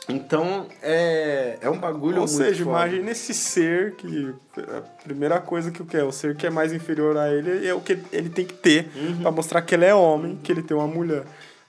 Então, 0.09 0.67
é, 0.83 1.57
é 1.63 1.71
um 1.71 1.79
bagulho 1.79 2.21
Ou 2.21 2.27
muito 2.27 2.31
seja, 2.31 2.63
foda. 2.65 2.77
imagina 2.87 3.11
esse 3.11 3.33
ser 3.33 3.95
que. 3.97 4.35
A 4.59 4.81
primeira 5.03 5.41
coisa 5.41 5.71
que 5.71 5.81
o 5.81 5.87
que 5.87 5.97
é, 5.97 6.05
o 6.05 6.13
ser 6.13 6.37
que 6.37 6.47
é 6.47 6.51
mais 6.51 6.73
inferior 6.73 7.17
a 7.17 7.33
ele 7.33 7.67
é 7.67 7.73
o 7.75 7.81
que 7.81 7.99
ele 8.13 8.29
tem 8.29 8.45
que 8.45 8.55
ter 8.55 8.89
Uhum. 8.95 9.21
pra 9.23 9.31
mostrar 9.31 9.63
que 9.63 9.75
ele 9.75 9.85
é 9.87 9.95
homem, 9.95 10.39
que 10.43 10.53
ele 10.53 10.63
tem 10.63 10.77
uma 10.77 10.87
mulher. 10.87 11.25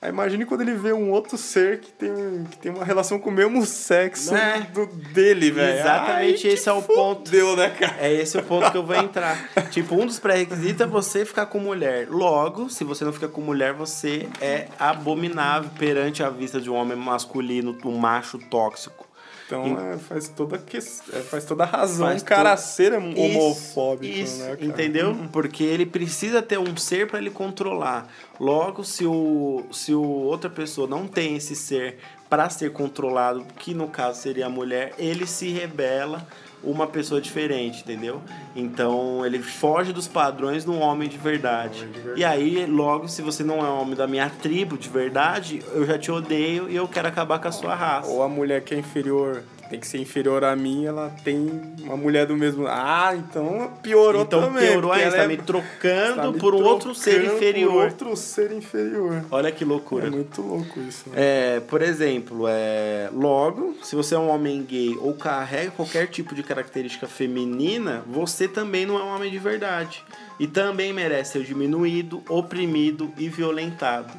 Aí 0.05 0.11
imagine 0.11 0.45
quando 0.45 0.61
ele 0.61 0.75
vê 0.75 0.93
um 0.93 1.09
outro 1.09 1.35
ser 1.35 1.79
que 1.79 1.91
tem, 1.91 2.11
que 2.51 2.57
tem 2.59 2.71
uma 2.71 2.85
relação 2.85 3.17
com 3.17 3.31
o 3.31 3.33
mesmo 3.33 3.65
sexo 3.65 4.35
É. 4.35 4.61
do, 4.61 4.85
dele, 4.85 5.49
velho. 5.49 5.79
Exatamente 5.79 6.47
Ai, 6.47 6.53
esse 6.53 6.69
é 6.69 6.71
o 6.71 6.81
ponto. 6.83 7.31
Deu, 7.31 7.55
né, 7.55 7.69
cara? 7.71 7.95
É 7.99 8.13
esse 8.13 8.37
o 8.37 8.43
ponto 8.43 8.69
que 8.69 8.77
eu 8.77 8.85
vou 8.85 8.95
entrar. 8.95 9.49
tipo, 9.71 9.95
um 9.95 10.05
dos 10.05 10.19
pré-requisitos 10.19 10.81
é 10.81 10.85
você 10.85 11.25
ficar 11.25 11.47
com 11.47 11.57
mulher. 11.57 12.07
Logo, 12.07 12.69
se 12.69 12.83
você 12.83 13.03
não 13.03 13.11
fica 13.11 13.27
com 13.27 13.41
mulher, 13.41 13.73
você 13.73 14.29
é 14.39 14.67
abominável 14.77 15.71
perante 15.79 16.21
a 16.21 16.29
vista 16.29 16.61
de 16.61 16.69
um 16.69 16.75
homem 16.75 16.95
masculino, 16.95 17.75
um 17.83 17.97
macho 17.97 18.37
tóxico. 18.37 19.04
Então 19.45 19.79
é, 19.91 19.97
faz 19.97 20.27
toda 20.29 20.57
que, 20.57 20.77
é, 20.77 20.81
faz 20.81 21.45
toda 21.45 21.63
a 21.63 21.67
razão 21.67 22.07
Faz 22.07 22.21
o 22.21 22.25
cara 22.25 22.55
to- 22.55 22.61
ser 22.63 22.93
homofóbico, 22.93 24.05
isso, 24.13 24.39
né, 24.39 24.55
cara? 24.55 24.65
entendeu? 24.65 25.15
Porque 25.31 25.63
ele 25.63 25.85
precisa 25.85 26.41
ter 26.41 26.57
um 26.57 26.75
ser 26.75 27.07
para 27.07 27.19
ele 27.19 27.29
controlar. 27.29 28.07
Logo, 28.39 28.83
se 28.83 29.05
o 29.05 29.63
se 29.71 29.93
o 29.93 30.01
outra 30.03 30.49
pessoa 30.49 30.87
não 30.87 31.07
tem 31.07 31.35
esse 31.35 31.55
ser 31.55 31.97
para 32.29 32.49
ser 32.49 32.71
controlado, 32.71 33.45
que 33.59 33.73
no 33.73 33.87
caso 33.87 34.21
seria 34.21 34.47
a 34.47 34.49
mulher, 34.49 34.93
ele 34.97 35.27
se 35.27 35.49
rebela 35.51 36.25
uma 36.65 36.87
pessoa 36.87 37.21
diferente, 37.21 37.81
entendeu? 37.81 38.21
Então 38.55 39.25
ele 39.25 39.39
foge 39.39 39.93
dos 39.93 40.07
padrões 40.07 40.63
de 40.63 40.69
um 40.69 40.81
homem 40.81 41.07
de 41.07 41.17
verdade. 41.17 41.87
E 42.15 42.23
aí, 42.23 42.65
logo, 42.65 43.07
se 43.07 43.21
você 43.21 43.43
não 43.43 43.59
é 43.59 43.69
um 43.69 43.81
homem 43.81 43.95
da 43.95 44.07
minha 44.07 44.29
tribo 44.29 44.77
de 44.77 44.89
verdade, 44.89 45.61
eu 45.73 45.85
já 45.85 45.97
te 45.97 46.11
odeio 46.11 46.69
e 46.69 46.75
eu 46.75 46.87
quero 46.87 47.07
acabar 47.07 47.39
com 47.39 47.47
a 47.47 47.51
sua 47.51 47.75
raça. 47.75 48.09
Ou 48.09 48.23
a 48.23 48.27
mulher 48.27 48.61
que 48.61 48.73
é 48.73 48.79
inferior, 48.79 49.43
tem 49.69 49.79
que 49.79 49.87
ser 49.87 49.99
inferior 49.99 50.43
a 50.43 50.55
mim, 50.55 50.85
ela 50.85 51.13
tem 51.23 51.75
uma 51.81 51.97
mulher 51.97 52.25
do 52.25 52.35
mesmo. 52.35 52.67
Ah, 52.67 53.13
então 53.15 53.71
piorou 53.81 54.21
então 54.21 54.41
também. 54.43 54.67
piorou 54.67 54.91
porque 54.91 55.01
aí, 55.01 55.07
ela 55.07 55.17
tá 55.17 55.23
é- 55.23 55.27
me 55.27 55.37
trocando 55.37 56.15
tá 56.15 56.31
me 56.31 56.39
por 56.39 56.53
um 56.53 56.63
outro 56.63 56.93
ser 56.93 57.23
inferior. 57.23 57.71
Por 57.71 57.83
outro 57.83 58.15
ser 58.17 58.51
inferior. 58.51 59.25
Olha 59.31 59.51
que 59.51 59.65
loucura. 59.65 60.07
É 60.07 60.09
muito 60.09 60.41
louco 60.41 60.79
isso. 60.81 61.09
Né? 61.09 61.15
É, 61.15 61.59
por 61.61 61.81
exemplo, 61.81 62.45
é, 62.47 63.09
logo, 63.13 63.75
se 63.83 63.95
você 63.95 64.15
é 64.15 64.19
um 64.19 64.29
homem 64.29 64.63
gay 64.63 64.97
ou 65.01 65.13
carrega 65.13 65.71
qualquer 65.71 66.07
tipo 66.07 66.35
de 66.35 66.43
característica 66.43 67.07
feminina, 67.07 68.03
você 68.07 68.47
também 68.47 68.85
não 68.85 68.99
é 68.99 69.03
um 69.03 69.15
homem 69.15 69.31
de 69.31 69.39
verdade. 69.39 70.03
E 70.39 70.47
também 70.47 70.91
merece 70.91 71.33
ser 71.33 71.43
diminuído, 71.43 72.21
oprimido 72.29 73.11
e 73.17 73.29
violentado. 73.29 74.11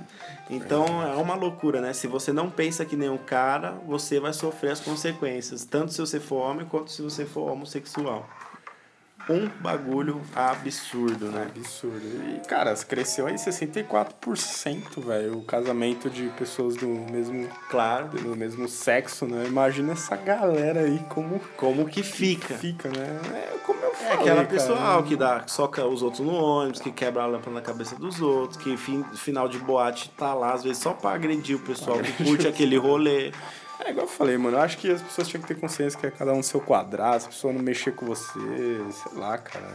Então 0.48 1.02
é 1.02 1.16
uma 1.16 1.34
loucura, 1.34 1.80
né? 1.80 1.92
Se 1.92 2.06
você 2.06 2.32
não 2.32 2.48
pensa 2.50 2.84
que 2.84 2.96
nem 2.96 3.08
um 3.08 3.18
cara, 3.18 3.72
você 3.86 4.20
vai 4.20 4.32
sofrer 4.32 4.72
as 4.72 4.80
consequências, 4.80 5.64
tanto 5.64 5.92
se 5.92 6.00
você 6.00 6.20
for 6.20 6.36
homem 6.36 6.66
quanto 6.66 6.90
se 6.92 7.02
você 7.02 7.24
for 7.24 7.50
homossexual. 7.50 8.28
Um 9.28 9.48
bagulho 9.60 10.22
absurdo, 10.34 11.26
né? 11.32 11.48
Absurdo. 11.54 12.00
E, 12.36 12.46
cara, 12.46 12.74
cresceu 12.76 13.26
aí 13.26 13.34
64%, 13.34 15.00
velho, 15.04 15.38
o 15.38 15.42
casamento 15.42 16.08
de 16.08 16.28
pessoas 16.38 16.76
do 16.76 16.86
mesmo, 16.86 17.48
Claro. 17.68 18.06
do 18.08 18.36
mesmo 18.36 18.68
sexo, 18.68 19.26
né? 19.26 19.44
Imagina 19.46 19.92
essa 19.94 20.14
galera 20.16 20.80
aí 20.80 21.00
como 21.08 21.40
Como 21.56 21.86
que 21.86 22.02
fica? 22.02 22.54
fica, 22.54 22.88
né? 22.88 23.20
É 23.34 23.58
como 23.66 23.80
eu 23.80 23.90
É 23.90 23.94
falei, 23.94 24.12
aquela 24.14 24.36
cara. 24.36 24.46
pessoal 24.48 25.02
que 25.02 25.16
dá, 25.16 25.42
soca 25.46 25.84
os 25.84 26.02
outros 26.02 26.20
no 26.24 26.32
ônibus, 26.34 26.80
que 26.80 26.92
quebra 26.92 27.22
a 27.22 27.26
lâmpada 27.26 27.50
na 27.50 27.60
cabeça 27.62 27.96
dos 27.96 28.20
outros, 28.20 28.56
que 28.62 28.76
fim, 28.76 29.02
final 29.14 29.48
de 29.48 29.58
boate 29.58 30.08
tá 30.10 30.34
lá, 30.34 30.52
às 30.52 30.62
vezes 30.62 30.78
só 30.78 30.92
pra 30.92 31.10
agredir 31.12 31.56
o 31.56 31.60
pessoal 31.60 31.98
que 31.98 32.12
curte 32.24 32.46
aquele 32.46 32.76
rolê. 32.76 33.32
É 33.84 33.90
igual 33.90 34.06
eu 34.06 34.10
falei, 34.10 34.36
mano. 34.38 34.56
Eu 34.56 34.62
acho 34.62 34.78
que 34.78 34.90
as 34.90 35.02
pessoas 35.02 35.28
tinham 35.28 35.42
que 35.42 35.48
ter 35.48 35.60
consciência 35.60 35.98
que 35.98 36.06
é 36.06 36.10
cada 36.10 36.32
um 36.32 36.38
no 36.38 36.42
seu 36.42 36.60
quadrado, 36.60 37.20
se 37.20 37.26
a 37.26 37.30
pessoa 37.30 37.52
não 37.52 37.60
mexer 37.60 37.92
com 37.92 38.06
você, 38.06 38.32
sei 38.32 39.18
lá, 39.18 39.38
cara. 39.38 39.66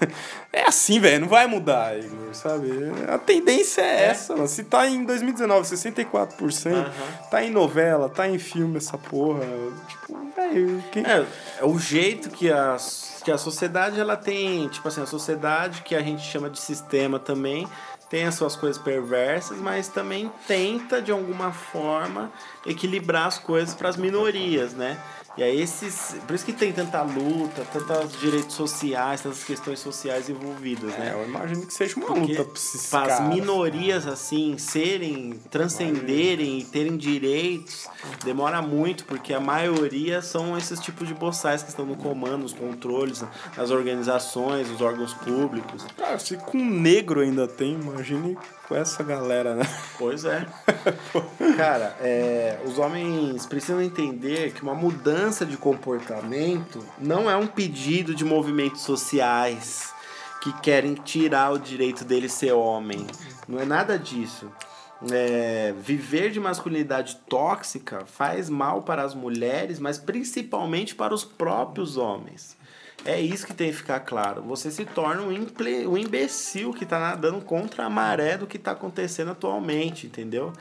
É 0.52 0.62
assim, 0.68 1.00
velho, 1.00 1.22
não 1.22 1.28
vai 1.28 1.46
mudar, 1.46 1.98
Igor, 1.98 2.34
sabe? 2.34 2.70
A 3.08 3.18
tendência 3.18 3.80
é, 3.80 4.04
essa, 4.04 4.34
mano. 4.34 4.46
Se 4.46 4.62
tá 4.64 4.86
em 4.86 5.04
2019 5.04 5.66
64%, 5.66 6.72
Aham. 6.72 6.92
tá 7.30 7.42
em 7.42 7.50
novela, 7.50 8.08
tá 8.08 8.28
em 8.28 8.38
filme 8.38 8.76
essa 8.76 8.96
porra. 8.96 9.40
Tipo, 9.88 10.18
velho, 10.36 10.84
quem. 10.92 11.04
É, 11.04 11.26
é 11.58 11.64
o 11.64 11.78
jeito 11.78 12.30
que 12.30 12.50
a, 12.50 12.76
que 13.24 13.32
a 13.32 13.38
sociedade 13.38 13.98
ela 13.98 14.16
tem, 14.16 14.68
tipo 14.68 14.86
assim, 14.86 15.02
a 15.02 15.06
sociedade 15.06 15.82
que 15.82 15.94
a 15.94 16.00
gente 16.00 16.22
chama 16.22 16.48
de 16.48 16.60
sistema 16.60 17.18
também 17.18 17.66
tem 18.12 18.26
as 18.26 18.34
suas 18.34 18.54
coisas 18.54 18.76
perversas, 18.76 19.56
mas 19.56 19.88
também 19.88 20.30
tenta 20.46 21.00
de 21.00 21.10
alguma 21.10 21.50
forma 21.50 22.30
equilibrar 22.66 23.26
as 23.26 23.38
coisas 23.38 23.74
para 23.74 23.88
as 23.88 23.96
minorias, 23.96 24.74
né? 24.74 25.00
E 25.36 25.42
aí 25.42 25.60
esses, 25.62 26.14
por 26.26 26.34
isso 26.34 26.44
que 26.44 26.52
tem 26.52 26.72
tanta 26.72 27.00
luta, 27.02 27.64
tantos 27.72 28.20
direitos 28.20 28.54
sociais, 28.54 29.22
tantas 29.22 29.42
questões 29.42 29.78
sociais 29.78 30.28
envolvidas, 30.28 30.92
É, 30.94 30.98
né? 30.98 31.12
eu 31.14 31.26
imagino 31.26 31.66
que 31.66 31.72
seja 31.72 31.96
uma 31.96 32.06
Porque 32.08 32.36
luta 32.36 32.50
para 32.90 33.14
as 33.14 33.20
minorias 33.34 34.06
assim 34.06 34.58
serem, 34.58 35.40
transcenderem 35.50 36.58
e 36.58 36.64
terem 36.64 36.96
direitos, 36.98 37.88
demora 38.24 38.60
muito, 38.60 39.04
porque 39.06 39.32
a 39.32 39.40
maioria 39.40 40.20
são 40.20 40.56
esses 40.58 40.78
tipos 40.80 41.08
de 41.08 41.14
boçais 41.14 41.62
que 41.62 41.70
estão 41.70 41.86
no 41.86 41.96
comando, 41.96 42.42
nos 42.42 42.52
controles, 42.52 43.24
nas 43.56 43.70
organizações, 43.70 44.68
nos 44.68 44.80
órgãos 44.82 45.14
públicos. 45.14 45.86
Cara, 45.96 46.18
se 46.18 46.36
com 46.36 46.58
negro 46.58 47.20
ainda 47.20 47.48
tem, 47.48 47.72
imagine 47.72 48.36
com 48.72 48.76
essa 48.76 49.02
galera, 49.02 49.54
né? 49.54 49.64
Pois 49.98 50.24
é. 50.24 50.46
Cara, 51.58 51.94
é, 52.00 52.58
os 52.64 52.78
homens 52.78 53.44
precisam 53.44 53.82
entender 53.82 54.52
que 54.54 54.62
uma 54.62 54.74
mudança 54.74 55.44
de 55.44 55.58
comportamento 55.58 56.82
não 56.98 57.30
é 57.30 57.36
um 57.36 57.46
pedido 57.46 58.14
de 58.14 58.24
movimentos 58.24 58.80
sociais 58.80 59.92
que 60.40 60.50
querem 60.60 60.94
tirar 60.94 61.52
o 61.52 61.58
direito 61.58 62.02
dele 62.02 62.30
ser 62.30 62.52
homem. 62.52 63.06
Não 63.46 63.60
é 63.60 63.66
nada 63.66 63.98
disso. 63.98 64.50
É, 65.10 65.74
viver 65.78 66.30
de 66.30 66.40
masculinidade 66.40 67.16
tóxica 67.28 68.06
faz 68.06 68.48
mal 68.48 68.82
para 68.82 69.02
as 69.02 69.14
mulheres, 69.14 69.78
mas 69.78 69.98
principalmente 69.98 70.94
para 70.94 71.12
os 71.12 71.24
próprios 71.24 71.98
homens. 71.98 72.56
É 73.04 73.20
isso 73.20 73.44
que 73.46 73.52
tem 73.52 73.70
que 73.70 73.76
ficar 73.76 73.98
claro. 74.00 74.42
Você 74.42 74.70
se 74.70 74.84
torna 74.84 75.22
um, 75.22 75.32
imple, 75.32 75.86
um 75.88 75.98
imbecil 75.98 76.72
que 76.72 76.84
está 76.84 77.00
nadando 77.00 77.40
contra 77.40 77.84
a 77.84 77.90
maré 77.90 78.38
do 78.38 78.46
que 78.46 78.56
está 78.56 78.72
acontecendo 78.72 79.32
atualmente, 79.32 80.06
entendeu? 80.06 80.52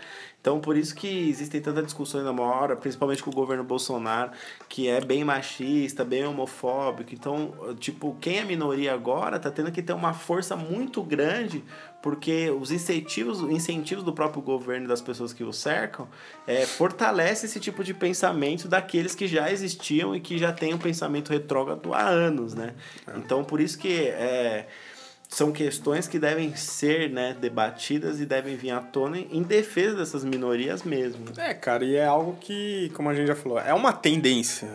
Então, 0.42 0.60
por 0.60 0.76
isso 0.76 0.96
que 0.96 1.30
existem 1.30 1.62
tantas 1.62 1.86
discussões 1.86 2.26
na 2.26 2.32
hora, 2.32 2.76
principalmente 2.76 3.22
com 3.22 3.30
o 3.30 3.34
governo 3.34 3.64
Bolsonaro, 3.64 4.32
que 4.68 4.88
é 4.88 5.00
bem 5.00 5.24
machista, 5.24 6.04
bem 6.04 6.26
homofóbico. 6.26 7.14
Então, 7.14 7.76
tipo, 7.80 8.18
quem 8.20 8.40
é 8.40 8.44
minoria 8.44 8.92
agora 8.92 9.40
tá 9.40 9.52
tendo 9.52 9.72
que 9.72 9.84
ter 9.84 9.94
uma 9.94 10.14
força 10.14 10.56
muito 10.56 11.04
grande, 11.04 11.64
porque 12.02 12.50
os 12.50 12.72
incentivos, 12.72 13.42
incentivos 13.42 14.04
do 14.04 14.12
próprio 14.14 14.42
governo 14.42 14.86
e 14.86 14.88
das 14.88 15.02
pessoas 15.02 15.34
que 15.34 15.44
o 15.44 15.54
cercam 15.54 16.08
é, 16.48 16.66
fortalece 16.66 17.46
esse 17.46 17.60
tipo 17.60 17.84
de 17.84 17.94
pensamento 17.94 18.68
daqueles 18.68 19.14
que 19.14 19.28
já 19.28 19.52
existiam 19.52 20.16
e 20.16 20.20
que 20.20 20.38
já 20.38 20.52
têm 20.52 20.74
um 20.74 20.80
pensamento 20.80 21.30
retrógrado 21.30 21.94
há 21.94 22.04
anos, 22.04 22.54
né? 22.54 22.74
Então, 23.16 23.44
por 23.44 23.62
isso 23.62 23.78
que 23.78 24.08
é, 24.08 24.68
são 25.32 25.52
questões 25.52 26.10
que 26.10 26.20
devem 26.20 26.54
ser 26.58 27.10
né, 27.10 27.36
debatidas 27.40 28.20
e 28.20 28.26
devem 28.26 28.58
vir 28.58 28.72
à 28.72 28.82
tona 28.82 29.18
em 29.18 29.42
defesa 29.42 29.96
dessas 29.96 30.26
minorias 30.26 30.84
mesmo. 30.84 31.26
É, 31.38 31.54
cara, 31.54 31.86
e 31.86 31.96
é 31.96 32.06
algo 32.06 32.36
que, 32.40 32.92
como 32.94 33.10
a 33.10 33.16
gente 33.16 33.28
já 33.28 33.36
falou, 33.36 33.58
é 33.58 33.74
uma 33.74 33.94
tendência 33.94 34.68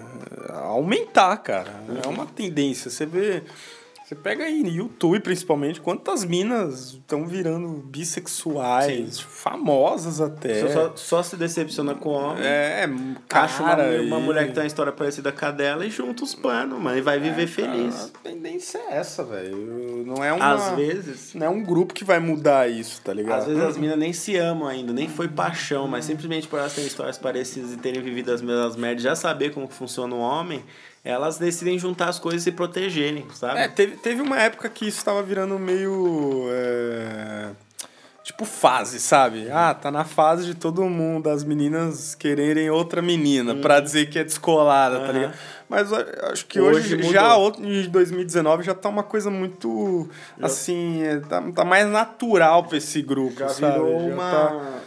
a 0.49 0.61
aumentar, 0.61 1.37
cara. 1.39 1.75
É 2.03 2.09
uma 2.09 2.25
tendência. 2.25 2.91
Você 2.91 3.05
vê. 3.05 3.43
Você 4.07 4.15
pega 4.15 4.45
aí 4.45 4.63
no 4.63 4.69
YouTube, 4.69 5.19
principalmente, 5.19 5.81
quantas 5.81 6.25
minas 6.25 6.93
estão 6.93 7.27
virando 7.27 7.67
bissexuais, 7.89 9.19
famosas 9.19 10.21
até. 10.21 10.61
Só, 10.61 10.69
só, 10.73 10.93
só 10.97 11.23
se 11.25 11.37
decepciona 11.37 11.93
com 11.93 12.11
o 12.11 12.13
homem. 12.13 12.45
É, 12.45 12.89
Acha 13.33 13.63
uma, 13.65 13.71
cara, 13.71 14.01
uma 14.03 14.19
e- 14.19 14.23
mulher 14.23 14.47
que 14.47 14.53
tem 14.53 14.63
uma 14.63 14.67
história 14.69 14.93
parecida 14.93 15.33
com 15.33 15.45
a 15.47 15.51
dela 15.51 15.85
e 15.85 15.91
junta 15.91 16.23
os 16.23 16.37
panos, 16.37 16.79
mano, 16.81 16.97
e 16.97 17.01
vai 17.01 17.19
viver 17.19 17.43
É, 17.43 17.47
cara, 17.47 17.73
feliz. 17.73 18.13
a 18.15 18.19
tendência 18.29 18.79
é 18.79 18.97
essa, 18.97 19.25
velho. 19.25 20.05
Não 20.07 20.23
é 20.23 20.33
uma. 20.33 20.53
Às 20.55 20.77
vezes. 20.77 21.35
Não 21.35 21.47
é 21.47 21.49
um 21.51 21.65
grupo 21.65 21.93
que 21.93 22.05
vai 22.05 22.21
mudar 22.21 22.71
isso, 22.71 23.03
tá 23.03 23.13
ligado? 23.13 23.41
Às 23.41 23.47
vezes 23.49 23.63
as 23.65 23.77
meninas 23.77 23.99
nem 23.99 24.13
se 24.13 24.37
amam 24.37 24.69
ainda, 24.69 24.93
nem 24.93 25.09
foi 25.09 25.27
paixão, 25.27 25.89
mas 25.89 26.05
simplesmente 26.05 26.47
por 26.47 26.61
elas 26.61 26.73
terem 26.73 26.87
histórias 26.87 27.19
parecidas 27.19 27.73
e 27.73 27.77
terem 27.77 28.01
vivido 28.01 28.31
as 28.31 28.41
mesmas 28.41 28.77
merdas, 28.77 29.03
já 29.03 29.17
saber 29.17 29.53
como 29.53 29.67
funciona 29.67 30.15
o 30.15 30.21
homem, 30.21 30.63
elas 31.09 31.39
decidem 31.39 31.79
juntar 31.79 32.09
as 32.09 32.19
coisas 32.19 32.43
e 32.43 32.45
se 32.45 32.53
protegerem, 32.53 33.27
sabe? 33.33 33.61
É, 33.61 33.69
teve, 33.69 33.97
teve 33.97 34.21
uma 34.21 34.41
época 34.41 34.69
que 34.69 34.87
isso 34.89 35.05
tava 35.05 35.23
virando 35.23 35.59
meio. 35.59 36.47
é, 36.51 37.51
Tipo 38.25 38.45
fase, 38.45 38.99
sabe? 38.99 39.49
Ah, 39.53 39.73
tá 39.73 39.89
na 39.89 40.05
fase 40.05 40.47
de 40.47 40.55
todo 40.57 40.83
mundo, 40.87 41.31
as 41.31 41.45
meninas 41.45 42.13
quererem 42.17 42.69
outra 42.69 43.01
menina 43.01 43.55
pra 43.55 43.79
dizer 43.79 44.11
que 44.11 44.19
é 44.19 44.25
descolada, 44.25 44.99
tá 44.99 45.05
Aham. 45.05 45.13
ligado? 45.13 45.35
Mas 45.69 45.93
eu 45.93 45.99
acho 46.33 46.45
que 46.47 46.61
Hoje 46.61 46.97
hoje, 46.97 47.13
já 47.13 47.37
em 47.61 47.89
2019 47.89 48.65
já 48.65 48.75
tá 48.75 48.89
uma 48.89 49.05
coisa 49.05 49.31
muito 49.31 50.09
assim, 50.43 51.05
é, 51.05 51.21
tá, 51.21 51.41
tá 51.55 51.65
mais 51.65 51.87
natural 51.89 52.65
pra 52.65 52.79
esse 52.79 53.01
grupo, 53.01 53.39
Já 53.39 53.49
sabe? 53.49 53.75
virou 53.85 54.01
Já 54.09 54.15
uma. 54.15 54.31
tá- 54.31 54.81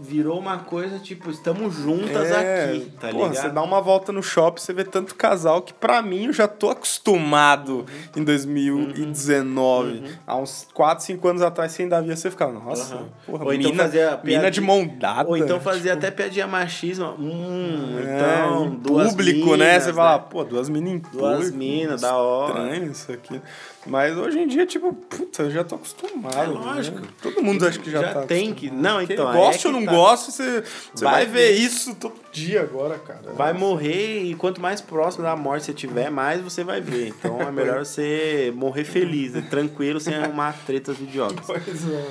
Virou 0.00 0.38
uma 0.38 0.58
coisa 0.58 0.98
tipo, 0.98 1.30
estamos 1.30 1.74
juntas 1.76 2.30
É, 2.30 2.64
aqui, 2.64 2.90
tá 3.00 3.08
porra, 3.08 3.28
ligado? 3.28 3.42
Você 3.42 3.48
dá 3.50 3.62
uma 3.62 3.80
volta 3.80 4.12
no 4.12 4.22
shopping, 4.22 4.60
você 4.60 4.72
vê 4.72 4.84
tanto 4.84 5.14
casal 5.14 5.62
que 5.62 5.72
pra 5.72 6.02
mim 6.02 6.26
eu 6.26 6.32
já 6.32 6.46
tô 6.48 6.70
acostumado 6.70 7.78
Uhum. 7.78 7.84
em 8.16 8.24
2019. 8.24 10.04
Há 10.26 10.36
uns 10.36 10.66
4, 10.72 11.04
5 11.04 11.28
anos 11.28 11.42
atrás 11.42 11.72
você 11.72 11.82
ainda 11.82 12.00
via, 12.02 12.16
você 12.16 12.30
ficava, 12.30 12.52
nossa, 12.52 12.94
Aham. 12.94 13.08
porra, 13.26 13.44
Ou 13.44 13.54
então 13.54 13.70
mina, 13.70 13.82
fazia 13.84 14.20
mina 14.24 14.50
de 14.50 14.60
mão 14.60 14.86
dada. 14.86 15.28
Ou 15.28 15.36
então 15.36 15.60
fazia 15.60 15.92
tipo, 15.94 15.98
até 16.06 16.10
piadinha 16.10 16.46
machismo. 16.46 17.14
Hum, 17.18 17.96
é, 17.98 18.02
então, 18.16 18.70
duas 18.76 19.08
público, 19.10 19.56
né? 19.56 19.68
minas, 19.70 19.82
Você 19.84 19.92
fala, 19.92 20.18
pô, 20.18 20.44
duas 20.44 20.68
minas 20.68 20.90
em 20.92 20.98
Duas 20.98 21.50
minas, 21.50 22.00
da 22.00 22.16
hora. 22.16 22.60
Estranho 22.60 22.90
isso 22.90 23.12
aqui. 23.12 23.40
Mas 23.86 24.16
hoje 24.16 24.38
em 24.38 24.46
dia, 24.46 24.64
tipo, 24.66 24.92
puta, 24.94 25.42
eu 25.42 25.50
já 25.50 25.62
tô 25.62 25.74
acostumado. 25.74 26.36
É 26.38 26.46
lógico. 26.46 27.00
né? 27.00 27.06
Todo 27.20 27.42
mundo 27.42 27.66
acha 27.66 27.78
que 27.78 27.90
já, 27.90 28.00
Já 28.00 28.14
tá 28.14 28.22
tem 28.22 28.54
que- 28.54 28.70
não, 28.70 28.98
Porque 28.98 29.12
então, 29.12 29.30
é 29.30 29.36
Goste 29.36 29.62
que 29.62 29.66
ou 29.68 29.72
não 29.74 29.84
tá. 29.84 29.92
goste, 29.92 30.32
você, 30.32 30.62
você 30.94 31.04
Vai 31.04 31.14
vai, 31.14 31.26
ver 31.26 31.32
ver. 31.32 31.58
isso 31.58 31.94
todo 31.94 32.14
dia 32.32 32.62
agora, 32.62 32.98
cara. 32.98 33.32
Vai 33.34 33.52
morrer 33.52 34.22
e 34.22 34.34
quanto 34.34 34.60
mais 34.60 34.80
próximo 34.80 35.22
da 35.24 35.36
morte 35.36 35.66
você 35.66 35.74
tiver, 35.74 36.10
mais 36.10 36.40
você 36.40 36.64
vai 36.64 36.80
ver. 36.80 37.08
Então 37.08 37.40
é 37.40 37.50
melhor 37.52 37.78
você 37.84 38.52
morrer 38.56 38.84
feliz, 38.84 39.32
né? 39.34 39.46
tranquilo, 39.50 40.00
sem 40.00 40.14
arrumar 40.14 40.56
tretas 40.66 40.98
idiotas. 40.98 41.44
Pois 41.46 41.88
é. 41.90 42.06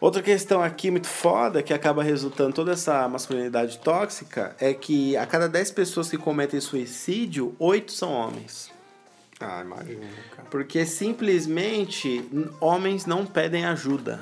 Outra 0.00 0.22
questão 0.22 0.62
aqui 0.62 0.90
muito 0.92 1.08
foda, 1.08 1.60
que 1.62 1.72
acaba 1.74 2.04
resultando 2.04 2.52
toda 2.52 2.72
essa 2.72 3.08
masculinidade 3.08 3.78
tóxica, 3.78 4.54
é 4.60 4.72
que 4.72 5.16
a 5.16 5.26
cada 5.26 5.48
10 5.48 5.72
pessoas 5.72 6.08
que 6.08 6.16
cometem 6.16 6.60
suicídio, 6.60 7.52
8 7.58 7.90
são 7.92 8.12
homens. 8.12 8.70
Ah, 9.40 9.62
imagina, 9.64 10.06
cara. 10.34 10.48
Porque 10.50 10.84
simplesmente 10.84 12.24
homens 12.60 13.06
não 13.06 13.24
pedem 13.24 13.64
ajuda. 13.64 14.20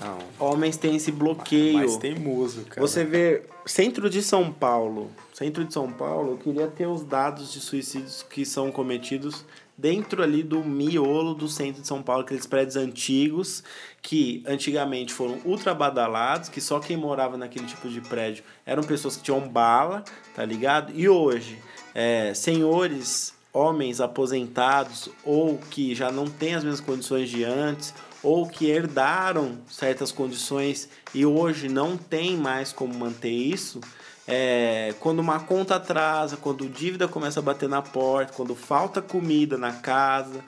Não. 0.00 0.48
Homens 0.48 0.76
têm 0.76 0.96
esse 0.96 1.10
bloqueio. 1.10 1.78
Mas 1.78 1.96
teimoso, 1.96 2.64
cara. 2.64 2.80
Você 2.80 3.04
vê 3.04 3.42
centro 3.66 4.08
de 4.08 4.22
São 4.22 4.52
Paulo. 4.52 5.10
Centro 5.32 5.64
de 5.64 5.72
São 5.72 5.90
Paulo, 5.90 6.32
eu 6.32 6.38
queria 6.38 6.68
ter 6.68 6.86
os 6.86 7.02
dados 7.02 7.52
de 7.52 7.60
suicídios 7.60 8.24
que 8.28 8.44
são 8.44 8.70
cometidos 8.70 9.44
dentro 9.76 10.22
ali 10.22 10.44
do 10.44 10.62
miolo 10.62 11.34
do 11.34 11.48
centro 11.48 11.82
de 11.82 11.88
São 11.88 12.00
Paulo, 12.00 12.22
aqueles 12.22 12.46
prédios 12.46 12.76
antigos 12.76 13.64
que 14.00 14.44
antigamente 14.46 15.12
foram 15.12 15.40
ultra 15.44 15.74
badalados, 15.74 16.48
que 16.48 16.60
só 16.60 16.78
quem 16.78 16.96
morava 16.96 17.36
naquele 17.36 17.66
tipo 17.66 17.88
de 17.88 18.00
prédio 18.00 18.44
eram 18.64 18.84
pessoas 18.84 19.16
que 19.16 19.24
tinham 19.24 19.48
bala, 19.48 20.04
tá 20.34 20.44
ligado? 20.44 20.92
E 20.94 21.08
hoje, 21.08 21.58
é, 21.92 22.32
senhores, 22.34 23.33
homens 23.54 24.00
aposentados 24.00 25.08
ou 25.24 25.56
que 25.56 25.94
já 25.94 26.10
não 26.10 26.26
têm 26.26 26.56
as 26.56 26.64
mesmas 26.64 26.80
condições 26.80 27.30
de 27.30 27.44
antes, 27.44 27.94
ou 28.20 28.48
que 28.48 28.66
herdaram 28.66 29.58
certas 29.68 30.10
condições 30.10 30.88
e 31.14 31.24
hoje 31.24 31.68
não 31.68 31.96
tem 31.96 32.36
mais 32.36 32.72
como 32.72 32.92
manter 32.92 33.30
isso, 33.30 33.80
é, 34.26 34.94
quando 34.98 35.20
uma 35.20 35.38
conta 35.38 35.76
atrasa, 35.76 36.36
quando 36.36 36.68
dívida 36.68 37.06
começa 37.06 37.38
a 37.38 37.42
bater 37.42 37.68
na 37.68 37.82
porta, 37.82 38.32
quando 38.32 38.56
falta 38.56 39.00
comida 39.00 39.56
na 39.56 39.72
casa, 39.74 40.42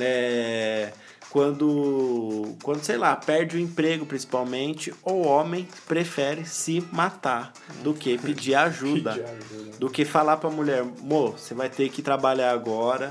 é, 0.00 0.92
quando, 1.30 2.56
quando, 2.62 2.82
sei 2.82 2.96
lá, 2.96 3.14
perde 3.16 3.56
o 3.56 3.60
emprego 3.60 4.06
principalmente, 4.06 4.92
o 5.02 5.22
homem 5.22 5.68
prefere 5.86 6.44
se 6.46 6.84
matar 6.92 7.52
do 7.82 7.92
que 7.94 8.16
pedir 8.18 8.54
ajuda. 8.56 9.12
Pedir 9.12 9.24
ajuda. 9.24 9.76
Do 9.78 9.88
que 9.90 10.04
falar 10.04 10.36
pra 10.38 10.50
mulher, 10.50 10.84
mo, 11.00 11.32
você 11.32 11.54
vai 11.54 11.68
ter 11.68 11.88
que 11.90 12.02
trabalhar 12.02 12.50
agora. 12.52 13.10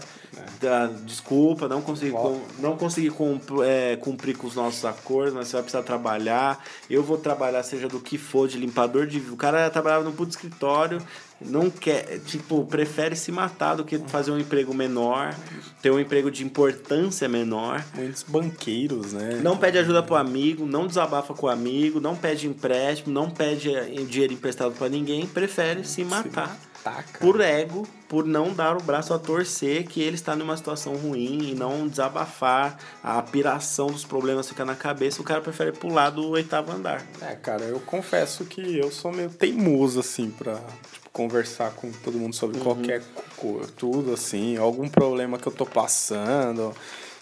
Dá- 0.61 0.88
desculpa, 1.03 1.68
não 1.68 1.82
consegui, 1.82 2.11
com- 2.11 2.41
não 2.59 2.78
consegui 2.78 3.09
cumpr- 3.09 3.63
é, 3.63 3.95
cumprir 3.95 4.38
com 4.38 4.45
os 4.47 4.55
nossos 4.55 4.84
acordos, 4.86 5.34
mas 5.34 5.47
você 5.47 5.53
vai 5.53 5.63
precisar 5.63 5.84
trabalhar. 5.84 6.63
Eu 6.89 7.01
vou 7.03 7.18
trabalhar, 7.18 7.63
seja 7.63 7.88
do 7.88 7.99
que 7.99 8.18
for, 8.18 8.47
de 8.47 8.57
limpador 8.57 9.07
de. 9.07 9.18
O 9.32 9.36
cara 9.38 9.70
trabalhava 9.70 10.03
num 10.03 10.11
puto 10.11 10.30
escritório, 10.32 11.01
não 11.39 11.69
quer, 11.69 12.19
tipo, 12.19 12.65
prefere 12.65 13.15
se 13.15 13.31
matar 13.31 13.75
do 13.75 13.85
que 13.85 13.97
fazer 13.99 14.31
um 14.31 14.39
emprego 14.39 14.73
menor, 14.73 15.35
ter 15.81 15.91
um 15.91 15.99
emprego 15.99 16.31
de 16.31 16.43
importância 16.43 17.27
menor. 17.29 17.83
Muitos 17.95 18.23
banqueiros, 18.23 19.13
né? 19.13 19.39
Não 19.43 19.57
pede 19.57 19.77
ajuda 19.77 20.01
pro 20.01 20.15
amigo, 20.15 20.65
não 20.65 20.88
desabafa 20.88 21.33
com 21.33 21.45
o 21.45 21.49
amigo, 21.49 21.99
não 21.99 22.15
pede 22.15 22.47
empréstimo, 22.47 23.13
não 23.13 23.29
pede 23.29 23.73
eh, 23.73 23.85
dinheiro 24.07 24.33
emprestado 24.33 24.73
pra 24.73 24.89
ninguém, 24.89 25.27
prefere 25.27 25.83
se 25.83 26.03
matar. 26.03 26.57
Taca. 26.83 27.19
Por 27.19 27.41
ego, 27.41 27.88
por 28.07 28.25
não 28.25 28.53
dar 28.53 28.77
o 28.77 28.81
braço 28.81 29.13
a 29.13 29.19
torcer 29.19 29.85
que 29.88 30.01
ele 30.01 30.15
está 30.15 30.35
numa 30.35 30.55
situação 30.55 30.95
ruim 30.95 31.49
e 31.51 31.55
não 31.55 31.88
desabafar, 31.88 32.77
a 33.03 33.21
piração 33.21 33.88
dos 33.88 34.05
problemas 34.05 34.47
fica 34.47 34.63
na 34.63 34.75
cabeça, 34.75 35.21
o 35.21 35.25
cara 35.25 35.41
prefere 35.41 35.71
pular 35.73 36.11
do 36.11 36.29
oitavo 36.29 36.71
andar. 36.71 37.05
É, 37.21 37.35
cara, 37.35 37.63
eu 37.63 37.79
confesso 37.81 38.45
que 38.45 38.77
eu 38.77 38.91
sou 38.91 39.11
meio 39.11 39.29
teimoso, 39.29 39.99
assim, 39.99 40.29
pra 40.29 40.55
tipo, 40.91 41.06
conversar 41.18 41.72
com 41.72 41.91
todo 41.91 42.20
mundo 42.20 42.36
sobre 42.36 42.59
qualquer 42.59 43.01
coisa, 43.36 43.72
tudo, 43.76 44.13
assim, 44.13 44.55
algum 44.55 44.88
problema 44.88 45.39
que 45.39 45.47
eu 45.47 45.51
tô 45.51 45.65
passando. 45.65 46.72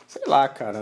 Sei 0.07 0.21
lá, 0.27 0.47
cara. 0.47 0.79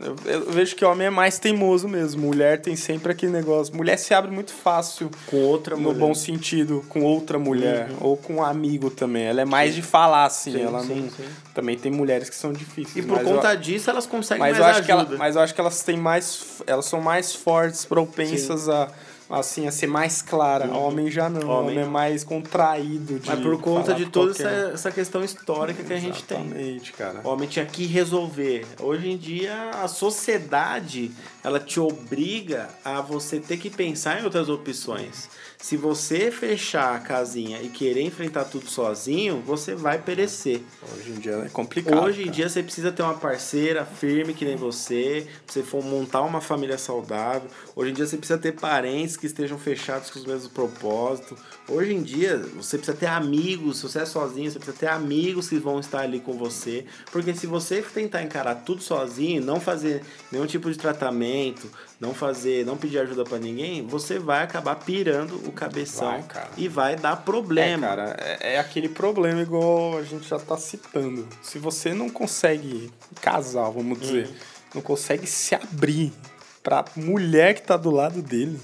Eu, 0.00 0.16
eu 0.32 0.50
vejo 0.50 0.74
que 0.74 0.84
homem 0.84 1.06
é 1.06 1.10
mais 1.10 1.38
teimoso 1.38 1.86
mesmo. 1.88 2.22
Mulher 2.26 2.60
tem 2.60 2.74
sempre 2.74 3.12
aquele 3.12 3.30
negócio. 3.30 3.76
Mulher 3.76 3.96
se 3.96 4.12
abre 4.14 4.30
muito 4.30 4.52
fácil. 4.52 5.08
Com 5.26 5.36
outra 5.42 5.76
no 5.76 5.82
mulher. 5.82 5.98
bom 5.98 6.14
sentido, 6.14 6.84
com 6.88 7.02
outra 7.02 7.38
mulher. 7.38 7.90
Ou 8.00 8.16
com 8.16 8.36
um 8.36 8.42
amigo 8.42 8.90
também. 8.90 9.24
Ela 9.24 9.42
é 9.42 9.44
mais 9.44 9.74
de 9.74 9.82
falar, 9.82 10.24
assim. 10.24 10.52
Sim, 10.52 10.62
ela 10.62 10.82
sim, 10.82 11.02
não. 11.02 11.10
sim. 11.10 11.24
Também 11.54 11.76
tem 11.78 11.92
mulheres 11.92 12.28
que 12.28 12.34
são 12.34 12.52
difíceis. 12.52 12.96
E 12.96 13.02
por 13.06 13.18
mas 13.18 13.26
eu- 13.28 13.34
conta 13.36 13.54
disso 13.54 13.88
elas 13.90 14.06
conseguem 14.06 14.40
mas 14.40 14.58
mais 14.58 14.64
eu 14.64 14.70
acho 14.70 14.82
que 14.86 14.92
ajuda. 14.92 15.08
ela, 15.10 15.18
mas 15.18 15.36
eu 15.36 15.42
acho 15.42 15.54
que 15.54 15.60
elas 15.60 15.82
têm 15.82 15.96
mais 15.98 16.62
elas 16.66 16.86
são 16.86 17.00
mais 17.00 17.34
fortes 17.34 17.84
propensas 17.84 18.68
a 18.68 18.88
assim 19.32 19.66
a 19.66 19.72
ser 19.72 19.86
mais 19.86 20.20
clara 20.20 20.66
homem 20.72 21.10
já 21.10 21.28
não. 21.28 21.48
Homem 21.48 21.70
homem, 21.72 21.78
é 21.80 21.84
mais 21.86 22.22
contraído 22.22 23.18
de 23.18 23.28
Mas 23.28 23.40
por 23.40 23.60
conta 23.60 23.94
de 23.94 24.06
toda 24.06 24.32
qualquer 24.32 24.46
essa, 24.46 24.74
essa 24.74 24.90
questão 24.90 25.24
histórica 25.24 25.82
que 25.82 25.92
a 25.92 25.98
gente 25.98 26.22
tem. 26.24 26.44
Exatamente, 26.44 26.92
cara 26.92 27.20
O 27.24 27.28
homem 27.28 27.48
tinha 27.48 27.64
que 27.64 27.86
resolver. 27.86 28.66
Hoje 28.80 29.10
em 29.10 29.16
dia, 29.16 29.70
a 29.82 29.88
sociedade, 29.88 31.10
ela 31.42 31.58
te 31.58 31.80
obriga 31.80 32.68
a 32.84 33.00
você 33.00 33.40
ter 33.40 33.56
que 33.56 33.70
pensar 33.70 34.20
em 34.20 34.24
outras 34.24 34.48
opções. 34.48 35.28
Se 35.62 35.76
você 35.76 36.32
fechar 36.32 36.96
a 36.96 36.98
casinha 36.98 37.62
e 37.62 37.68
querer 37.68 38.02
enfrentar 38.02 38.46
tudo 38.46 38.68
sozinho, 38.68 39.40
você 39.46 39.76
vai 39.76 39.96
perecer. 39.96 40.60
hoje 40.98 41.10
em 41.12 41.20
dia 41.20 41.44
é 41.46 41.48
complicado 41.48 42.02
Hoje 42.02 42.22
em 42.22 42.24
cara. 42.24 42.36
dia 42.36 42.48
você 42.48 42.64
precisa 42.64 42.90
ter 42.90 43.00
uma 43.04 43.14
parceira 43.14 43.84
firme 43.84 44.34
que 44.34 44.44
nem 44.44 44.56
você, 44.56 45.24
pra 45.46 45.54
você 45.54 45.62
for 45.62 45.80
montar 45.84 46.22
uma 46.22 46.40
família 46.40 46.76
saudável. 46.76 47.48
Hoje 47.76 47.92
em 47.92 47.94
dia 47.94 48.04
você 48.04 48.16
precisa 48.16 48.40
ter 48.40 48.52
parentes 48.52 49.16
que 49.16 49.24
estejam 49.24 49.56
fechados 49.56 50.10
com 50.10 50.18
os 50.18 50.26
mesmos 50.26 50.48
propósitos. 50.48 51.38
Hoje 51.68 51.94
em 51.94 52.02
dia 52.02 52.38
você 52.56 52.76
precisa 52.76 52.96
ter 52.96 53.06
amigos, 53.06 53.76
se 53.76 53.84
você 53.84 54.00
é 54.00 54.04
sozinho, 54.04 54.50
você 54.50 54.58
precisa 54.58 54.76
ter 54.76 54.88
amigos 54.88 55.48
que 55.48 55.60
vão 55.60 55.78
estar 55.78 56.00
ali 56.00 56.18
com 56.18 56.32
você. 56.32 56.86
Porque 57.12 57.32
se 57.34 57.46
você 57.46 57.80
tentar 57.82 58.20
encarar 58.24 58.56
tudo 58.56 58.82
sozinho, 58.82 59.40
não 59.40 59.60
fazer 59.60 60.02
nenhum 60.32 60.44
tipo 60.44 60.68
de 60.68 60.76
tratamento, 60.76 61.70
não 62.02 62.12
fazer, 62.12 62.66
não 62.66 62.76
pedir 62.76 62.98
ajuda 62.98 63.22
pra 63.22 63.38
ninguém, 63.38 63.86
você 63.86 64.18
vai 64.18 64.42
acabar 64.42 64.74
pirando 64.74 65.36
o 65.46 65.52
cabeção 65.52 66.08
Vai, 66.10 66.22
cara. 66.24 66.48
e 66.56 66.66
vai 66.66 66.96
dar 66.96 67.12
é, 67.12 67.24
problema. 67.24 67.86
cara, 67.86 68.16
é, 68.18 68.54
é 68.54 68.58
aquele 68.58 68.88
problema 68.88 69.40
igual 69.40 69.96
a 69.96 70.02
gente 70.02 70.28
já 70.28 70.36
tá 70.38 70.56
citando. 70.56 71.28
Se 71.40 71.60
você 71.60 71.94
não 71.94 72.10
consegue 72.10 72.90
casar, 73.20 73.70
vamos 73.70 74.00
dizer, 74.00 74.26
Uhum. 74.26 74.34
não 74.74 74.82
consegue 74.82 75.28
se 75.28 75.54
abrir 75.54 76.12
pra 76.60 76.84
mulher 76.96 77.54
que 77.54 77.62
tá 77.62 77.76
do 77.76 77.90
lado 77.92 78.20
dele, 78.20 78.58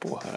porra, 0.00 0.30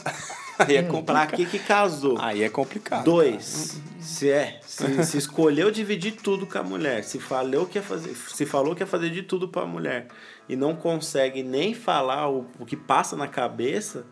aí 0.60 0.76
é 0.76 0.82
Pra 0.84 0.92
complicado. 0.92 1.36
que 1.38 1.46
que 1.46 1.60
casou? 1.60 2.18
Aí 2.20 2.44
é 2.44 2.50
complicado. 2.50 3.06
Dois, 3.06 3.80
se 4.02 4.30
é, 4.30 4.60
se, 4.66 5.04
se 5.06 5.18
escolheu 5.18 5.72
dividir 5.72 6.14
tudo 6.22 6.46
com 6.46 6.58
a 6.58 6.64
mulher, 6.64 7.04
se 7.06 7.18
falou 7.18 7.66
que 7.66 7.78
ia 7.78 7.82
fazer, 7.84 8.14
se 8.14 8.46
falou 8.46 8.76
que 8.76 8.84
ia 8.84 8.88
fazer 8.88 9.10
de 9.10 9.24
tudo 9.24 9.48
pra 9.48 9.66
mulher 9.66 10.08
e 10.52 10.56
não 10.58 10.76
consegue 10.76 11.42
nem 11.44 11.74
falar 11.74 12.30
o, 12.30 12.46
o 12.60 12.66
que 12.66 12.76
passa 12.76 13.16
na 13.16 13.28
cabeça, 13.28 14.06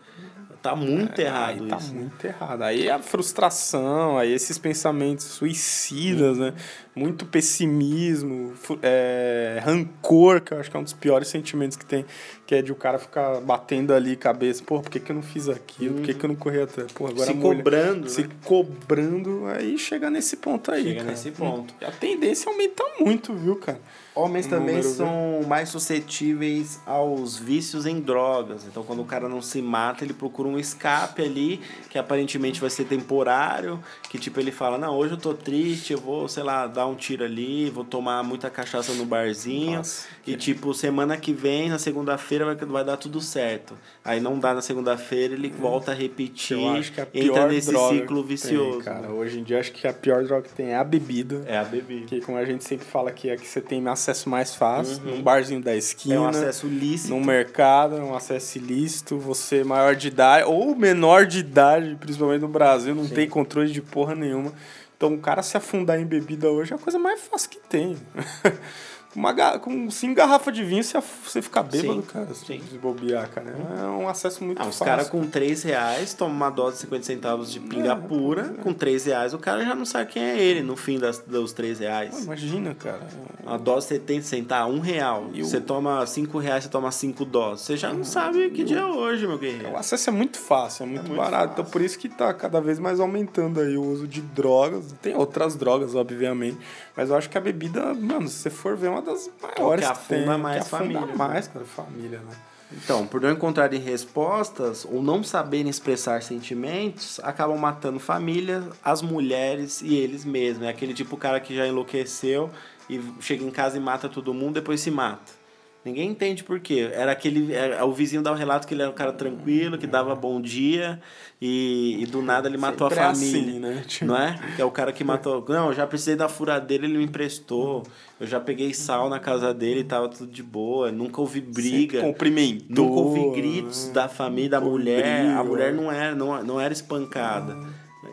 tá 0.62 0.76
muito 0.76 1.18
errado 1.18 1.62
aí 1.64 1.68
tá 1.68 1.76
isso. 1.78 1.94
né? 1.94 2.00
muito 2.00 2.26
errado. 2.26 2.62
Aí 2.62 2.90
a 2.90 2.98
frustração, 2.98 4.18
aí 4.18 4.30
esses 4.32 4.58
pensamentos 4.58 5.24
suicidas, 5.24 6.36
né? 6.38 6.52
muito 6.94 7.24
pessimismo, 7.26 8.52
é, 8.82 9.58
rancor, 9.62 10.40
que 10.40 10.52
eu 10.52 10.60
acho 10.60 10.70
que 10.70 10.76
é 10.76 10.80
um 10.80 10.82
dos 10.82 10.92
piores 10.92 11.28
sentimentos 11.28 11.76
que 11.76 11.84
tem, 11.86 12.04
que 12.46 12.54
é 12.54 12.60
de 12.62 12.72
o 12.72 12.74
cara 12.74 12.98
ficar 12.98 13.40
batendo 13.40 13.94
ali 13.94 14.16
cabeça, 14.16 14.62
pô, 14.64 14.80
por 14.80 14.90
que, 14.90 15.00
que 15.00 15.10
eu 15.12 15.16
não 15.16 15.22
fiz 15.22 15.48
aquilo? 15.48 15.94
Por 15.96 16.02
que, 16.04 16.14
que 16.14 16.24
eu 16.24 16.28
não 16.28 16.36
corri? 16.36 16.58
Pô, 16.94 17.06
agora 17.06 17.26
se 17.26 17.34
mulher- 17.34 17.56
cobrando, 17.58 18.08
se 18.10 18.22
né? 18.22 18.28
cobrando, 18.44 19.46
aí 19.46 19.78
chega 19.78 20.10
nesse 20.10 20.36
ponto 20.36 20.70
aí, 20.72 20.82
Chega 20.84 20.96
cara. 21.00 21.10
nesse 21.10 21.30
ponto. 21.30 21.74
E 21.80 21.84
a 21.84 21.90
tendência 21.90 22.50
aumenta 22.50 22.84
muito, 22.98 23.34
viu, 23.34 23.56
cara? 23.56 23.80
Homens 24.14 24.46
também 24.46 24.76
número, 24.76 24.88
são 24.88 25.40
mais 25.46 25.68
suscetíveis 25.68 26.80
aos 26.84 27.36
vícios 27.36 27.86
em 27.86 28.00
drogas. 28.00 28.66
Então, 28.66 28.82
quando 28.82 29.02
o 29.02 29.04
cara 29.04 29.28
não 29.28 29.40
se 29.40 29.62
mata, 29.62 30.04
ele 30.04 30.12
procura 30.12 30.48
um 30.48 30.58
escape 30.58 31.22
ali, 31.22 31.60
que 31.88 31.96
aparentemente 31.96 32.60
vai 32.60 32.70
ser 32.70 32.84
temporário. 32.84 33.82
Que 34.08 34.18
tipo, 34.18 34.40
ele 34.40 34.50
fala: 34.50 34.76
Não, 34.76 34.96
hoje 34.96 35.14
eu 35.14 35.18
tô 35.18 35.32
triste, 35.32 35.92
eu 35.92 36.00
vou, 36.00 36.28
sei 36.28 36.42
lá, 36.42 36.66
dar 36.66 36.86
um 36.86 36.96
tiro 36.96 37.24
ali, 37.24 37.70
vou 37.70 37.84
tomar 37.84 38.22
muita 38.24 38.50
cachaça 38.50 38.92
no 38.94 39.04
barzinho. 39.04 39.78
Nossa, 39.78 40.08
e 40.26 40.36
tipo, 40.36 40.74
semana 40.74 41.16
que 41.16 41.32
vem, 41.32 41.68
na 41.68 41.78
segunda-feira, 41.78 42.44
vai, 42.44 42.56
vai 42.56 42.84
dar 42.84 42.96
tudo 42.96 43.20
certo. 43.20 43.76
Aí 44.04 44.20
não 44.20 44.38
dá 44.38 44.52
na 44.54 44.62
segunda-feira, 44.62 45.34
ele 45.34 45.50
volta 45.50 45.92
a 45.92 45.94
repetir, 45.94 46.58
Eu 46.58 46.70
acho 46.70 46.92
que 46.92 47.00
a 47.00 47.04
entra 47.04 47.20
pior 47.20 47.48
nesse 47.48 47.70
droga 47.70 47.98
ciclo 47.98 48.22
que 48.22 48.28
vicioso. 48.28 48.72
Tem, 48.72 48.80
cara, 48.82 49.10
hoje 49.10 49.38
em 49.38 49.42
dia 49.44 49.60
acho 49.60 49.72
que 49.72 49.86
a 49.86 49.92
pior 49.92 50.24
droga 50.24 50.48
que 50.48 50.54
tem 50.54 50.70
é 50.70 50.76
a 50.76 50.84
bebida. 50.84 51.42
É 51.46 51.58
a 51.58 51.64
bebida. 51.64 52.06
Que 52.06 52.20
como 52.20 52.38
a 52.38 52.44
gente 52.44 52.64
sempre 52.64 52.86
fala 52.86 53.12
que 53.12 53.30
é 53.30 53.36
que 53.36 53.46
você 53.46 53.60
tem 53.60 53.80
acesso 54.00 54.28
mais 54.28 54.54
fácil, 54.54 55.02
num 55.04 55.22
barzinho 55.22 55.60
da 55.60 55.76
esquina. 55.76 56.14
É 56.14 56.20
um 56.20 56.28
acesso 56.28 56.66
lícito. 56.66 57.14
No 57.14 57.20
mercado, 57.24 57.96
é 57.96 58.02
um 58.02 58.14
acesso 58.14 58.58
ilícito, 58.58 59.18
você 59.18 59.62
maior 59.62 59.94
de 59.94 60.08
idade, 60.08 60.44
ou 60.44 60.74
menor 60.74 61.26
de 61.26 61.38
idade, 61.38 61.96
principalmente 62.00 62.40
no 62.40 62.48
Brasil, 62.48 62.94
não 62.94 63.08
tem 63.08 63.28
controle 63.28 63.70
de 63.70 63.82
porra 63.82 64.14
nenhuma. 64.14 64.52
Então, 64.96 65.14
o 65.14 65.18
cara 65.18 65.42
se 65.42 65.56
afundar 65.56 65.98
em 65.98 66.04
bebida 66.04 66.50
hoje 66.50 66.72
é 66.72 66.76
a 66.76 66.78
coisa 66.78 66.98
mais 66.98 67.20
fácil 67.20 67.48
que 67.50 67.58
tem. 67.58 67.96
Com 69.12 69.18
Uma, 69.18 69.58
com 69.58 69.90
cinco 69.90 70.14
garrafas 70.14 70.54
de 70.54 70.62
vinho, 70.64 70.84
você, 70.84 70.96
você 71.24 71.42
fica 71.42 71.62
bêbado, 71.64 72.00
Sim, 72.00 72.06
cara. 72.06 72.32
Sim. 72.32 72.62
se 72.70 72.78
bobear, 72.78 73.28
cara. 73.28 73.56
É 73.78 73.82
um 73.86 74.08
acesso 74.08 74.44
muito 74.44 74.58
Ah, 74.62 74.66
os 74.66 74.78
fácil. 74.78 74.84
caras 74.84 75.08
com 75.08 75.26
3 75.26 75.64
reais 75.64 76.14
tomam 76.14 76.36
uma 76.36 76.48
dose 76.48 76.76
de 76.76 76.82
50 76.82 77.04
centavos 77.04 77.50
de 77.50 77.58
pinga 77.58 77.92
É, 77.92 77.96
pura. 77.96 78.44
Com 78.62 78.72
3 78.72 79.04
reais, 79.06 79.34
o 79.34 79.38
cara 79.38 79.64
já 79.64 79.74
não 79.74 79.84
sabe 79.84 80.12
quem 80.12 80.22
é 80.22 80.38
ele 80.40 80.62
no 80.62 80.76
fim 80.76 80.96
das, 80.98 81.18
dos 81.18 81.52
3 81.52 81.78
Ah, 81.80 81.84
reais. 81.84 82.22
Imagina, 82.24 82.72
cara. 82.74 83.00
A 83.44 83.56
dose 83.56 83.86
de 83.88 83.94
70 83.94 84.22
centavos, 84.22 84.76
1 84.76 84.80
real. 84.80 85.30
E 85.34 85.42
o- 85.42 85.44
Você 85.44 85.60
toma 85.60 86.06
5 86.06 86.38
reais, 86.38 86.62
você 86.64 86.70
toma 86.70 86.92
5 86.92 87.24
doses. 87.24 87.66
Você 87.66 87.76
já 87.76 87.92
não 87.92 88.04
sabe 88.04 88.50
que 88.50 88.62
dia 88.62 88.78
é 88.78 88.86
hoje, 88.86 89.26
meu 89.26 89.36
O 89.36 89.38
guerreiro. 89.40 89.76
acesso 89.76 90.08
é 90.08 90.12
muito 90.12 90.38
fácil, 90.38 90.84
é 90.84 90.86
muito, 90.86 91.08
muito 91.08 91.16
barato. 91.16 91.48
fácil. 91.48 91.52
Então 91.52 91.64
por 91.64 91.80
isso 91.82 91.98
que 91.98 92.08
tá 92.08 92.32
cada 92.32 92.60
vez 92.60 92.78
mais 92.78 93.00
aumentando 93.00 93.58
aí 93.60 93.76
o 93.76 93.82
uso 93.82 94.06
de 94.06 94.20
drogas. 94.20 94.84
Tem 95.02 95.16
outras 95.16 95.56
drogas, 95.56 95.96
obviamente. 95.96 96.58
Mas 96.96 97.10
eu 97.10 97.16
acho 97.16 97.28
que 97.28 97.36
a 97.36 97.40
bebida, 97.40 97.92
mano, 97.94 98.28
se 98.28 98.34
você 98.36 98.50
for 98.50 98.76
ver, 98.76 98.86
é 98.86 98.99
uma 99.00 99.12
das 99.12 99.30
maiores 99.42 99.86
Que 99.86 99.92
que, 99.92 99.98
afunda 99.98 100.32
tem. 100.32 100.38
mais 100.38 100.68
que 100.68 100.74
afunda 100.74 100.94
família. 101.00 101.16
mais, 101.16 101.48
cara, 101.48 101.64
família, 101.64 102.18
né? 102.20 102.36
Então, 102.72 103.04
por 103.04 103.20
não 103.20 103.32
encontrarem 103.32 103.80
respostas 103.80 104.84
ou 104.84 105.02
não 105.02 105.24
saberem 105.24 105.68
expressar 105.68 106.22
sentimentos, 106.22 107.18
acabam 107.24 107.58
matando 107.58 107.98
família, 107.98 108.62
as 108.84 109.02
mulheres 109.02 109.82
e 109.82 109.96
eles 109.96 110.24
mesmos. 110.24 110.64
É 110.64 110.68
aquele 110.68 110.94
tipo 110.94 111.16
cara 111.16 111.40
que 111.40 111.54
já 111.56 111.66
enlouqueceu 111.66 112.48
e 112.88 113.00
chega 113.20 113.44
em 113.44 113.50
casa 113.50 113.76
e 113.76 113.80
mata 113.80 114.08
todo 114.08 114.32
mundo, 114.32 114.54
depois 114.54 114.80
se 114.80 114.90
mata. 114.90 115.39
Ninguém 115.82 116.10
entende 116.10 116.44
por 116.44 116.60
quê. 116.60 116.90
Era 116.92 117.12
aquele. 117.12 117.54
Era, 117.54 117.84
o 117.86 117.92
vizinho 117.92 118.20
dá 118.22 118.30
o 118.30 118.34
relato 118.34 118.66
que 118.68 118.74
ele 118.74 118.82
era 118.82 118.90
um 118.90 118.94
cara 118.94 119.12
tranquilo, 119.14 119.78
que 119.78 119.86
dava 119.86 120.14
bom 120.14 120.38
dia, 120.38 121.00
e, 121.40 121.96
e 122.02 122.06
do 122.06 122.20
nada 122.20 122.48
ele 122.48 122.58
matou 122.58 122.86
Sempre 122.90 123.02
é 123.02 123.06
a 123.08 123.14
família. 123.14 123.40
assim, 123.50 123.58
né? 123.58 123.84
Tipo- 123.86 124.04
Não 124.04 124.16
é? 124.16 124.38
Que 124.56 124.60
é 124.60 124.64
o 124.64 124.70
cara 124.70 124.92
que 124.92 125.02
matou. 125.02 125.42
Não, 125.48 125.68
eu 125.68 125.72
já 125.74 125.86
precisei 125.86 126.16
da 126.16 126.28
furadeira, 126.28 126.84
ele 126.84 126.98
me 126.98 127.04
emprestou. 127.04 127.82
Eu 128.20 128.26
já 128.26 128.38
peguei 128.38 128.74
sal 128.74 129.08
na 129.08 129.18
casa 129.18 129.54
dele 129.54 129.80
e 129.80 129.84
tava 129.84 130.06
tudo 130.10 130.30
de 130.30 130.42
boa. 130.42 130.92
Nunca 130.92 131.18
ouvi 131.22 131.40
briga. 131.40 131.92
Sempre 132.00 132.00
cumprimentou. 132.12 132.86
Nunca 132.86 133.00
ouvi 133.00 133.40
gritos 133.40 133.86
né? 133.86 133.92
da 133.94 134.06
família, 134.06 134.50
da 134.50 134.60
mulher. 134.60 135.30
A 135.34 135.42
mulher 135.42 135.72
não 135.72 135.90
era, 135.90 136.14
não, 136.14 136.44
não 136.44 136.60
era 136.60 136.74
espancada. 136.74 137.56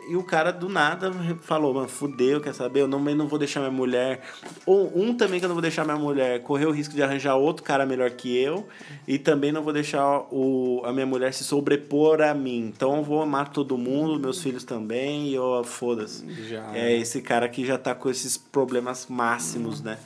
E 0.06 0.16
o 0.16 0.22
cara 0.22 0.50
do 0.52 0.68
nada 0.68 1.10
falou, 1.40 1.72
mano, 1.72 1.88
fudeu, 1.88 2.40
quer 2.42 2.52
saber? 2.54 2.80
Eu 2.82 2.88
não, 2.88 3.08
eu 3.08 3.16
não 3.16 3.26
vou 3.26 3.38
deixar 3.38 3.60
minha 3.60 3.72
mulher. 3.72 4.20
Ou 4.66 4.92
um 4.94 5.14
também 5.14 5.38
que 5.38 5.46
eu 5.46 5.48
não 5.48 5.54
vou 5.54 5.62
deixar 5.62 5.82
minha 5.84 5.96
mulher 5.96 6.42
correr 6.42 6.66
o 6.66 6.70
risco 6.70 6.94
de 6.94 7.02
arranjar 7.02 7.36
outro 7.36 7.62
cara 7.64 7.86
melhor 7.86 8.10
que 8.10 8.36
eu. 8.36 8.66
E 9.06 9.18
também 9.18 9.50
não 9.50 9.62
vou 9.62 9.72
deixar 9.72 10.26
o, 10.30 10.82
a 10.84 10.92
minha 10.92 11.06
mulher 11.06 11.32
se 11.32 11.42
sobrepor 11.42 12.20
a 12.20 12.34
mim. 12.34 12.58
Então 12.74 12.98
eu 12.98 13.02
vou 13.02 13.24
matar 13.24 13.52
todo 13.52 13.78
mundo, 13.78 14.20
meus 14.20 14.42
filhos 14.42 14.62
também, 14.62 15.28
e 15.28 15.34
eu 15.34 15.64
foda-se. 15.64 16.24
Já. 16.48 16.70
É 16.76 16.94
esse 16.94 17.22
cara 17.22 17.48
que 17.48 17.64
já 17.64 17.78
tá 17.78 17.94
com 17.94 18.10
esses 18.10 18.36
problemas 18.36 19.06
máximos, 19.08 19.80
né? 19.80 19.96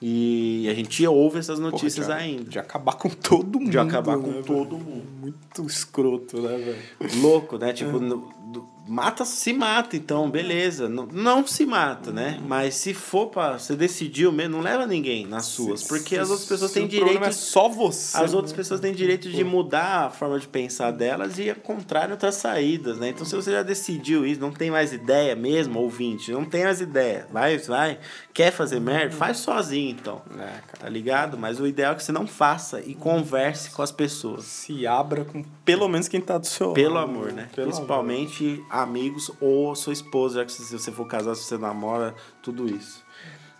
E 0.00 0.68
a 0.70 0.74
gente 0.74 1.06
ouve 1.06 1.38
essas 1.38 1.58
Porra, 1.58 1.70
notícias 1.70 2.06
de- 2.06 2.12
ainda. 2.12 2.44
De 2.50 2.58
acabar 2.58 2.92
com 2.96 3.08
todo 3.08 3.58
mundo. 3.58 3.70
De 3.70 3.78
acabar 3.78 4.18
com 4.18 4.26
né, 4.30 4.42
todo 4.46 4.76
velho? 4.76 4.90
mundo. 4.90 5.06
Muito 5.20 5.62
escroto, 5.66 6.40
né, 6.42 6.54
velho? 6.58 7.20
louco, 7.22 7.56
né? 7.56 7.72
Tipo, 7.72 7.98
no- 7.98 8.28
do- 8.52 8.75
mata, 8.86 9.24
se 9.24 9.52
mata, 9.52 9.96
então, 9.96 10.30
beleza. 10.30 10.88
Não, 10.88 11.06
não 11.06 11.46
se 11.46 11.66
mata, 11.66 12.12
né? 12.12 12.40
Mas 12.46 12.74
se 12.74 12.94
for 12.94 13.26
pra. 13.26 13.58
Você 13.58 13.74
decidiu 13.74 14.32
mesmo, 14.32 14.56
não 14.56 14.62
leva 14.62 14.86
ninguém 14.86 15.26
nas 15.26 15.46
suas. 15.46 15.82
Porque 15.84 16.16
as 16.16 16.30
outras 16.30 16.48
pessoas 16.48 16.70
Se 16.70 16.80
têm 16.80 16.88
direito. 16.88 17.22
é 17.22 17.32
só 17.32 17.68
você. 17.68 18.16
As 18.16 18.32
outras 18.32 18.52
né? 18.52 18.56
pessoas 18.56 18.80
têm 18.80 18.94
direito 18.94 19.30
de 19.30 19.44
mudar 19.44 20.06
a 20.06 20.10
forma 20.10 20.38
de 20.38 20.46
pensar 20.46 20.90
delas 20.90 21.38
e 21.38 21.48
encontrar 21.48 22.10
outras 22.10 22.36
saídas, 22.36 22.98
né? 22.98 23.08
Então, 23.08 23.24
se 23.24 23.34
você 23.34 23.52
já 23.52 23.62
decidiu 23.62 24.26
isso, 24.26 24.40
não 24.40 24.52
tem 24.52 24.70
mais 24.70 24.92
ideia 24.92 25.34
mesmo, 25.34 25.80
ouvinte, 25.80 26.30
não 26.30 26.44
tem 26.44 26.64
mais 26.64 26.80
ideia, 26.80 27.26
vai, 27.32 27.58
vai, 27.58 27.98
quer 28.32 28.50
fazer 28.50 28.80
merda, 28.80 29.14
faz 29.16 29.38
sozinho, 29.38 29.90
então. 29.90 30.22
É, 30.34 30.38
cara. 30.38 30.62
Tá 30.78 30.88
ligado? 30.88 31.36
Mas 31.36 31.58
o 31.58 31.66
ideal 31.66 31.92
é 31.92 31.94
que 31.96 32.04
você 32.04 32.12
não 32.12 32.26
faça 32.26 32.80
e 32.80 32.94
converse 32.94 33.70
com 33.70 33.82
as 33.82 33.90
pessoas. 33.90 34.44
Se 34.44 34.86
abra 34.86 35.24
com 35.24 35.44
pelo 35.64 35.88
menos 35.88 36.06
quem 36.06 36.20
tá 36.20 36.38
do 36.38 36.46
seu 36.46 36.72
Pelo 36.72 36.94
lado, 36.94 37.10
amor, 37.10 37.32
né? 37.32 37.48
Pelo 37.54 37.68
Principalmente 37.68 38.62
amigos 38.82 39.30
ou 39.40 39.74
sua 39.74 39.92
esposa, 39.92 40.40
já 40.40 40.44
que 40.44 40.52
se 40.52 40.78
você 40.78 40.92
for 40.92 41.06
casar, 41.06 41.34
se 41.34 41.44
você 41.44 41.58
namora, 41.58 42.14
tudo 42.42 42.66
isso. 42.66 43.04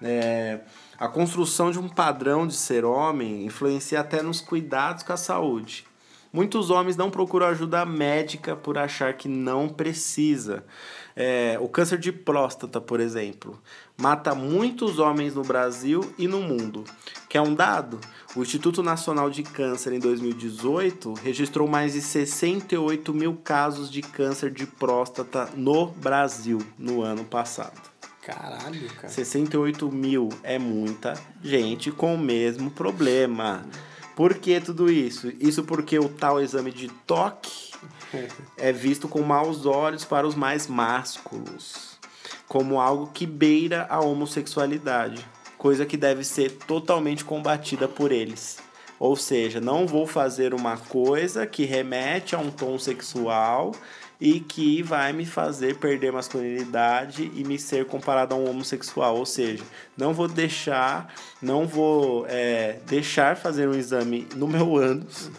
É, 0.01 0.61
a 0.99 1.09
construção 1.09 1.71
de 1.71 1.79
um 1.79 1.89
padrão 1.89 2.47
de 2.47 2.55
ser 2.55 2.85
homem 2.85 3.45
influencia 3.45 4.01
até 4.01 4.23
nos 4.23 4.41
cuidados 4.41 5.03
com 5.03 5.13
a 5.13 5.17
saúde. 5.17 5.87
Muitos 6.33 6.69
homens 6.69 6.97
não 6.97 7.11
procuram 7.11 7.47
ajuda 7.47 7.87
médica 7.87 8.55
por 8.55 8.77
achar 8.77 9.15
que 9.15 9.27
não 9.29 9.69
precisa. 9.69 10.65
É, 11.15 11.57
o 11.63 11.69
câncer 11.69 11.99
de 11.99 12.13
próstata, 12.13 12.79
por 12.79 13.01
exemplo, 13.01 13.59
mata 13.97 14.35
muitos 14.35 14.99
homens 14.99 15.35
no 15.35 15.43
Brasil 15.43 16.13
e 16.19 16.29
no 16.29 16.43
mundo. 16.43 16.85
Quer 17.27 17.41
um 17.41 17.55
dado? 17.55 17.99
O 18.37 18.43
Instituto 18.43 18.83
Nacional 18.83 19.31
de 19.31 19.43
Câncer, 19.43 19.95
em 19.95 19.99
2018, 19.99 21.15
registrou 21.15 21.67
mais 21.67 21.95
de 21.95 22.03
68 22.03 23.15
mil 23.15 23.35
casos 23.35 23.91
de 23.91 24.03
câncer 24.03 24.51
de 24.51 24.67
próstata 24.67 25.49
no 25.57 25.87
Brasil 25.87 26.59
no 26.79 27.01
ano 27.01 27.25
passado. 27.25 27.81
Caralho, 28.21 28.89
cara. 28.89 29.09
68 29.09 29.91
mil 29.91 30.29
é 30.43 30.59
muita 30.59 31.15
gente 31.43 31.91
com 31.91 32.15
o 32.15 32.19
mesmo 32.19 32.71
problema. 32.71 33.65
Por 34.15 34.35
que 34.35 34.61
tudo 34.61 34.91
isso? 34.91 35.33
Isso 35.41 35.65
porque 35.65 35.99
o 35.99 36.11
tal 36.11 36.39
exame 36.39 36.71
de 36.71 36.89
toque 37.07 37.73
é 38.59 38.71
visto 38.71 39.09
com 39.09 39.23
maus 39.23 39.65
olhos 39.65 40.05
para 40.05 40.27
os 40.27 40.35
mais 40.35 40.67
másculos, 40.67 41.99
como 42.47 42.79
algo 42.79 43.07
que 43.15 43.25
beira 43.25 43.87
a 43.89 43.99
homossexualidade, 43.99 45.27
coisa 45.59 45.87
que 45.87 45.97
deve 45.97 46.25
ser 46.25 46.53
totalmente 46.67 47.25
combatida 47.25 47.89
por 47.89 48.13
eles. 48.13 48.59
Ou 48.99 49.15
seja, 49.15 49.61
não 49.61 49.87
vou 49.87 50.07
fazer 50.07 50.55
uma 50.55 50.77
coisa 50.77 51.47
que 51.47 51.65
remete 51.65 52.35
a 52.35 52.39
um 52.39 52.51
tom 52.51 52.79
sexual 52.79 53.73
e 54.19 54.41
que 54.41 54.83
vai 54.83 55.13
me 55.13 55.27
fazer 55.27 55.77
perder 55.77 56.13
masculinidade 56.13 57.31
e 57.35 57.45
me 57.45 57.59
ser 57.59 57.85
comparado 57.85 58.35
a 58.35 58.39
um 58.39 58.49
homossexual. 58.49 59.17
Ou 59.17 59.27
seja, 59.27 59.63
não 59.97 60.15
vou 60.15 60.29
deixar, 60.29 61.15
não 61.43 61.67
vou 61.67 62.27
é, 62.29 62.79
deixar 62.87 63.37
fazer 63.37 63.69
um 63.69 63.75
exame 63.75 64.27
no 64.35 64.49
meu 64.49 64.77
ânus 64.77 65.31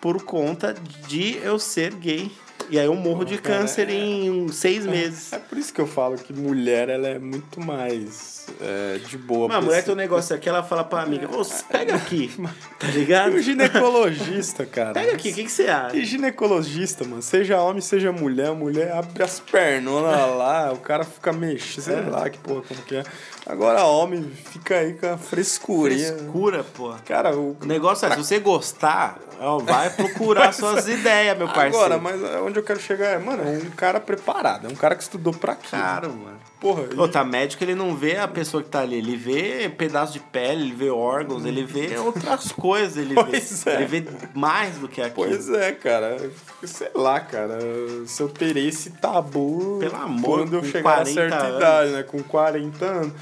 por 0.00 0.22
conta 0.24 0.74
de 1.06 1.36
eu 1.38 1.58
ser 1.58 1.94
gay. 1.94 2.30
E 2.72 2.78
aí 2.78 2.86
eu 2.86 2.94
morro 2.94 3.22
de 3.24 3.36
cara, 3.36 3.58
câncer 3.58 3.88
é- 3.90 3.92
em 3.92 4.48
seis 4.48 4.86
meses. 4.86 5.30
É 5.32 5.38
por 5.38 5.58
isso 5.58 5.72
que 5.74 5.80
eu 5.80 5.86
falo 5.86 6.16
que 6.16 6.32
mulher 6.32 6.88
ela 6.88 7.06
é 7.06 7.18
muito 7.18 7.60
mais 7.60 8.46
é, 8.60 8.98
de 9.06 9.16
boa. 9.18 9.42
Uma 9.46 9.48
pra 9.50 9.60
mulher 9.60 9.76
esse- 9.76 9.84
tem 9.86 9.94
um 9.94 9.96
negócio 9.96 10.34
aqui, 10.34 10.48
ela 10.48 10.62
fala 10.62 10.82
pra 10.82 11.02
amiga, 11.02 11.28
"Ô, 11.30 11.44
pega 11.70 11.94
aqui, 11.94 12.30
tá 12.80 12.86
ligado? 12.88 13.32
E 13.36 13.40
o 13.40 13.42
ginecologista, 13.42 14.64
cara. 14.66 14.92
Pega 14.94 15.12
aqui, 15.12 15.30
o 15.30 15.34
que, 15.34 15.44
que 15.44 15.50
você 15.52 15.68
acha? 15.68 15.96
E 15.96 16.04
ginecologista, 16.04 17.04
mano, 17.04 17.22
seja 17.22 17.60
homem, 17.60 17.80
seja 17.80 18.10
mulher, 18.10 18.48
a 18.48 18.54
mulher 18.54 18.90
abre 18.92 19.22
as 19.22 19.38
pernonas 19.38 20.16
lá, 20.36 20.72
o 20.72 20.78
cara 20.78 21.04
fica 21.04 21.32
mexendo, 21.32 21.84
sei 21.84 21.96
É. 21.96 22.00
lá 22.00 22.28
que 22.30 22.38
porra, 22.38 22.62
como 22.62 22.82
que 22.82 22.96
é. 22.96 23.04
Agora 23.46 23.84
homem 23.84 24.24
fica 24.50 24.76
aí 24.76 24.94
com 24.94 25.06
a 25.06 25.18
frescurinha. 25.18 26.12
Frescura, 26.14 26.64
pô. 26.74 26.94
Cara, 27.04 27.36
o. 27.36 27.56
O 27.60 27.66
negócio 27.66 28.06
é, 28.06 28.10
se 28.12 28.16
você 28.16 28.38
gostar, 28.38 29.18
vai 29.64 29.90
procurar 29.90 30.52
suas 30.54 30.86
ideias, 30.88 31.36
meu 31.36 31.48
parceiro. 31.48 31.76
Agora, 31.76 31.98
mas 31.98 32.20
onde 32.42 32.58
eu 32.58 32.61
quero 32.62 32.80
chegar 32.80 33.06
é, 33.08 33.18
mano, 33.18 33.42
é 33.42 33.58
um 33.58 33.70
cara 33.70 33.98
preparado, 34.00 34.66
é 34.66 34.70
um 34.70 34.74
cara 34.74 34.94
que 34.94 35.02
estudou 35.02 35.32
pra 35.32 35.52
aquilo. 35.52 35.82
Caro, 35.82 36.08
mano. 36.12 36.38
Porra, 36.60 36.84
Ô, 36.96 37.06
e- 37.06 37.08
tá 37.10 37.24
médico, 37.24 37.62
ele 37.64 37.74
não 37.74 37.96
vê 37.96 38.16
a 38.18 38.28
pessoa 38.28 38.62
que 38.62 38.68
tá 38.68 38.80
ali, 38.80 38.96
ele 38.96 39.16
vê 39.16 39.68
pedaço 39.68 40.12
de 40.12 40.20
pele, 40.20 40.62
ele 40.62 40.74
vê 40.74 40.90
órgãos, 40.90 41.44
ele 41.44 41.64
vê 41.64 41.96
outras 41.98 42.50
coisas, 42.52 42.96
ele 42.96 43.14
Pois 43.14 43.64
vê. 43.64 43.70
é. 43.70 43.74
Ele 43.74 43.84
vê 43.86 44.04
mais 44.34 44.76
do 44.78 44.86
que 44.88 45.00
aquilo. 45.00 45.26
Pois 45.26 45.48
é, 45.50 45.72
cara. 45.72 46.16
Sei 46.64 46.90
lá, 46.94 47.18
cara. 47.20 47.58
Se 48.06 48.22
eu 48.22 48.28
terei 48.28 48.68
esse 48.68 48.90
tabu 48.90 49.78
Pelo 49.80 49.96
amor, 49.96 50.38
quando 50.40 50.54
eu 50.54 50.60
com 50.60 50.66
chegar 50.68 50.90
a 50.90 50.94
40 51.02 51.12
certa 51.12 51.36
anos. 51.44 51.56
idade, 51.56 51.90
né? 51.92 52.02
Com 52.04 52.22
40 52.22 52.84
anos. 52.84 53.12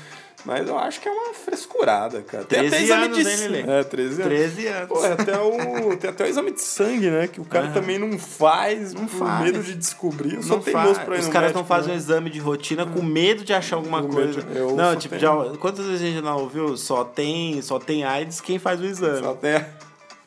Mas 0.45 0.67
eu 0.69 0.79
acho 0.79 1.01
que 1.01 1.09
é 1.09 1.13
uma 1.13 1.35
frescurada, 1.35 2.23
cara. 2.23 2.45
Tem 2.45 2.61
até 2.61 2.69
13 2.71 2.85
exame 2.85 3.05
anos, 3.05 3.19
de 3.19 3.25
sangue. 3.25 3.71
É, 3.71 3.85
13 3.85 4.23
anos. 4.23 4.25
13 4.39 4.67
anos. 4.69 4.89
Pô, 4.89 5.05
é 5.05 5.13
até 5.13 5.39
o, 5.39 5.97
tem 5.97 6.11
até 6.11 6.25
o 6.25 6.27
exame 6.27 6.51
de 6.53 6.63
sangue, 6.63 7.11
né? 7.11 7.29
Que 7.29 7.41
o 7.41 7.45
cara 7.45 7.67
Aham. 7.67 7.75
também 7.75 7.99
não 7.99 8.19
faz 8.19 8.95
por 8.95 9.07
faz. 9.09 9.45
medo 9.45 9.63
de 9.63 9.75
descobrir. 9.75 10.37
Eu 10.37 10.43
sou 10.43 10.57
Não 10.57 10.63
faz. 10.63 10.99
pra 10.99 11.19
Os 11.19 11.29
caras 11.29 11.53
não 11.53 11.65
fazem 11.65 11.91
um 11.91 11.95
né? 11.95 11.99
exame 11.99 12.31
de 12.31 12.39
rotina 12.39 12.87
com 12.87 13.03
medo 13.03 13.45
de 13.45 13.53
achar 13.53 13.77
alguma 13.77 14.03
Com 14.03 14.09
coisa. 14.09 14.41
eu 14.55 14.75
Não, 14.75 14.95
só 14.95 14.97
tipo, 14.97 15.17
tenho- 15.19 15.51
já, 15.53 15.57
quantas 15.59 15.85
vezes 15.87 16.01
a 16.03 16.05
gente 16.07 16.15
já 16.17 16.23
não 16.23 16.39
ouviu? 16.39 16.77
Só 16.77 17.05
tem, 17.05 17.61
só 17.61 17.79
tem 17.79 18.05
AIDS 18.05 18.41
quem 18.41 18.59
faz 18.59 18.81
o 18.81 18.85
exame. 18.87 19.19
Só 19.23 19.35
tem... 19.35 19.65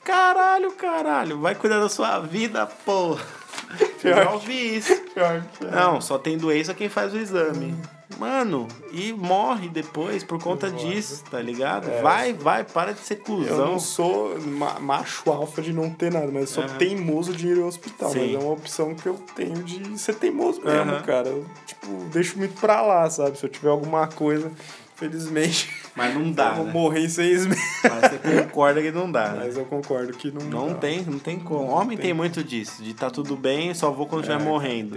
Caralho, 0.04 0.72
caralho. 0.74 1.40
Vai 1.40 1.56
cuidar 1.56 1.80
da 1.80 1.88
sua 1.90 2.20
vida, 2.20 2.66
porra. 2.86 3.24
Eu 3.80 3.88
Pior 3.88 4.16
já 4.16 4.26
que- 4.28 4.34
ouvi 4.34 4.76
isso. 4.78 4.96
Pior 5.14 5.42
é. 5.62 5.66
Não, 5.76 6.02
só 6.02 6.18
tem 6.18 6.38
doença 6.38 6.74
quem 6.74 6.90
faz 6.90 7.14
o 7.14 7.18
exame. 7.18 7.74
Mano, 8.20 8.68
e 8.92 9.12
morre 9.14 9.68
depois 9.70 10.24
por 10.24 10.42
conta 10.42 10.70
disso, 10.70 11.24
tá 11.30 11.42
ligado? 11.42 11.90
vai, 12.02 12.34
vai, 12.34 12.64
para 12.64 12.94
de 12.94 13.00
ser 13.00 13.16
É. 13.16 13.18
Eu 13.18 13.24
cuzão. 13.24 13.66
não 13.72 13.80
sou 13.80 14.40
ma- 14.42 14.80
macho 14.80 15.30
alfa 15.32 15.62
de 15.62 15.74
não 15.74 15.90
ter 15.90 16.12
nada, 16.12 16.28
mas 16.28 16.42
eu 16.42 16.48
sou 16.48 16.64
Aham. 16.64 16.78
teimoso 16.78 17.34
de 17.34 17.48
ir 17.48 17.60
ao 17.60 17.68
hospital. 17.68 18.10
Sim. 18.12 18.20
Mas 18.34 18.36
é 18.36 18.46
uma 18.46 18.54
opção 18.54 18.94
que 18.96 19.08
eu 19.08 19.16
tenho 19.36 19.64
de 19.64 19.98
ser 20.00 20.16
teimoso 20.16 20.62
mesmo, 20.64 20.92
Aham. 20.92 21.02
cara. 21.02 21.30
Eu, 21.30 21.46
tipo, 21.66 21.88
deixo 22.12 22.38
muito 22.38 22.60
pra 22.60 22.82
lá, 22.82 23.10
sabe? 23.10 23.38
Se 23.38 23.46
eu 23.46 23.50
tiver 23.50 23.70
alguma 23.70 24.08
coisa, 24.08 24.52
felizmente, 24.96 25.83
Mas 25.96 26.14
não 26.16 26.32
dá, 26.32 26.50
eu 26.50 26.56
vou 26.56 26.66
né? 26.66 26.72
morrer 26.74 27.00
em 27.02 27.10
seis 27.10 27.46
meses. 27.46 27.64
Mas 27.84 28.12
você 28.12 28.42
concorda 28.44 28.82
que 28.82 28.92
não 28.92 29.12
dá, 29.12 29.30
né? 29.30 29.42
Mas 29.46 29.58
eu 29.58 29.66
concordo 29.66 30.14
que 30.14 30.32
não 30.32 30.42
Não 30.48 30.68
dá. 30.70 30.76
tem, 30.76 31.02
não 31.04 31.20
tem 31.20 31.40
como. 31.40 31.70
Homem 31.70 31.98
tem. 31.98 32.14
muito 32.14 32.44
disso, 32.44 32.82
de 32.84 32.94
tá 32.94 33.10
tudo 33.10 33.36
bem, 33.36 33.74
só 33.74 33.92
vou 33.92 34.08
quando 34.08 34.22
estiver 34.24 34.42
É, 34.42 34.44
morrendo. 34.44 34.96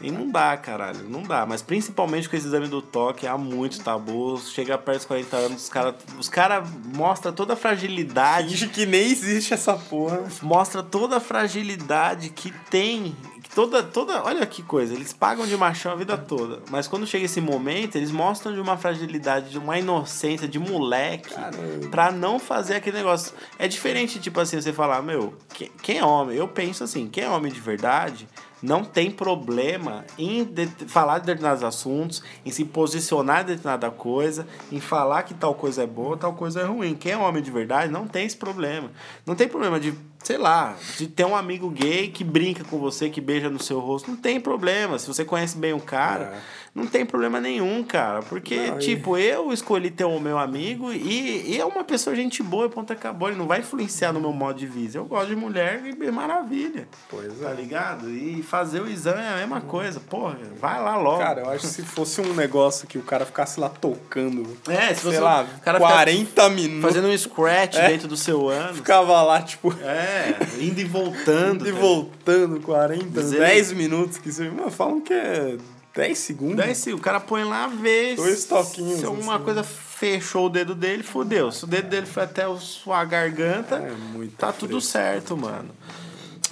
E 0.00 0.10
não 0.10 0.30
dá, 0.30 0.56
caralho, 0.56 1.08
não 1.08 1.22
dá. 1.22 1.44
Mas 1.46 1.62
principalmente 1.62 2.28
com 2.28 2.36
esse 2.36 2.46
exame 2.46 2.68
do 2.68 2.80
toque, 2.82 3.26
há 3.26 3.36
muitos 3.38 3.78
tabus. 3.78 4.50
Chega 4.52 4.76
perto 4.78 4.98
dos 4.98 5.06
40 5.06 5.36
anos, 5.36 5.62
os 5.64 5.68
caras 5.68 5.94
os 6.18 6.28
cara 6.28 6.62
mostram 6.94 7.32
toda 7.32 7.54
a 7.54 7.56
fragilidade. 7.56 8.50
Finge 8.50 8.68
que 8.68 8.86
nem 8.86 9.10
existe 9.10 9.54
essa 9.54 9.74
porra. 9.74 10.22
Mostra 10.42 10.82
toda 10.82 11.16
a 11.16 11.20
fragilidade 11.20 12.30
que 12.30 12.52
tem. 12.70 13.14
Toda, 13.54 13.82
toda, 13.82 14.22
olha 14.24 14.44
que 14.46 14.62
coisa, 14.62 14.94
eles 14.94 15.12
pagam 15.12 15.46
de 15.46 15.56
machão 15.56 15.92
a 15.92 15.96
vida 15.96 16.16
toda. 16.16 16.60
Mas 16.70 16.86
quando 16.86 17.06
chega 17.06 17.24
esse 17.24 17.40
momento, 17.40 17.96
eles 17.96 18.10
mostram 18.12 18.52
de 18.54 18.60
uma 18.60 18.76
fragilidade, 18.76 19.50
de 19.50 19.58
uma 19.58 19.78
inocência, 19.78 20.46
de 20.46 20.58
moleque, 20.58 21.34
Caramba. 21.34 21.88
pra 21.90 22.12
não 22.12 22.38
fazer 22.38 22.76
aquele 22.76 22.98
negócio. 22.98 23.34
É 23.58 23.66
diferente, 23.66 24.20
tipo 24.20 24.38
assim, 24.38 24.60
você 24.60 24.72
falar, 24.72 25.02
meu, 25.02 25.34
que- 25.52 25.72
quem 25.82 25.98
é 25.98 26.04
homem? 26.04 26.36
Eu 26.36 26.46
penso 26.46 26.84
assim, 26.84 27.08
quem 27.08 27.24
é 27.24 27.28
homem 27.28 27.50
de 27.50 27.60
verdade 27.60 28.28
não 28.62 28.84
tem 28.84 29.10
problema 29.10 30.04
em 30.18 30.44
de- 30.44 30.66
falar 30.88 31.18
de 31.20 31.26
determinados 31.26 31.62
assuntos, 31.64 32.22
em 32.44 32.50
se 32.50 32.64
posicionar 32.64 33.42
em 33.42 33.46
determinada 33.46 33.90
coisa, 33.90 34.46
em 34.70 34.80
falar 34.80 35.22
que 35.22 35.32
tal 35.34 35.54
coisa 35.54 35.82
é 35.82 35.86
boa, 35.86 36.16
tal 36.16 36.34
coisa 36.34 36.60
é 36.60 36.64
ruim. 36.64 36.94
Quem 36.94 37.12
é 37.12 37.16
homem 37.16 37.42
de 37.42 37.50
verdade 37.50 37.90
não 37.92 38.06
tem 38.06 38.26
esse 38.26 38.36
problema. 38.36 38.90
Não 39.24 39.34
tem 39.36 39.46
problema 39.48 39.78
de, 39.80 39.94
sei 40.22 40.36
lá, 40.36 40.76
de 40.96 41.06
ter 41.06 41.24
um 41.24 41.34
amigo 41.36 41.70
gay 41.70 42.08
que 42.08 42.24
brinca 42.24 42.64
com 42.64 42.78
você, 42.78 43.08
que 43.08 43.20
beija 43.20 43.48
no 43.48 43.62
seu 43.62 43.78
rosto. 43.78 44.10
Não 44.10 44.16
tem 44.16 44.40
problema. 44.40 44.98
Se 44.98 45.06
você 45.06 45.24
conhece 45.24 45.56
bem 45.56 45.72
o 45.72 45.80
cara, 45.80 46.34
É. 46.36 46.40
não 46.78 46.86
tem 46.86 47.04
problema 47.04 47.40
nenhum, 47.40 47.82
cara. 47.84 48.20
Porque, 48.22 48.56
Não, 48.56 48.76
e- 48.76 48.80
tipo, 48.80 49.16
eu 49.18 49.52
escolhi 49.52 49.90
ter 49.90 50.04
o 50.04 50.18
meu 50.20 50.38
amigo 50.38 50.92
e, 50.92 51.50
e 51.54 51.58
é 51.60 51.64
uma 51.64 51.84
pessoa 51.84 52.14
gente 52.16 52.42
boa 52.42 52.66
e 52.66 52.68
ponto 52.68 52.92
acabou. 52.92 53.28
Ele 53.28 53.36
não 53.38 53.46
vai 53.46 53.60
influenciar 53.60 54.12
no 54.12 54.20
meu 54.20 54.32
modo 54.32 54.58
de 54.58 54.66
vida. 54.66 54.98
Eu 54.98 55.04
gosto 55.04 55.28
de 55.28 55.36
mulher 55.36 55.82
e 55.84 56.06
é 56.06 56.10
maravilha. 56.10 56.88
Pois 57.08 57.38
Tá 57.40 57.50
é. 57.50 57.54
ligado? 57.54 58.08
E 58.10 58.42
fazer 58.42 58.80
o 58.80 58.88
exame 58.88 59.20
é 59.20 59.28
a 59.28 59.36
mesma 59.36 59.60
coisa. 59.60 60.00
Porra, 60.00 60.38
vai 60.60 60.80
lá 60.82 60.96
logo. 60.96 61.18
Cara, 61.18 61.40
eu 61.42 61.50
acho 61.50 61.60
que 61.66 61.72
se 61.74 61.82
fosse 61.82 62.20
um 62.20 62.32
negócio 62.34 62.86
que 62.86 62.96
o 62.98 63.02
cara 63.02 63.26
ficasse 63.26 63.58
lá 63.60 63.68
tocando, 63.68 64.56
é, 64.68 64.94
se 64.94 65.02
sei 65.08 65.20
lá, 65.20 65.44
cara 65.62 65.78
ficasse 65.78 65.94
40 65.94 66.48
minutos, 66.50 66.82
fazendo 66.82 67.08
um 67.08 67.16
scratch 67.18 67.76
É. 67.76 67.88
dentro 67.88 68.08
do 68.08 68.16
seu 68.16 68.48
ano. 68.48 68.74
ficava 68.74 69.20
lá, 69.22 69.42
tipo, 69.42 69.72
É, 69.82 70.34
indo 70.60 70.80
e 70.80 70.84
voltando. 70.84 71.66
e 71.68 71.72
tá 71.72 71.78
voltando 71.78 72.60
40, 72.60 73.20
Dizer- 73.20 73.38
10 73.40 73.72
minutos, 73.72 74.18
que 74.18 74.30
você, 74.30 74.48
mano, 74.48 74.70
falam 74.70 75.00
que 75.00 75.12
é 75.12 75.56
10 75.94 76.16
segundos. 76.18 76.56
Daí 76.56 76.74
se 76.74 76.92
o 76.92 76.98
cara 76.98 77.18
põe 77.20 77.44
lá, 77.44 77.66
vê. 77.66 78.14
Dois 78.14 78.44
toquinhos, 78.44 79.00
Se 79.00 79.04
alguma 79.06 79.34
assim. 79.36 79.44
coisa 79.44 79.62
fechou 79.64 80.46
o 80.46 80.48
dedo 80.48 80.74
dele, 80.74 81.02
fudeu. 81.02 81.50
Se 81.50 81.64
o 81.64 81.66
dedo 81.66 81.88
dele 81.88 82.06
foi 82.06 82.22
até 82.22 82.44
a 82.44 82.54
sua 82.56 83.04
garganta, 83.04 83.76
É 83.76 83.90
muito 83.90 84.36
tá 84.36 84.52
tudo 84.52 84.80
fresco. 84.80 84.90
certo, 84.92 85.36
mano. 85.36 85.70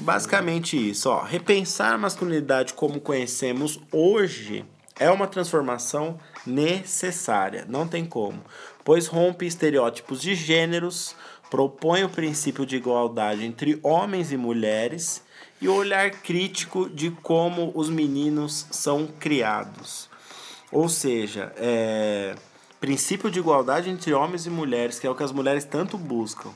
Basicamente 0.01 0.77
isso, 0.91 1.09
ó. 1.09 1.23
Repensar 1.23 1.93
a 1.95 1.99
masculinidade 1.99 2.75
como 2.75 3.01
conhecemos 3.01 3.81
hoje 3.93 4.65
é 4.99 5.11
uma 5.11 5.27
transformação 5.27 6.19
necessária, 6.47 7.65
não 7.69 7.87
tem 7.87 8.05
como, 8.05 8.43
pois 8.85 9.07
rompe 9.07 9.47
estereótipos 9.47 10.21
de 10.21 10.35
gêneros, 10.35 11.15
propõe 11.51 12.03
o 12.05 12.09
princípio 12.09 12.67
de 12.67 12.77
igualdade 12.77 13.45
entre 13.45 13.79
homens 13.83 14.33
e 14.33 14.37
mulheres 14.37 15.23
e 15.61 15.69
o 15.69 15.75
olhar 15.75 16.11
crítico 16.11 16.89
de 16.89 17.11
como 17.23 17.73
os 17.75 17.89
meninos 17.89 18.67
são 18.71 19.07
criados. 19.07 20.09
Ou 20.71 20.89
seja, 20.89 21.53
é, 21.57 22.35
princípio 22.81 23.31
de 23.31 23.39
igualdade 23.39 23.91
entre 23.91 24.13
homens 24.13 24.47
e 24.47 24.51
mulheres, 24.51 24.99
que 24.99 25.07
é 25.07 25.11
o 25.11 25.15
que 25.15 25.23
as 25.23 25.33
mulheres 25.33 25.65
tanto 25.65 25.97
buscam. 25.97 26.51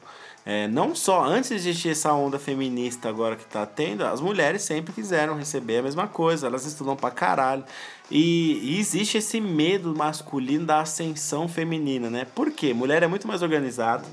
É, 0.45 0.67
não 0.69 0.95
só 0.95 1.23
antes 1.23 1.51
de 1.51 1.57
existir 1.57 1.91
essa 1.91 2.13
onda 2.15 2.39
feminista 2.39 3.09
agora 3.09 3.37
que 3.37 3.45
tá 3.45 3.67
tendo, 3.67 4.05
as 4.05 4.21
mulheres 4.21 4.63
sempre 4.63 4.93
quiseram 4.93 5.37
receber 5.37 5.79
a 5.79 5.83
mesma 5.83 6.09
coisa, 6.09 6.47
elas 6.47 6.65
estudam 6.65 6.97
pra 6.97 7.11
caralho. 7.11 7.65
E, 8.11 8.59
e 8.63 8.79
existe 8.81 9.19
esse 9.19 9.41
medo 9.41 9.95
masculino 9.95 10.65
da 10.65 10.81
ascensão 10.81 11.47
feminina, 11.47 12.09
né? 12.09 12.27
Por 12.35 12.51
quê? 12.51 12.73
Mulher 12.73 13.03
é 13.03 13.07
muito 13.07 13.29
mais 13.29 13.43
organizada, 13.43 14.05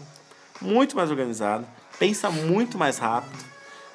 muito 0.62 0.96
mais 0.96 1.10
organizada, 1.10 1.66
pensa 1.98 2.30
muito 2.30 2.78
mais 2.78 2.98
rápido, 2.98 3.44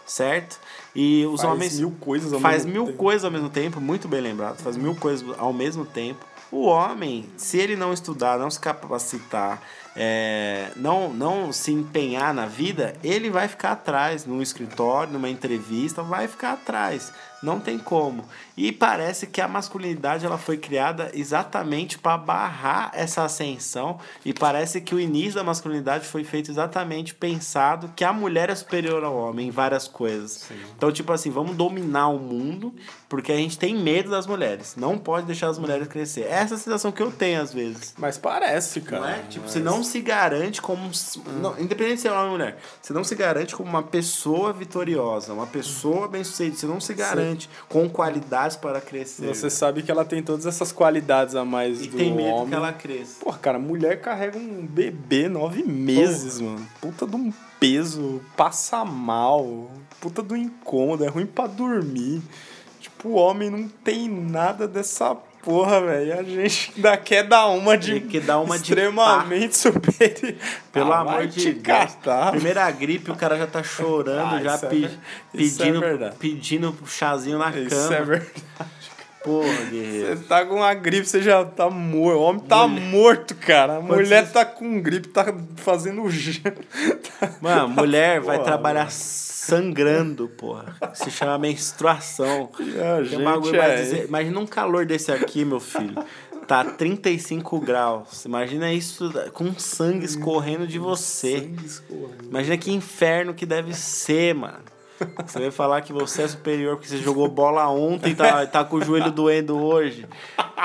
certo? 0.06 0.58
E 0.94 1.24
os 1.26 1.40
Faz 1.40 1.52
homens 1.52 1.78
mil 1.78 1.90
coisas 1.98 2.32
ao 2.32 2.40
faz 2.40 2.64
mesmo 2.64 2.72
mil 2.72 2.86
tempo. 2.86 2.98
coisas 2.98 3.24
ao 3.24 3.30
mesmo 3.30 3.48
tempo, 3.48 3.80
muito 3.80 4.06
bem 4.08 4.20
lembrado, 4.20 4.58
faz 4.58 4.76
mil 4.76 4.94
coisas 4.94 5.26
ao 5.38 5.52
mesmo 5.52 5.84
tempo. 5.86 6.24
O 6.50 6.66
homem, 6.66 7.30
se 7.38 7.56
ele 7.56 7.74
não 7.76 7.94
estudar, 7.94 8.38
não 8.38 8.50
se 8.50 8.60
capacitar, 8.60 9.62
é, 9.96 10.70
não, 10.76 11.10
não 11.10 11.50
se 11.50 11.72
empenhar 11.72 12.34
na 12.34 12.44
vida, 12.44 12.94
ele 13.02 13.30
vai 13.30 13.48
ficar 13.48 13.72
atrás 13.72 14.26
num 14.26 14.42
escritório, 14.42 15.10
numa 15.14 15.30
entrevista, 15.30 16.02
vai 16.02 16.28
ficar 16.28 16.52
atrás. 16.52 17.10
Não 17.42 17.58
tem 17.58 17.78
como. 17.78 18.24
E 18.56 18.70
parece 18.70 19.26
que 19.26 19.40
a 19.40 19.48
masculinidade 19.48 20.24
ela 20.24 20.38
foi 20.38 20.56
criada 20.56 21.10
exatamente 21.14 21.98
para 21.98 22.16
barrar 22.18 22.90
essa 22.94 23.24
ascensão 23.24 23.98
e 24.24 24.32
parece 24.32 24.80
que 24.80 24.94
o 24.94 25.00
início 25.00 25.34
da 25.34 25.44
masculinidade 25.44 26.06
foi 26.06 26.22
feito 26.22 26.50
exatamente 26.50 27.14
pensado 27.14 27.90
que 27.96 28.04
a 28.04 28.12
mulher 28.12 28.50
é 28.50 28.54
superior 28.54 29.02
ao 29.02 29.16
homem 29.16 29.48
em 29.48 29.50
várias 29.50 29.88
coisas. 29.88 30.46
Então, 30.76 30.92
tipo 30.92 31.12
assim, 31.12 31.30
vamos 31.30 31.56
dominar 31.56 32.08
o 32.08 32.18
mundo 32.18 32.74
porque 33.08 33.32
a 33.32 33.36
gente 33.36 33.58
tem 33.58 33.74
medo 33.76 34.10
das 34.10 34.26
mulheres. 34.26 34.74
Não 34.76 34.96
pode 34.96 35.26
deixar 35.26 35.48
as 35.48 35.58
mulheres 35.58 35.88
crescer. 35.88 36.22
Essa 36.22 36.54
é 36.54 36.56
a 36.56 36.60
sensação 36.60 36.92
que 36.92 37.02
eu 37.02 37.10
tenho 37.10 37.40
às 37.42 37.52
vezes. 37.52 37.94
Mas 37.98 38.16
parece, 38.18 38.80
cara. 38.80 39.02
Não 39.02 39.08
é? 39.08 39.18
Tipo, 39.28 39.44
Mas- 39.44 39.52
você 39.52 39.60
não 39.60 39.82
se 39.82 40.00
garante 40.00 40.62
como. 40.62 40.90
Não, 41.40 41.58
independente 41.58 41.96
de 41.96 42.00
ser 42.02 42.10
homem 42.10 42.24
ou 42.24 42.30
mulher, 42.32 42.58
você 42.80 42.92
não 42.92 43.02
se 43.04 43.14
garante 43.14 43.54
como 43.56 43.68
uma 43.68 43.82
pessoa 43.82 44.52
vitoriosa, 44.52 45.32
uma 45.32 45.46
pessoa 45.46 46.06
bem-sucedida. 46.08 46.56
Você 46.56 46.66
não 46.66 46.80
se 46.80 46.94
garante 46.94 47.31
com 47.68 47.88
qualidades 47.88 48.56
para 48.56 48.80
crescer. 48.80 49.26
Você 49.26 49.50
sabe 49.50 49.82
que 49.82 49.90
ela 49.90 50.04
tem 50.04 50.22
todas 50.22 50.46
essas 50.46 50.72
qualidades 50.72 51.34
a 51.34 51.44
mais 51.44 51.82
e 51.82 51.88
do 51.88 51.96
tem 51.96 52.14
medo 52.14 52.28
homem. 52.28 52.48
que 52.48 52.54
ela 52.54 52.72
cresça. 52.72 53.24
Porra, 53.24 53.38
cara, 53.38 53.58
mulher 53.58 54.00
carrega 54.00 54.38
um 54.38 54.66
bebê 54.66 55.28
nove 55.28 55.62
meses, 55.62 56.40
mano. 56.40 56.66
Puta 56.80 57.06
de 57.06 57.16
um 57.16 57.32
peso, 57.60 58.20
passa 58.36 58.84
mal, 58.84 59.70
puta 60.00 60.22
do 60.22 60.36
incômodo, 60.36 61.04
é 61.04 61.08
ruim 61.08 61.26
pra 61.26 61.46
dormir. 61.46 62.20
Tipo, 62.80 63.10
o 63.10 63.14
homem 63.14 63.50
não 63.50 63.68
tem 63.68 64.08
nada 64.08 64.66
dessa 64.66 65.16
porra, 65.42 65.80
velho. 65.80 66.18
A 66.18 66.22
gente 66.22 66.72
ainda 66.76 66.96
quer 66.96 67.24
dar 67.24 67.46
uma 67.48 67.76
de. 67.76 68.00
Que 68.00 68.20
dar 68.20 68.38
uma 68.40 68.56
extremamente 68.56 69.56
superior. 69.56 70.34
Pelo 70.72 70.92
Ah, 70.92 71.00
amor 71.00 71.26
de 71.26 71.52
Deus. 71.54 71.96
Primeira 72.30 72.70
gripe, 72.70 73.10
o 73.10 73.16
cara 73.16 73.36
já 73.36 73.46
tá 73.46 73.62
chorando, 73.62 74.36
Ah, 74.36 74.42
já 74.42 74.54
isso 74.56 74.66
é 74.66 74.68
pe- 74.68 74.76
isso 75.34 75.62
é 75.62 75.64
pedindo, 75.64 75.80
verdade. 75.80 76.16
pedindo 76.18 76.76
chazinho 76.86 77.38
na 77.38 77.50
Isso 77.50 77.68
cama. 77.70 77.94
é 77.96 78.02
verdade. 78.02 78.32
Porra, 79.24 79.64
guerreiro. 79.70 80.16
Você 80.16 80.24
tá 80.24 80.44
com 80.44 80.56
uma 80.56 80.74
gripe, 80.74 81.06
você 81.06 81.22
já 81.22 81.44
tá 81.44 81.70
morto. 81.70 82.18
O 82.18 82.22
homem 82.22 82.42
tá 82.42 82.66
morto, 82.66 83.36
cara. 83.36 83.76
A 83.76 83.80
mulher 83.80 84.28
tá 84.32 84.44
com 84.44 84.80
gripe, 84.80 85.08
tá 85.08 85.32
fazendo. 85.56 86.02
Mano, 87.40 87.68
mulher 87.68 88.20
vai 88.20 88.36
Porra, 88.38 88.48
trabalhar 88.48 88.80
mano. 88.86 88.90
Sangrando, 89.46 90.28
porra. 90.28 90.76
Se 90.94 91.10
chama 91.10 91.36
menstruação. 91.38 92.50
Bagulho 93.24 93.44
gente 93.44 93.50
pra 93.50 93.68
é- 93.68 93.82
dizer. 93.82 94.04
Imagina 94.06 94.38
um 94.40 94.46
calor 94.46 94.86
desse 94.86 95.10
aqui, 95.10 95.44
meu 95.44 95.58
filho. 95.60 95.94
Tá 96.46 96.64
35 96.64 97.58
graus. 97.60 98.24
Imagina 98.24 98.72
isso 98.72 99.10
com 99.32 99.52
sangue 99.58 100.04
escorrendo 100.04 100.66
de 100.66 100.78
você. 100.78 101.50
Imagina 102.22 102.56
que 102.56 102.72
inferno 102.72 103.34
que 103.34 103.44
deve 103.46 103.74
ser, 103.74 104.34
mano. 104.34 104.62
Você 105.26 105.40
vai 105.40 105.50
falar 105.50 105.80
que 105.80 105.92
você 105.92 106.22
é 106.22 106.28
superior 106.28 106.76
porque 106.76 106.88
você 106.88 106.98
jogou 106.98 107.26
bola 107.28 107.68
ontem 107.68 108.10
e 108.10 108.14
tá, 108.14 108.46
tá 108.46 108.64
com 108.64 108.76
o 108.76 108.84
joelho 108.84 109.10
doendo 109.10 109.58
hoje. 109.58 110.06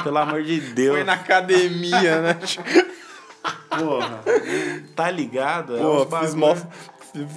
Pelo 0.04 0.18
amor 0.20 0.44
de 0.44 0.60
Deus. 0.62 0.96
Foi 0.98 1.04
na 1.04 1.14
academia, 1.14 2.22
né? 2.22 2.38
Porra. 3.70 4.22
Tá 4.96 5.10
ligado? 5.10 5.76
É 5.76 5.80
fiz 5.80 6.34
bagulho- 6.36 6.38
mó, 6.38 6.56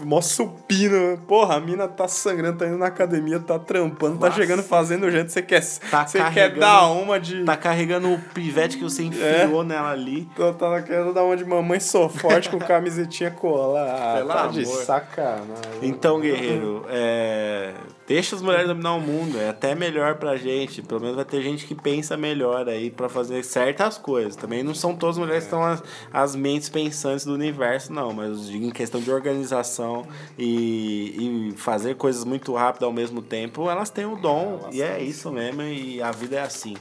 mó 0.04 0.20
supino. 0.20 1.18
Porra, 1.26 1.56
a 1.56 1.60
mina 1.60 1.86
tá 1.88 2.06
sangrando, 2.08 2.58
tá 2.58 2.66
indo 2.66 2.78
na 2.78 2.86
academia, 2.86 3.38
tá 3.40 3.58
trampando, 3.58 4.18
tá 4.18 4.26
Nossa. 4.26 4.40
chegando 4.40 4.62
fazendo 4.62 5.10
gente. 5.10 5.32
Você 5.32 5.42
quer, 5.42 5.62
Tá 5.90 6.06
você 6.06 6.22
quer 6.30 6.54
dar 6.56 6.88
uma 6.90 7.18
de. 7.18 7.44
Tá 7.44 7.56
carregando 7.56 8.12
o 8.12 8.18
pivete 8.18 8.76
que 8.76 8.84
você 8.84 9.02
É. 9.02 9.44
enfiou 9.44 9.62
nela 9.64 9.90
ali. 9.90 10.28
Tá, 10.36 10.52
tá 10.52 10.82
querendo 10.82 11.12
dar 11.12 11.24
uma 11.24 11.36
de 11.36 11.44
mamãe 11.44 11.80
sou 11.80 12.08
forte 12.08 12.48
com 12.50 12.58
camisetinha 12.58 13.30
colada. 13.30 14.16
Pelo 14.18 14.28
tá 14.28 14.46
de 14.48 14.62
amor. 14.64 14.84
sacanagem. 14.84 15.46
Então, 15.82 16.20
guerreiro, 16.20 16.84
é... 16.88 17.72
deixa 18.10 18.34
as 18.34 18.42
mulheres 18.42 18.66
dominar 18.66 18.94
o 18.94 19.00
mundo. 19.00 19.38
É 19.38 19.50
até 19.50 19.72
melhor 19.72 20.16
pra 20.16 20.36
gente. 20.36 20.82
Pelo 20.82 21.00
menos 21.00 21.14
vai 21.14 21.24
ter 21.24 21.40
gente 21.42 21.64
que 21.64 21.76
pensa 21.76 22.16
melhor 22.16 22.68
aí 22.68 22.90
pra 22.90 23.08
fazer 23.08 23.44
certas 23.44 23.96
coisas. 23.96 24.34
Também 24.34 24.64
não 24.64 24.74
são 24.74 24.96
todas 24.96 25.14
as 25.14 25.20
mulheres 25.20 25.44
que 25.44 25.50
são 25.50 25.62
as, 25.62 25.80
as 26.12 26.34
mentes 26.34 26.68
pensantes 26.68 27.24
do 27.24 27.32
universo, 27.32 27.92
não. 27.92 28.12
Mas 28.12 28.50
em 28.50 28.68
questão 28.70 29.00
de 29.00 29.12
organização 29.12 30.04
e, 30.36 31.52
e 31.52 31.56
fazer 31.56 31.94
coisas 31.94 32.24
muito 32.24 32.52
rápido 32.52 32.84
ao 32.84 32.92
mesmo 32.92 33.22
tempo, 33.22 33.70
elas 33.70 33.90
têm 33.90 34.06
o 34.06 34.16
dom. 34.16 34.68
e 34.72 34.82
é 34.82 35.00
isso 35.00 35.30
mesmo. 35.30 35.62
E 35.62 36.02
a 36.02 36.10
vida 36.10 36.34
é 36.34 36.42
assim. 36.42 36.74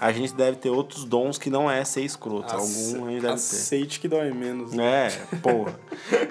A 0.00 0.12
gente 0.12 0.34
deve 0.34 0.58
ter 0.58 0.70
outros 0.70 1.04
dons 1.04 1.38
que 1.38 1.48
não 1.48 1.70
é 1.70 1.84
ser 1.84 2.02
escroto. 2.02 2.52
Algum 2.52 3.06
a 3.06 3.10
gente 3.10 3.20
deve 3.20 3.20
ter. 3.20 3.28
Aceite 3.28 4.00
que 4.00 4.08
dói 4.08 4.30
menos. 4.32 4.76
É, 4.76 5.08
porra. 5.42 5.78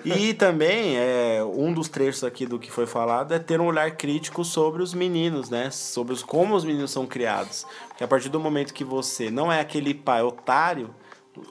E 0.03 0.33
também, 0.33 0.97
é, 0.97 1.43
um 1.43 1.73
dos 1.73 1.89
trechos 1.89 2.23
aqui 2.23 2.45
do 2.45 2.59
que 2.59 2.71
foi 2.71 2.85
falado 2.85 3.33
é 3.33 3.39
ter 3.39 3.59
um 3.59 3.65
olhar 3.65 3.89
crítico 3.91 4.43
sobre 4.43 4.83
os 4.83 4.93
meninos, 4.93 5.49
né? 5.49 5.69
Sobre 5.71 6.13
os, 6.13 6.21
como 6.21 6.55
os 6.55 6.63
meninos 6.63 6.91
são 6.91 7.05
criados. 7.05 7.65
Porque 7.87 8.03
a 8.03 8.07
partir 8.07 8.29
do 8.29 8.39
momento 8.39 8.73
que 8.73 8.83
você 8.83 9.31
não 9.31 9.51
é 9.51 9.59
aquele 9.59 9.93
pai 9.93 10.21
otário, 10.21 10.93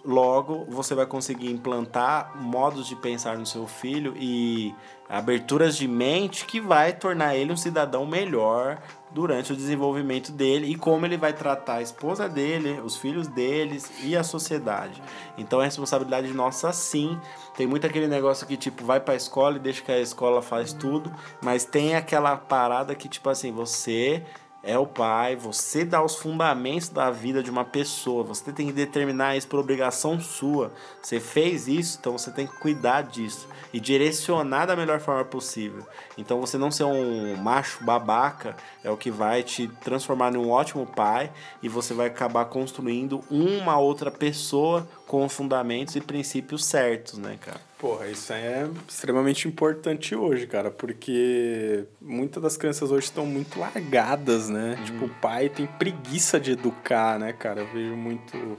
logo 0.05 0.65
você 0.69 0.95
vai 0.95 1.07
conseguir 1.07 1.51
implantar 1.51 2.37
modos 2.37 2.87
de 2.87 2.97
pensar 2.97 3.37
no 3.37 3.47
seu 3.47 3.67
filho 3.67 4.15
e 4.17 4.75
aberturas 5.09 5.77
de 5.77 5.89
mente 5.89 6.47
que 6.47 6.61
vai 6.61 6.93
tornar 6.93 7.37
ele 7.37 7.53
um 7.53 7.57
cidadão 7.57 8.07
melhor 8.07 8.81
durante 9.13 9.53
o 9.53 9.57
desenvolvimento 9.57 10.33
dele 10.33 10.67
e 10.67 10.75
como 10.75 11.05
ele 11.05 11.17
vai 11.17 11.33
tratar 11.33 11.75
a 11.75 11.83
esposa 11.83 12.29
dele, 12.29 12.81
os 12.85 12.97
filhos 12.97 13.29
deles 13.29 13.91
e 14.03 14.17
a 14.17 14.23
sociedade. 14.23 15.03
Então 15.37 15.61
é 15.61 15.67
responsabilidade 15.67 16.33
nossa 16.33 16.73
sim. 16.73 17.19
Tem 17.57 17.67
muito 17.67 17.87
aquele 17.87 18.09
negócio 18.09 18.47
que 18.47 18.57
tipo 18.57 18.85
vai 18.85 19.01
pra 19.01 19.15
escola 19.15 19.57
e 19.57 19.61
deixa 19.61 19.83
que 19.83 19.93
a 19.93 20.01
escola 20.01 20.41
faz 20.41 20.73
tudo, 20.73 21.13
mas 21.43 21.65
tem 21.65 21.95
aquela 21.95 22.37
parada 22.37 22.95
que 22.95 23.09
tipo 23.09 23.29
assim, 23.29 23.53
você 23.53 24.25
é 24.63 24.79
o 24.79 24.87
pai, 24.87 25.35
você 25.35 25.85
dá 25.85 26.03
os 26.03 26.17
fundamentos 26.17 26.89
da 26.89 27.11
vida 27.11 27.43
de 27.43 27.51
uma 27.51 27.65
pessoa, 27.65 28.23
você 28.23 28.53
tem 28.53 28.69
que 28.69 28.73
determinar 28.73 29.37
isso 29.37 29.49
por 29.49 29.59
obrigação 29.59 30.21
sua. 30.21 30.73
Você 31.03 31.19
fez 31.19 31.67
isso, 31.67 31.99
então 32.01 32.17
você 32.17 32.31
tem 32.31 32.47
que 32.47 32.57
cuidar 32.61 33.03
disso 33.03 33.49
e 33.73 33.81
direcionar 33.81 34.67
da 34.67 34.77
melhor 34.77 35.01
forma 35.01 35.25
possível. 35.25 35.85
Então 36.17 36.41
você 36.41 36.59
não 36.59 36.71
ser 36.71 36.85
um 36.85 37.37
macho 37.37 37.83
babaca 37.85 38.57
é 38.85 38.91
o 38.91 38.97
que 38.97 39.11
vai 39.11 39.43
te 39.43 39.69
transformar 39.83 40.31
num 40.31 40.51
ótimo 40.51 40.87
pai 40.87 41.31
e 41.63 41.69
você 41.69 41.95
vai 41.95 42.09
acabar 42.09 42.45
construindo 42.47 43.23
uma 43.31 43.79
outra 43.79 44.11
pessoa 44.11 44.87
com 45.07 45.29
fundamentos 45.29 45.97
e 45.97 46.01
princípios 46.01 46.65
certos, 46.65 47.19
né, 47.19 47.39
cara? 47.41 47.61
Porra, 47.79 48.07
isso 48.07 48.33
é 48.33 48.69
extremamente 48.89 49.49
importante 49.49 50.15
hoje, 50.15 50.47
cara, 50.47 50.71
porque 50.71 51.85
muitas 52.01 52.43
das 52.43 52.57
crianças 52.57 52.93
hoje 52.93 53.07
estão 53.07 53.27
muito 53.27 53.59
largadas, 53.59 54.49
né? 54.49 54.79
Tipo, 54.85 55.07
o 55.07 55.09
pai 55.09 55.49
tem 55.49 55.67
preguiça 55.67 56.39
de 56.39 56.53
educar, 56.53 57.19
né, 57.19 57.33
cara? 57.33 57.63
Eu 57.63 57.67
vejo 57.73 57.97
muito. 57.97 58.57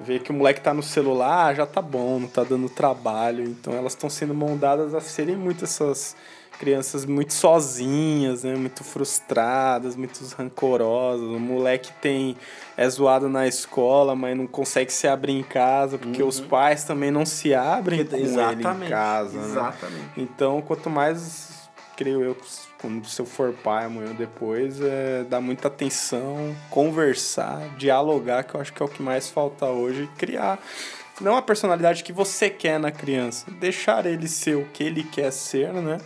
Ver 0.00 0.20
que 0.20 0.30
o 0.30 0.34
moleque 0.34 0.60
tá 0.60 0.72
no 0.72 0.82
celular, 0.82 1.54
já 1.54 1.66
tá 1.66 1.82
bom, 1.82 2.20
não 2.20 2.28
tá 2.28 2.42
dando 2.42 2.68
trabalho. 2.68 3.44
Então 3.44 3.72
elas 3.72 3.92
estão 3.92 4.08
sendo 4.08 4.32
moldadas 4.34 4.94
a 4.94 5.00
serem 5.00 5.36
muito 5.36 5.64
essas 5.64 6.16
crianças 6.62 7.04
muito 7.04 7.32
sozinhas, 7.32 8.44
né? 8.44 8.54
Muito 8.54 8.84
frustradas, 8.84 9.96
muito 9.96 10.24
rancorosas. 10.38 11.26
O 11.26 11.40
moleque 11.40 11.90
tem 12.00 12.36
é 12.76 12.88
zoado 12.88 13.28
na 13.28 13.48
escola, 13.48 14.14
mas 14.14 14.36
não 14.36 14.46
consegue 14.46 14.92
se 14.92 15.08
abrir 15.08 15.32
em 15.32 15.42
casa, 15.42 15.98
porque 15.98 16.22
os 16.22 16.38
pais 16.38 16.84
também 16.84 17.10
não 17.10 17.26
se 17.26 17.52
abrem 17.52 18.04
com 18.06 18.14
ele 18.14 18.62
em 18.62 18.88
casa. 18.88 19.40
né? 19.40 19.44
Exatamente. 19.44 20.04
Então, 20.16 20.62
quanto 20.62 20.88
mais, 20.88 21.68
creio 21.96 22.22
eu, 22.22 22.36
quando 22.80 23.08
se 23.08 23.20
eu 23.20 23.26
for 23.26 23.52
pai 23.52 23.86
amanhã 23.86 24.10
ou 24.10 24.14
depois, 24.14 24.80
é 24.80 25.24
dar 25.24 25.40
muita 25.40 25.66
atenção, 25.66 26.54
conversar, 26.70 27.60
dialogar, 27.76 28.44
que 28.44 28.54
eu 28.54 28.60
acho 28.60 28.72
que 28.72 28.80
é 28.80 28.86
o 28.86 28.88
que 28.88 29.02
mais 29.02 29.28
falta 29.28 29.66
hoje, 29.66 30.08
criar 30.16 30.60
não 31.20 31.36
a 31.36 31.42
personalidade 31.42 32.04
que 32.04 32.12
você 32.12 32.48
quer 32.48 32.78
na 32.78 32.92
criança, 32.92 33.50
deixar 33.50 34.06
ele 34.06 34.28
ser 34.28 34.56
o 34.56 34.64
que 34.72 34.84
ele 34.84 35.02
quer 35.02 35.32
ser, 35.32 35.72
né? 35.72 35.98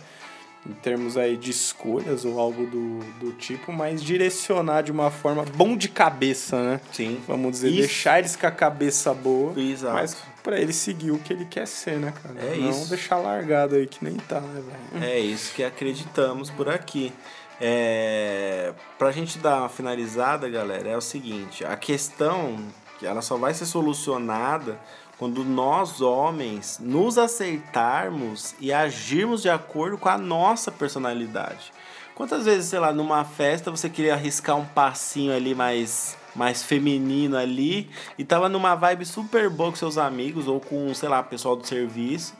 Em 0.67 0.73
termos 0.73 1.15
aí 1.15 1.37
de 1.37 1.49
escolhas 1.49 2.25
ou 2.25 2.39
algo 2.39 2.65
do, 2.67 2.99
do 3.21 3.31
tipo, 3.31 3.71
mas 3.71 4.03
direcionar 4.03 4.81
de 4.81 4.91
uma 4.91 5.09
forma 5.09 5.45
bom 5.55 5.77
de 5.77 5.87
cabeça, 5.87 6.61
né? 6.61 6.81
Sim. 6.91 7.21
Vamos 7.25 7.51
dizer, 7.53 7.69
Isso. 7.69 7.77
deixar 7.79 8.19
eles 8.19 8.35
com 8.35 8.47
a 8.47 8.51
cabeça 8.51 9.13
boa. 9.13 9.57
Exato. 9.57 9.93
Mas 9.93 10.17
pra 10.43 10.59
ele 10.59 10.73
seguir 10.73 11.11
o 11.11 11.19
que 11.19 11.31
ele 11.31 11.45
quer 11.45 11.65
ser, 11.67 11.97
né, 11.99 12.13
cara? 12.21 12.35
É 12.39 12.57
Não 12.57 12.69
isso. 12.69 12.89
deixar 12.89 13.15
largado 13.17 13.75
aí 13.75 13.87
que 13.87 14.03
nem 14.03 14.15
tá, 14.15 14.41
né, 14.41 14.61
velho? 14.91 15.05
É 15.05 15.17
isso 15.19 15.53
que 15.53 15.63
acreditamos 15.63 16.49
por 16.49 16.67
aqui. 16.67 17.13
É, 17.59 18.73
pra 18.99 19.11
gente 19.11 19.39
dar 19.39 19.59
uma 19.61 19.69
finalizada, 19.69 20.47
galera, 20.49 20.89
é 20.89 20.97
o 20.97 21.01
seguinte: 21.01 21.65
a 21.65 21.75
questão 21.75 22.57
que 22.99 23.05
ela 23.05 23.21
só 23.21 23.37
vai 23.37 23.53
ser 23.53 23.65
solucionada 23.65 24.79
quando 25.17 25.43
nós 25.43 26.01
homens 26.01 26.79
nos 26.81 27.17
aceitarmos 27.17 28.55
e 28.59 28.71
agirmos 28.71 29.41
de 29.41 29.49
acordo 29.49 29.97
com 29.97 30.09
a 30.09 30.17
nossa 30.17 30.71
personalidade. 30.71 31.71
Quantas 32.13 32.45
vezes, 32.45 32.69
sei 32.69 32.79
lá, 32.79 32.91
numa 32.91 33.23
festa 33.23 33.69
você 33.69 33.89
queria 33.89 34.13
arriscar 34.13 34.57
um 34.57 34.65
passinho 34.65 35.33
ali 35.33 35.53
mais 35.53 36.17
mais 36.35 36.61
feminino 36.61 37.35
ali 37.35 37.89
e 38.15 38.23
tava 38.23 38.47
numa 38.47 38.75
vibe 38.75 39.03
super 39.05 39.49
boa 39.49 39.71
com 39.71 39.75
seus 39.75 39.97
amigos 39.97 40.47
ou 40.47 40.59
com, 40.59 40.93
sei 40.93 41.09
lá, 41.09 41.23
pessoal 41.23 41.55
do 41.55 41.65
serviço 41.65 42.35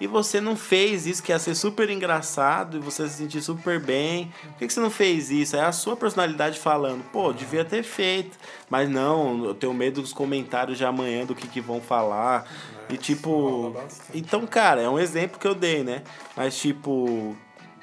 e 0.00 0.06
você 0.06 0.40
não 0.40 0.56
fez 0.56 1.06
isso, 1.06 1.22
que 1.22 1.32
ia 1.32 1.38
ser 1.38 1.54
super 1.54 1.90
engraçado 1.90 2.76
e 2.76 2.80
você 2.80 3.08
se 3.08 3.16
sentir 3.16 3.42
super 3.42 3.80
bem. 3.80 4.32
Por 4.42 4.58
que, 4.58 4.66
que 4.68 4.72
você 4.72 4.80
não 4.80 4.90
fez 4.90 5.30
isso? 5.30 5.56
É 5.56 5.60
a 5.60 5.72
sua 5.72 5.96
personalidade 5.96 6.58
falando, 6.58 7.02
pô, 7.10 7.32
devia 7.32 7.64
ter 7.64 7.82
feito. 7.82 8.38
Mas 8.70 8.88
não, 8.88 9.44
eu 9.44 9.54
tenho 9.54 9.74
medo 9.74 10.00
dos 10.00 10.12
comentários 10.12 10.78
de 10.78 10.84
amanhã 10.84 11.26
do 11.26 11.34
que, 11.34 11.48
que 11.48 11.60
vão 11.60 11.80
falar. 11.80 12.48
e 12.88 12.96
tipo. 12.96 13.74
Então, 14.14 14.46
cara, 14.46 14.80
é 14.80 14.88
um 14.88 14.98
exemplo 14.98 15.38
que 15.38 15.46
eu 15.46 15.54
dei, 15.54 15.82
né? 15.82 16.02
Mas 16.36 16.56
tipo. 16.56 17.36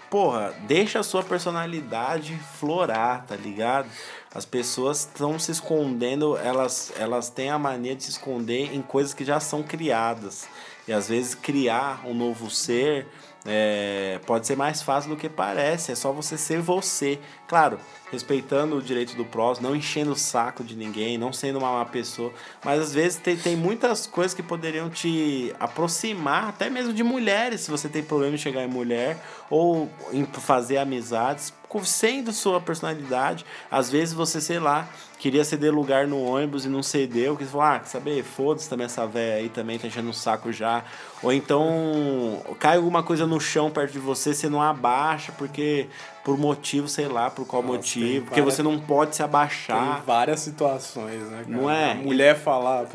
Porra, 0.10 0.54
deixa 0.66 1.00
a 1.00 1.04
sua 1.04 1.24
personalidade 1.24 2.40
florar, 2.58 3.26
tá 3.26 3.36
ligado? 3.36 3.90
As 4.34 4.46
pessoas 4.46 5.00
estão 5.00 5.38
se 5.38 5.52
escondendo, 5.52 6.38
elas, 6.38 6.94
elas 6.98 7.30
têm 7.30 7.50
a 7.50 7.58
mania 7.58 7.96
de 7.96 8.04
se 8.04 8.12
esconder 8.12 8.74
em 8.74 8.82
coisas 8.82 9.14
que 9.14 9.26
já 9.26 9.40
são 9.40 9.64
criadas. 9.64 10.48
E 10.88 10.94
às 10.94 11.10
vezes 11.10 11.36
criar 11.36 12.02
um 12.06 12.14
novo 12.14 12.50
ser 12.50 13.08
é, 13.46 14.20
pode 14.26 14.48
ser 14.48 14.56
mais 14.56 14.82
fácil 14.82 15.12
do 15.12 15.16
que 15.16 15.30
parece. 15.30 15.92
É 15.92 15.96
só 15.96 16.12
você 16.12 16.38
ser 16.38 16.60
você. 16.60 17.20
Claro, 17.48 17.80
respeitando 18.16 18.78
o 18.78 18.82
direito 18.82 19.16
do 19.16 19.24
próximo, 19.24 19.68
não 19.68 19.76
enchendo 19.76 20.12
o 20.12 20.16
saco 20.16 20.64
de 20.64 20.76
ninguém, 20.76 21.18
não 21.18 21.32
sendo 21.32 21.60
uma 21.60 21.72
má 21.72 21.86
pessoa. 21.86 22.34
Mas 22.64 22.80
às 22.82 22.94
vezes 22.94 23.20
tem, 23.20 23.38
tem 23.38 23.56
muitas 23.56 24.08
coisas 24.08 24.34
que 24.34 24.42
poderiam 24.42 24.90
te 24.90 25.54
aproximar, 25.60 26.50
até 26.50 26.70
mesmo 26.70 26.94
de 26.94 27.04
mulheres, 27.04 27.62
se 27.62 27.72
você 27.72 27.88
tem 27.88 28.04
problema 28.04 28.36
em 28.36 28.38
chegar 28.38 28.64
em 28.64 28.68
mulher, 28.68 29.18
ou 29.50 29.90
em 30.12 30.26
fazer 30.26 30.78
amizades, 30.78 31.54
sendo 31.84 32.32
sua 32.32 32.62
personalidade. 32.62 33.46
Às 33.70 33.90
vezes 33.90 34.14
você, 34.14 34.40
sei 34.40 34.60
lá, 34.60 34.88
queria 35.20 35.44
ceder 35.44 35.74
lugar 35.74 36.08
no 36.08 36.24
ônibus 36.24 36.66
e 36.66 36.70
não 36.70 36.82
cedeu, 36.82 37.36
que 37.36 37.44
falou, 37.46 37.66
ah, 37.66 37.80
quer 37.80 37.88
saber, 37.88 38.24
foda-se 38.24 38.70
também 38.70 38.86
essa 38.86 39.06
véia 39.06 39.38
aí 39.38 39.50
também, 39.50 39.78
tá 39.78 39.88
enchendo 39.88 40.10
o 40.10 40.14
saco 40.14 40.52
já. 40.52 40.84
Ou 41.22 41.34
então 41.34 42.42
cai 42.60 42.78
alguma 42.78 43.04
coisa 43.04 43.26
no 43.26 43.40
chão 43.40 43.70
perto 43.70 43.94
de 43.94 44.00
você, 44.00 44.34
você 44.34 44.48
não 44.48 44.62
abaixa, 44.62 45.32
porque 45.34 45.88
por 46.26 46.38
motivo, 46.40 46.88
sei 46.88 47.08
lá, 47.08 47.30
por 47.30 47.46
qual 47.46 47.62
Nossa, 47.62 47.76
motivo. 47.76 48.26
Porque 48.26 48.42
várias- 48.42 48.56
você 48.58 48.64
não 48.64 48.80
pode 48.80 49.16
se 49.16 49.22
abaixar. 49.24 49.98
Tem 49.98 50.06
várias 50.06 50.40
situações, 50.40 51.22
né? 51.30 51.44
cara? 51.46 51.46
Não 51.48 51.70
é? 51.70 51.92
A 51.92 51.96
mulher 51.96 52.36
falar, 52.36 52.86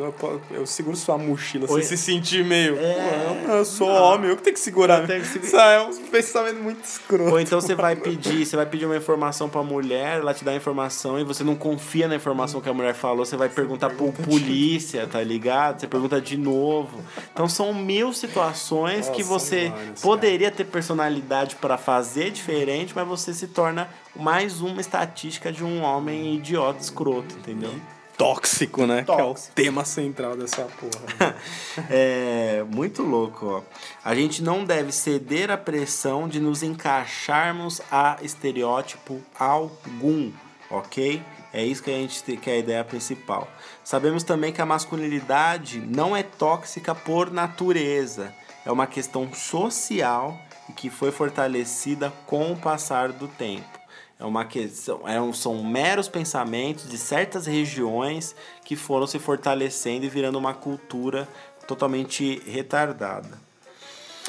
eu, 0.50 0.66
seguro 0.66 0.96
sua 0.96 1.16
mochila, 1.16 1.66
Oi. 1.70 1.80
você 1.82 1.96
se 1.96 2.02
sentir 2.04 2.44
meio. 2.44 2.76
É. 2.76 3.44
"Pô, 3.46 3.52
eu, 3.52 3.64
sou 3.64 3.88
homem, 3.88 4.28
eu 4.30 4.36
que 4.36 4.42
tenho 4.42 4.54
que 4.54 4.60
segurar. 4.60 5.06
Tenho 5.06 5.22
que. 5.22 5.38
Isso 5.38 5.56
é 5.56 5.80
um 5.80 5.94
pensamento 6.08 6.60
muito 6.60 6.82
escroto. 6.84 7.30
Ou 7.30 7.38
então 7.40 7.60
você 7.60 7.74
vai 7.76 7.94
pedir, 7.94 8.44
você 8.44 8.56
vai 8.56 8.66
pedir 8.66 8.84
uma 8.84 8.96
informação 8.96 9.48
pra 9.48 9.62
mulher, 9.62 10.18
ela 10.18 10.34
te 10.34 10.44
dá 10.44 10.50
a 10.50 10.56
informação 10.56 11.16
e 11.16 11.22
você 11.22 11.44
não 11.44 11.54
confia 11.54 12.08
na 12.08 12.16
informação 12.16 12.60
que 12.60 12.68
a 12.68 12.74
mulher 12.74 12.94
falou, 12.94 13.24
você 13.24 13.36
vai 13.36 13.48
perguntar 13.48 13.90
pro 13.90 14.10
polícia, 14.12 15.06
tá 15.06 15.22
ligado? 15.22 15.78
Você 15.80 15.86
pergunta 15.86 16.20
de 16.20 16.36
novo. 16.36 17.00
Então 17.32 17.48
são 17.48 17.72
mil 17.72 18.12
situações 18.12 19.08
que 19.08 19.22
Nossa, 19.22 19.32
você 19.38 19.66
são 19.68 19.76
várias, 19.76 20.00
poderia 20.00 20.50
ter 20.50 20.64
personalidade 20.64 21.54
pra 21.56 21.78
fazer 21.78 22.32
diferente, 22.32 22.92
mas 22.92 23.06
você 23.06 23.19
se 23.20 23.46
torna 23.48 23.88
mais 24.16 24.60
uma 24.60 24.80
estatística 24.80 25.52
de 25.52 25.64
um 25.64 25.82
homem 25.82 26.36
idiota, 26.36 26.80
escroto, 26.80 27.34
entendeu? 27.36 27.72
Tóxico, 28.16 28.86
né? 28.86 29.02
Que 29.02 29.10
é 29.10 29.14
o 29.14 29.28
Tóxico. 29.28 29.54
tema 29.54 29.84
central 29.84 30.36
dessa 30.36 30.62
porra. 30.62 31.36
É 31.88 32.62
muito 32.70 33.02
louco, 33.02 33.46
ó. 33.46 33.62
A 34.04 34.14
gente 34.14 34.42
não 34.42 34.64
deve 34.64 34.92
ceder 34.92 35.50
à 35.50 35.56
pressão 35.56 36.28
de 36.28 36.38
nos 36.38 36.62
encaixarmos 36.62 37.80
a 37.90 38.18
estereótipo 38.20 39.20
algum, 39.38 40.30
ok? 40.70 41.22
É 41.52 41.64
isso 41.64 41.82
que 41.82 41.90
a 41.90 41.94
gente 41.94 42.22
tem, 42.22 42.36
que 42.36 42.50
é 42.50 42.54
a 42.54 42.58
ideia 42.58 42.84
principal. 42.84 43.48
Sabemos 43.82 44.22
também 44.22 44.52
que 44.52 44.60
a 44.60 44.66
masculinidade 44.66 45.80
não 45.80 46.14
é 46.14 46.22
tóxica 46.22 46.94
por 46.94 47.30
natureza. 47.30 48.34
É 48.64 48.70
uma 48.70 48.86
questão 48.86 49.32
social 49.32 50.38
e 50.70 50.72
que 50.72 50.88
foi 50.88 51.10
fortalecida 51.10 52.12
com 52.26 52.52
o 52.52 52.56
passar 52.56 53.10
do 53.10 53.26
tempo. 53.26 53.80
É 54.18 54.24
uma 54.24 54.44
questão, 54.44 55.08
é 55.08 55.20
um, 55.20 55.32
são 55.32 55.64
meros 55.64 56.08
pensamentos 56.08 56.88
de 56.88 56.96
certas 56.96 57.46
regiões 57.46 58.36
que 58.64 58.76
foram 58.76 59.06
se 59.06 59.18
fortalecendo 59.18 60.04
e 60.04 60.08
virando 60.08 60.38
uma 60.38 60.54
cultura 60.54 61.28
totalmente 61.66 62.40
retardada. 62.46 63.38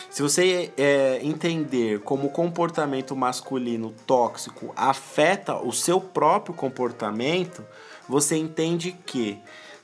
Se 0.09 0.21
você 0.21 0.71
é, 0.77 1.19
entender 1.21 1.99
como 2.01 2.27
o 2.27 2.31
comportamento 2.31 3.15
masculino 3.15 3.93
tóxico 4.07 4.73
afeta 4.75 5.55
o 5.55 5.71
seu 5.71 6.01
próprio 6.01 6.55
comportamento, 6.55 7.63
você 8.09 8.35
entende 8.35 8.93
que 9.05 9.39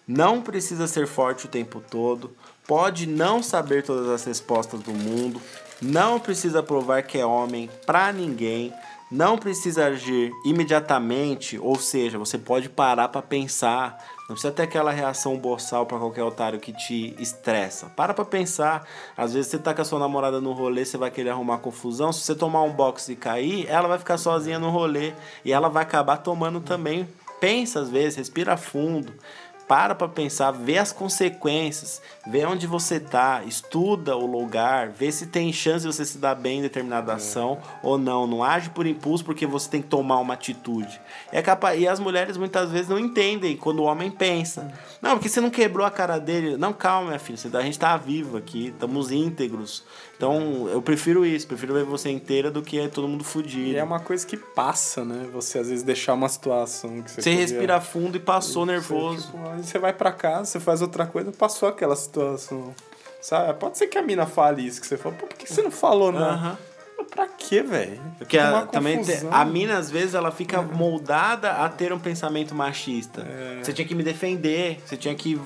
não 0.08 0.42
precisa 0.42 0.88
ser 0.88 1.06
forte 1.06 1.46
o 1.46 1.50
tempo 1.50 1.82
todo, 1.82 2.36
pode 2.66 3.06
não 3.08 3.44
saber 3.44 3.84
todas 3.84 4.10
as 4.10 4.24
respostas 4.26 4.82
do 4.82 4.92
mundo, 4.92 5.42
não 5.82 6.20
precisa 6.20 6.64
provar 6.64 7.04
que 7.04 7.18
é 7.18 7.26
homem 7.26 7.70
pra 7.86 8.12
ninguém, 8.12 8.74
não 9.10 9.38
precisa 9.38 9.86
agir 9.86 10.34
imediatamente, 10.44 11.58
ou 11.58 11.78
seja, 11.78 12.18
você 12.18 12.38
pode 12.38 12.68
parar 12.68 13.08
para 13.08 13.22
pensar, 13.22 13.98
não 14.28 14.36
precisa 14.36 14.52
ter 14.52 14.64
aquela 14.64 14.92
reação 14.92 15.38
boçal 15.38 15.86
para 15.86 15.98
qualquer 15.98 16.24
otário 16.24 16.60
que 16.60 16.74
te 16.74 17.16
estressa. 17.18 17.86
Para 17.96 18.14
pra 18.14 18.26
pensar. 18.26 18.86
Às 19.16 19.34
vezes 19.34 19.50
você 19.50 19.58
tá 19.58 19.74
com 19.74 19.82
a 19.82 19.86
sua 19.86 20.00
namorada 20.00 20.42
no 20.42 20.52
rolê, 20.52 20.84
você 20.84 20.98
vai 20.98 21.10
querer 21.10 21.30
arrumar 21.30 21.60
confusão. 21.60 22.12
Se 22.12 22.20
você 22.22 22.36
tomar 22.36 22.64
um 22.64 22.74
box 22.74 23.08
e 23.08 23.16
cair, 23.16 23.66
ela 23.70 23.88
vai 23.88 23.98
ficar 23.98 24.18
sozinha 24.18 24.60
no 24.60 24.70
rolê 24.70 25.14
e 25.46 25.54
ela 25.54 25.70
vai 25.70 25.84
acabar 25.84 26.18
tomando 26.18 26.60
também. 26.60 27.08
Pensa 27.40 27.80
às 27.80 27.90
vezes, 27.90 28.18
respira 28.18 28.58
fundo. 28.58 29.14
Para 29.68 29.94
pra 29.94 30.08
pensar, 30.08 30.52
vê 30.52 30.78
as 30.78 30.94
consequências, 30.94 32.02
vê 32.26 32.46
onde 32.46 32.66
você 32.66 33.02
tá, 33.02 33.44
estuda 33.46 34.16
o 34.16 34.26
lugar, 34.26 34.90
vê 34.90 35.12
se 35.12 35.28
tem 35.28 35.52
chance 35.52 35.86
de 35.86 35.94
você 35.94 36.06
se 36.06 36.18
dar 36.20 36.36
bem 36.36 36.60
em 36.60 36.62
determinada 36.62 37.14
ação 37.14 37.58
ou 37.84 37.98
não. 37.98 38.26
Não 38.26 38.42
age 38.44 38.70
por 38.70 38.88
impulso 38.88 39.26
porque 39.26 39.46
você 39.46 39.70
tem 39.70 39.82
que 39.82 39.90
tomar 39.90 40.20
uma 40.20 40.36
atitude. 40.36 41.02
É 41.34 41.42
capaz, 41.42 41.80
e 41.82 41.86
as 41.86 42.00
mulheres 42.00 42.38
muitas 42.38 42.72
vezes 42.72 42.88
não 42.88 42.98
entendem 42.98 43.58
quando 43.58 43.80
o 43.80 43.84
homem 43.84 44.10
pensa. 44.10 44.72
Não, 45.02 45.12
porque 45.16 45.28
você 45.28 45.42
não 45.42 45.50
quebrou 45.50 45.86
a 45.86 45.92
cara 45.92 46.18
dele. 46.18 46.56
Não, 46.56 46.72
calma, 46.72 47.08
minha 47.08 47.20
filha, 47.20 47.38
você- 47.38 47.56
a 47.58 47.62
gente 47.62 47.78
tá 47.78 47.98
vivo 47.98 48.38
aqui, 48.38 48.68
estamos 48.68 49.12
íntegros. 49.12 49.84
Então 50.18 50.68
eu 50.70 50.82
prefiro 50.82 51.24
isso, 51.24 51.48
prefiro 51.48 51.76
ver 51.76 51.84
você 51.84 52.10
inteira 52.10 52.50
do 52.50 52.62
que 52.64 52.88
todo 52.90 53.08
mundo 53.08 53.24
fudido. 53.24 53.70
E 53.70 53.78
é 53.78 53.84
uma 53.84 54.00
coisa 54.00 54.26
que 54.26 54.36
passa, 54.36 55.06
né? 55.06 55.28
Você 55.32 55.60
às 55.60 55.70
vezes 55.70 55.84
deixar 55.84 56.16
uma 56.16 56.28
situação 56.28 57.02
que 57.04 57.12
você 57.12 57.22
Você 57.22 57.30
podia- 57.30 57.40
respira 57.42 57.80
fundo 57.80 58.18
e 58.18 58.20
passou 58.20 58.66
Você, 58.66 58.72
nervoso. 58.72 59.28
tipo, 59.28 59.50
aí 59.50 59.64
você 59.64 59.78
vai 59.78 59.94
pra 59.94 60.12
casa, 60.12 60.46
você 60.46 60.60
faz 60.60 60.82
outra 60.82 61.06
coisa, 61.06 61.32
passou 61.32 61.70
aquela 61.70 61.96
situação. 61.96 62.74
Sabe? 63.22 63.54
Pode 63.60 63.78
ser 63.78 63.88
que 63.88 63.98
a 63.98 64.02
mina 64.02 64.26
fale 64.26 64.66
isso 64.66 64.82
que 64.82 64.88
você 64.88 64.98
falou. 64.98 65.18
Pô, 65.20 65.28
por 65.28 65.38
que 65.38 65.52
você 65.52 65.62
não 65.62 65.72
falou, 65.72 66.12
não? 66.12 66.22
Aham. 66.22 66.58
Pra 67.12 67.28
quê, 67.28 67.62
velho? 67.64 68.00
Porque 68.18 68.38
a, 68.38 68.64
também 68.64 69.00
a 69.32 69.46
mina, 69.46 69.78
às 69.78 69.90
vezes, 69.90 70.14
ela 70.14 70.30
fica 70.30 70.62
moldada 70.62 71.52
a 71.54 71.70
ter 71.70 71.94
um 71.94 71.98
pensamento 72.00 72.54
machista. 72.54 73.22
É. 73.22 73.64
Você 73.64 73.72
tinha 73.72 73.88
que 73.88 73.96
me 73.96 74.04
defender, 74.04 74.80
você 74.86 74.98
tinha 74.98 75.16
que. 75.16 75.40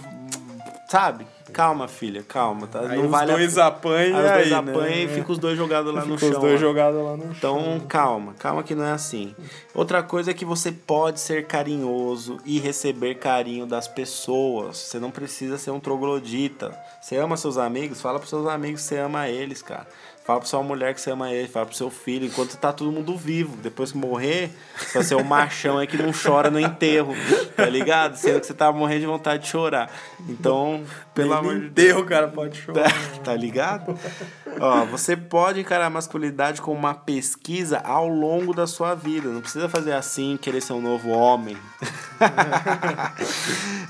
Sabe? 0.89 1.25
Calma, 1.51 1.87
filha, 1.87 2.23
calma, 2.27 2.67
tá? 2.67 2.79
Aí 2.81 2.97
não 2.97 3.05
os 3.05 3.11
vale 3.11 3.31
a- 3.31 3.35
dois 3.35 3.57
apanham 3.57 4.17
Aí 4.17 4.25
os 4.25 4.31
dois 4.31 4.45
aí, 4.47 4.53
apanham 4.53 4.81
né? 4.83 5.03
e 5.03 5.07
fica 5.07 5.31
os 5.31 5.37
dois 5.37 5.57
jogados 5.57 5.93
lá 5.93 6.05
no 6.05 6.17
chão. 6.17 6.29
os 6.29 6.37
dois 6.37 6.59
jogados 6.59 7.03
lá 7.03 7.17
no 7.17 7.23
chão. 7.23 7.31
Então, 7.37 7.79
calma, 7.87 8.33
calma 8.39 8.63
que 8.63 8.73
não 8.75 8.83
é 8.85 8.91
assim. 8.91 9.35
Outra 9.73 10.01
coisa 10.03 10.31
é 10.31 10.33
que 10.33 10.45
você 10.45 10.71
pode 10.71 11.19
ser 11.19 11.45
carinhoso 11.47 12.37
e 12.45 12.59
receber 12.59 13.15
carinho 13.15 13.65
das 13.65 13.87
pessoas. 13.87 14.77
Você 14.77 14.99
não 14.99 15.11
precisa 15.11 15.57
ser 15.57 15.71
um 15.71 15.79
troglodita. 15.79 16.77
Você 17.01 17.17
ama 17.17 17.35
seus 17.37 17.57
amigos? 17.57 18.01
Fala 18.01 18.17
pros 18.19 18.29
seus 18.29 18.47
amigos 18.47 18.81
que 18.81 18.87
você 18.87 18.97
ama 18.97 19.27
eles, 19.27 19.61
cara. 19.61 19.87
Fala 20.31 20.39
pra 20.39 20.47
sua 20.47 20.63
mulher 20.63 20.93
que 20.93 21.01
você 21.01 21.11
ama 21.11 21.29
ele, 21.29 21.49
fala 21.49 21.65
pro 21.65 21.75
seu 21.75 21.89
filho, 21.89 22.25
enquanto 22.25 22.55
tá 22.55 22.71
todo 22.71 22.89
mundo 22.89 23.17
vivo. 23.17 23.57
Depois 23.57 23.91
que 23.91 23.97
morrer, 23.97 24.49
você 24.77 24.93
vai 24.93 25.03
ser 25.03 25.15
o 25.15 25.25
machão 25.25 25.77
aí 25.77 25.85
que 25.85 25.97
não 25.97 26.11
chora 26.13 26.49
no 26.49 26.57
enterro, 26.57 27.13
tá 27.53 27.65
ligado? 27.65 28.15
Sendo 28.15 28.39
que 28.39 28.47
você 28.47 28.53
tá 28.53 28.71
morrendo 28.71 29.01
de 29.01 29.07
vontade 29.07 29.43
de 29.43 29.49
chorar. 29.49 29.91
Então, 30.29 30.85
pelo 31.13 31.33
amor 31.33 31.59
de 31.59 31.69
Deus. 31.69 32.05
cara, 32.07 32.29
pode 32.29 32.57
chorar. 32.57 32.93
Tá 33.21 33.35
ligado? 33.35 33.99
Ó, 34.57 34.85
você 34.85 35.17
pode 35.17 35.59
encarar 35.59 35.87
a 35.87 35.89
masculinidade 35.89 36.61
como 36.61 36.79
uma 36.79 36.93
pesquisa 36.93 37.79
ao 37.79 38.07
longo 38.07 38.53
da 38.53 38.65
sua 38.65 38.95
vida. 38.95 39.27
Não 39.27 39.41
precisa 39.41 39.67
fazer 39.67 39.91
assim, 39.91 40.37
querer 40.41 40.61
ser 40.61 40.71
um 40.71 40.81
novo 40.81 41.09
homem. 41.09 41.57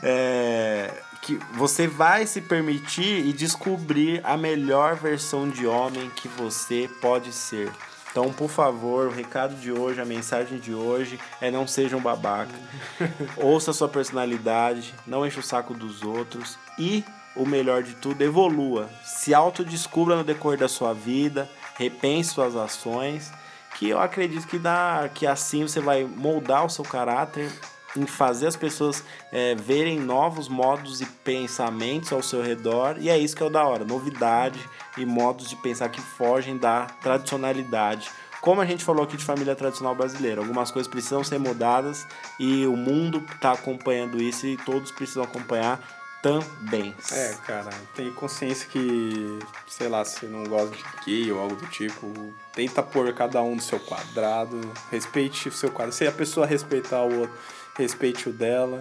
É, 0.03 0.91
que 1.21 1.39
você 1.53 1.87
vai 1.87 2.25
se 2.25 2.41
permitir 2.41 3.25
e 3.25 3.31
descobrir 3.31 4.21
a 4.23 4.35
melhor 4.35 4.95
versão 4.95 5.49
de 5.49 5.67
homem 5.67 6.09
que 6.09 6.27
você 6.27 6.89
pode 6.99 7.31
ser. 7.31 7.71
Então, 8.11 8.33
por 8.33 8.49
favor, 8.49 9.07
o 9.07 9.11
recado 9.11 9.55
de 9.55 9.71
hoje, 9.71 10.01
a 10.01 10.05
mensagem 10.05 10.59
de 10.59 10.73
hoje 10.73 11.17
é 11.39 11.49
não 11.49 11.65
seja 11.65 11.95
um 11.95 12.01
babaca. 12.01 12.51
Ouça 13.37 13.71
a 13.71 13.73
sua 13.73 13.87
personalidade, 13.87 14.93
não 15.07 15.25
enche 15.25 15.39
o 15.39 15.43
saco 15.43 15.73
dos 15.73 16.01
outros 16.01 16.57
e, 16.77 17.05
o 17.35 17.45
melhor 17.45 17.83
de 17.83 17.95
tudo, 17.95 18.21
evolua. 18.21 18.89
Se 19.05 19.33
autodescubra 19.33 20.17
no 20.17 20.25
decorrer 20.25 20.59
da 20.59 20.67
sua 20.67 20.93
vida, 20.93 21.49
repense 21.77 22.33
suas 22.33 22.53
ações, 22.53 23.31
que 23.77 23.87
eu 23.87 23.99
acredito 23.99 24.45
que 24.45 24.59
dá, 24.59 25.09
que 25.13 25.25
assim 25.25 25.61
você 25.61 25.79
vai 25.79 26.03
moldar 26.03 26.65
o 26.65 26.69
seu 26.69 26.83
caráter 26.83 27.49
em 27.95 28.05
fazer 28.05 28.47
as 28.47 28.55
pessoas 28.55 29.03
é, 29.31 29.55
verem 29.55 29.99
novos 29.99 30.47
modos 30.47 31.01
e 31.01 31.05
pensamentos 31.05 32.11
ao 32.11 32.23
seu 32.23 32.41
redor 32.41 32.97
e 32.99 33.09
é 33.09 33.17
isso 33.17 33.35
que 33.35 33.43
é 33.43 33.45
o 33.45 33.49
da 33.49 33.65
hora, 33.65 33.83
novidade 33.83 34.59
e 34.97 35.05
modos 35.05 35.49
de 35.49 35.55
pensar 35.57 35.89
que 35.89 36.01
fogem 36.01 36.57
da 36.57 36.85
tradicionalidade. 37.01 38.09
Como 38.41 38.59
a 38.59 38.65
gente 38.65 38.83
falou 38.83 39.03
aqui 39.03 39.15
de 39.15 39.23
família 39.23 39.55
tradicional 39.55 39.93
brasileira, 39.93 40.41
algumas 40.41 40.71
coisas 40.71 40.91
precisam 40.91 41.23
ser 41.23 41.39
mudadas 41.39 42.07
e 42.39 42.65
o 42.65 42.75
mundo 42.75 43.23
está 43.33 43.51
acompanhando 43.51 44.19
isso 44.19 44.47
e 44.47 44.57
todos 44.57 44.91
precisam 44.91 45.23
acompanhar 45.23 45.79
também. 46.21 46.95
É, 47.11 47.35
cara, 47.45 47.69
tem 47.95 48.11
consciência 48.13 48.67
que, 48.69 49.39
sei 49.67 49.87
lá, 49.87 50.05
se 50.05 50.25
não 50.25 50.43
gosta 50.43 50.75
de 50.75 50.83
gay 51.05 51.31
ou 51.31 51.39
algo 51.39 51.55
do 51.55 51.67
tipo, 51.67 52.33
tenta 52.53 52.81
pôr 52.83 53.11
cada 53.13 53.41
um 53.41 53.55
no 53.55 53.61
seu 53.61 53.79
quadrado, 53.79 54.59
respeite 54.91 55.49
o 55.49 55.51
seu 55.51 55.69
quadrado. 55.69 55.93
Se 55.93 56.07
a 56.07 56.11
pessoa 56.11 56.45
respeitar 56.45 57.01
o 57.01 57.21
outro, 57.21 57.35
respeite 57.81 58.29
o 58.29 58.31
dela. 58.33 58.79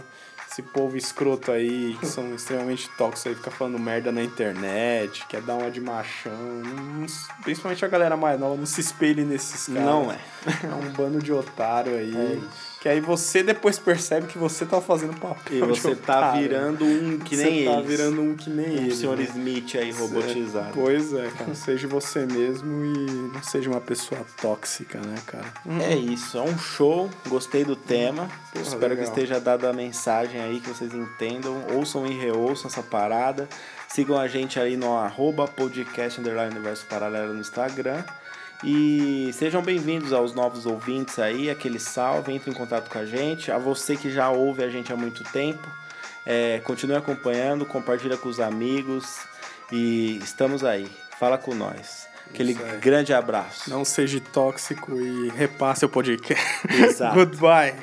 Esse 0.50 0.62
povo 0.62 0.96
escroto 0.96 1.52
aí, 1.52 1.96
que 2.00 2.06
são 2.06 2.34
extremamente 2.34 2.88
tóxicos 2.98 3.26
aí, 3.28 3.34
fica 3.36 3.52
falando 3.52 3.78
merda 3.78 4.10
na 4.10 4.20
internet, 4.20 5.24
quer 5.28 5.40
dar 5.42 5.54
uma 5.54 5.70
de 5.70 5.80
machão. 5.80 6.32
não- 6.32 7.06
principalmente 7.44 7.84
a 7.84 7.88
galera 7.88 8.16
mais 8.16 8.38
nova, 8.38 8.56
não 8.56 8.66
se 8.66 8.80
espelhe 8.80 9.22
nesses 9.24 9.66
caras. 9.66 9.82
Não 9.84 10.10
é. 10.10 10.18
É 10.64 10.74
um 10.74 10.90
bando 10.92 11.22
de 11.22 11.32
otário 11.32 11.94
aí. 11.96 12.12
É. 12.16 12.69
que 12.80 12.88
aí 12.88 12.98
você 12.98 13.42
depois 13.42 13.78
percebe 13.78 14.26
que 14.26 14.38
você 14.38 14.64
tá 14.64 14.80
fazendo 14.80 15.12
papel. 15.20 15.58
E 15.58 15.60
você 15.60 15.94
tá 15.94 16.32
virando 16.32 16.82
um 16.84 17.18
que 17.18 17.36
nem 17.36 17.64
você 17.64 17.70
tá 17.70 17.80
virando 17.82 18.22
um 18.22 18.34
que 18.34 18.48
nem 18.48 18.70
um 18.70 18.72
eles. 18.84 18.96
senhor 18.96 19.18
né? 19.18 19.24
Smith 19.24 19.74
aí 19.76 19.90
robotizado. 19.90 20.72
Pois 20.72 21.12
é, 21.12 21.28
cara. 21.28 21.54
Seja 21.54 21.86
você 21.86 22.24
mesmo 22.24 22.82
e 22.86 23.32
não 23.34 23.42
seja 23.42 23.68
uma 23.68 23.82
pessoa 23.82 24.24
tóxica, 24.40 24.98
né, 24.98 25.16
cara? 25.26 25.52
É 25.82 25.94
isso, 25.94 26.38
é 26.38 26.40
um 26.40 26.58
show. 26.58 27.10
Gostei 27.28 27.64
do 27.64 27.76
tema. 27.76 28.30
Porra, 28.50 28.64
Espero 28.64 28.94
que 28.94 29.00
legal. 29.00 29.04
esteja 29.04 29.38
dada 29.38 29.68
a 29.68 29.72
mensagem 29.74 30.40
aí, 30.40 30.58
que 30.58 30.70
vocês 30.70 30.94
entendam. 30.94 31.62
Ouçam 31.74 32.06
e 32.06 32.18
reouçam 32.18 32.70
essa 32.70 32.82
parada. 32.82 33.46
Sigam 33.88 34.18
a 34.18 34.26
gente 34.26 34.58
aí 34.58 34.78
no 34.78 34.96
arroba 34.96 35.46
podcast 35.46 36.18
universo 36.18 36.86
paralelo 36.86 37.34
no 37.34 37.40
Instagram. 37.40 38.02
E 38.62 39.30
sejam 39.32 39.62
bem-vindos 39.62 40.12
aos 40.12 40.34
novos 40.34 40.66
ouvintes 40.66 41.18
aí, 41.18 41.48
aquele 41.48 41.78
salve, 41.78 42.32
entre 42.32 42.50
em 42.50 42.54
contato 42.54 42.90
com 42.90 42.98
a 42.98 43.06
gente. 43.06 43.50
A 43.50 43.56
você 43.56 43.96
que 43.96 44.10
já 44.10 44.28
ouve 44.28 44.62
a 44.62 44.68
gente 44.68 44.92
há 44.92 44.96
muito 44.96 45.24
tempo, 45.24 45.66
é, 46.26 46.60
continue 46.60 46.96
acompanhando, 46.96 47.64
compartilha 47.64 48.18
com 48.18 48.28
os 48.28 48.38
amigos 48.38 49.20
e 49.72 50.18
estamos 50.18 50.62
aí. 50.62 50.86
Fala 51.18 51.38
com 51.38 51.54
nós. 51.54 52.06
Aquele 52.28 52.54
grande 52.80 53.14
abraço. 53.14 53.70
Não 53.70 53.84
seja 53.84 54.20
tóxico 54.20 55.00
e 55.00 55.30
repasse 55.30 55.84
o 55.84 55.88
podcast. 55.88 56.44
Exato. 56.68 57.14
Goodbye. 57.18 57.74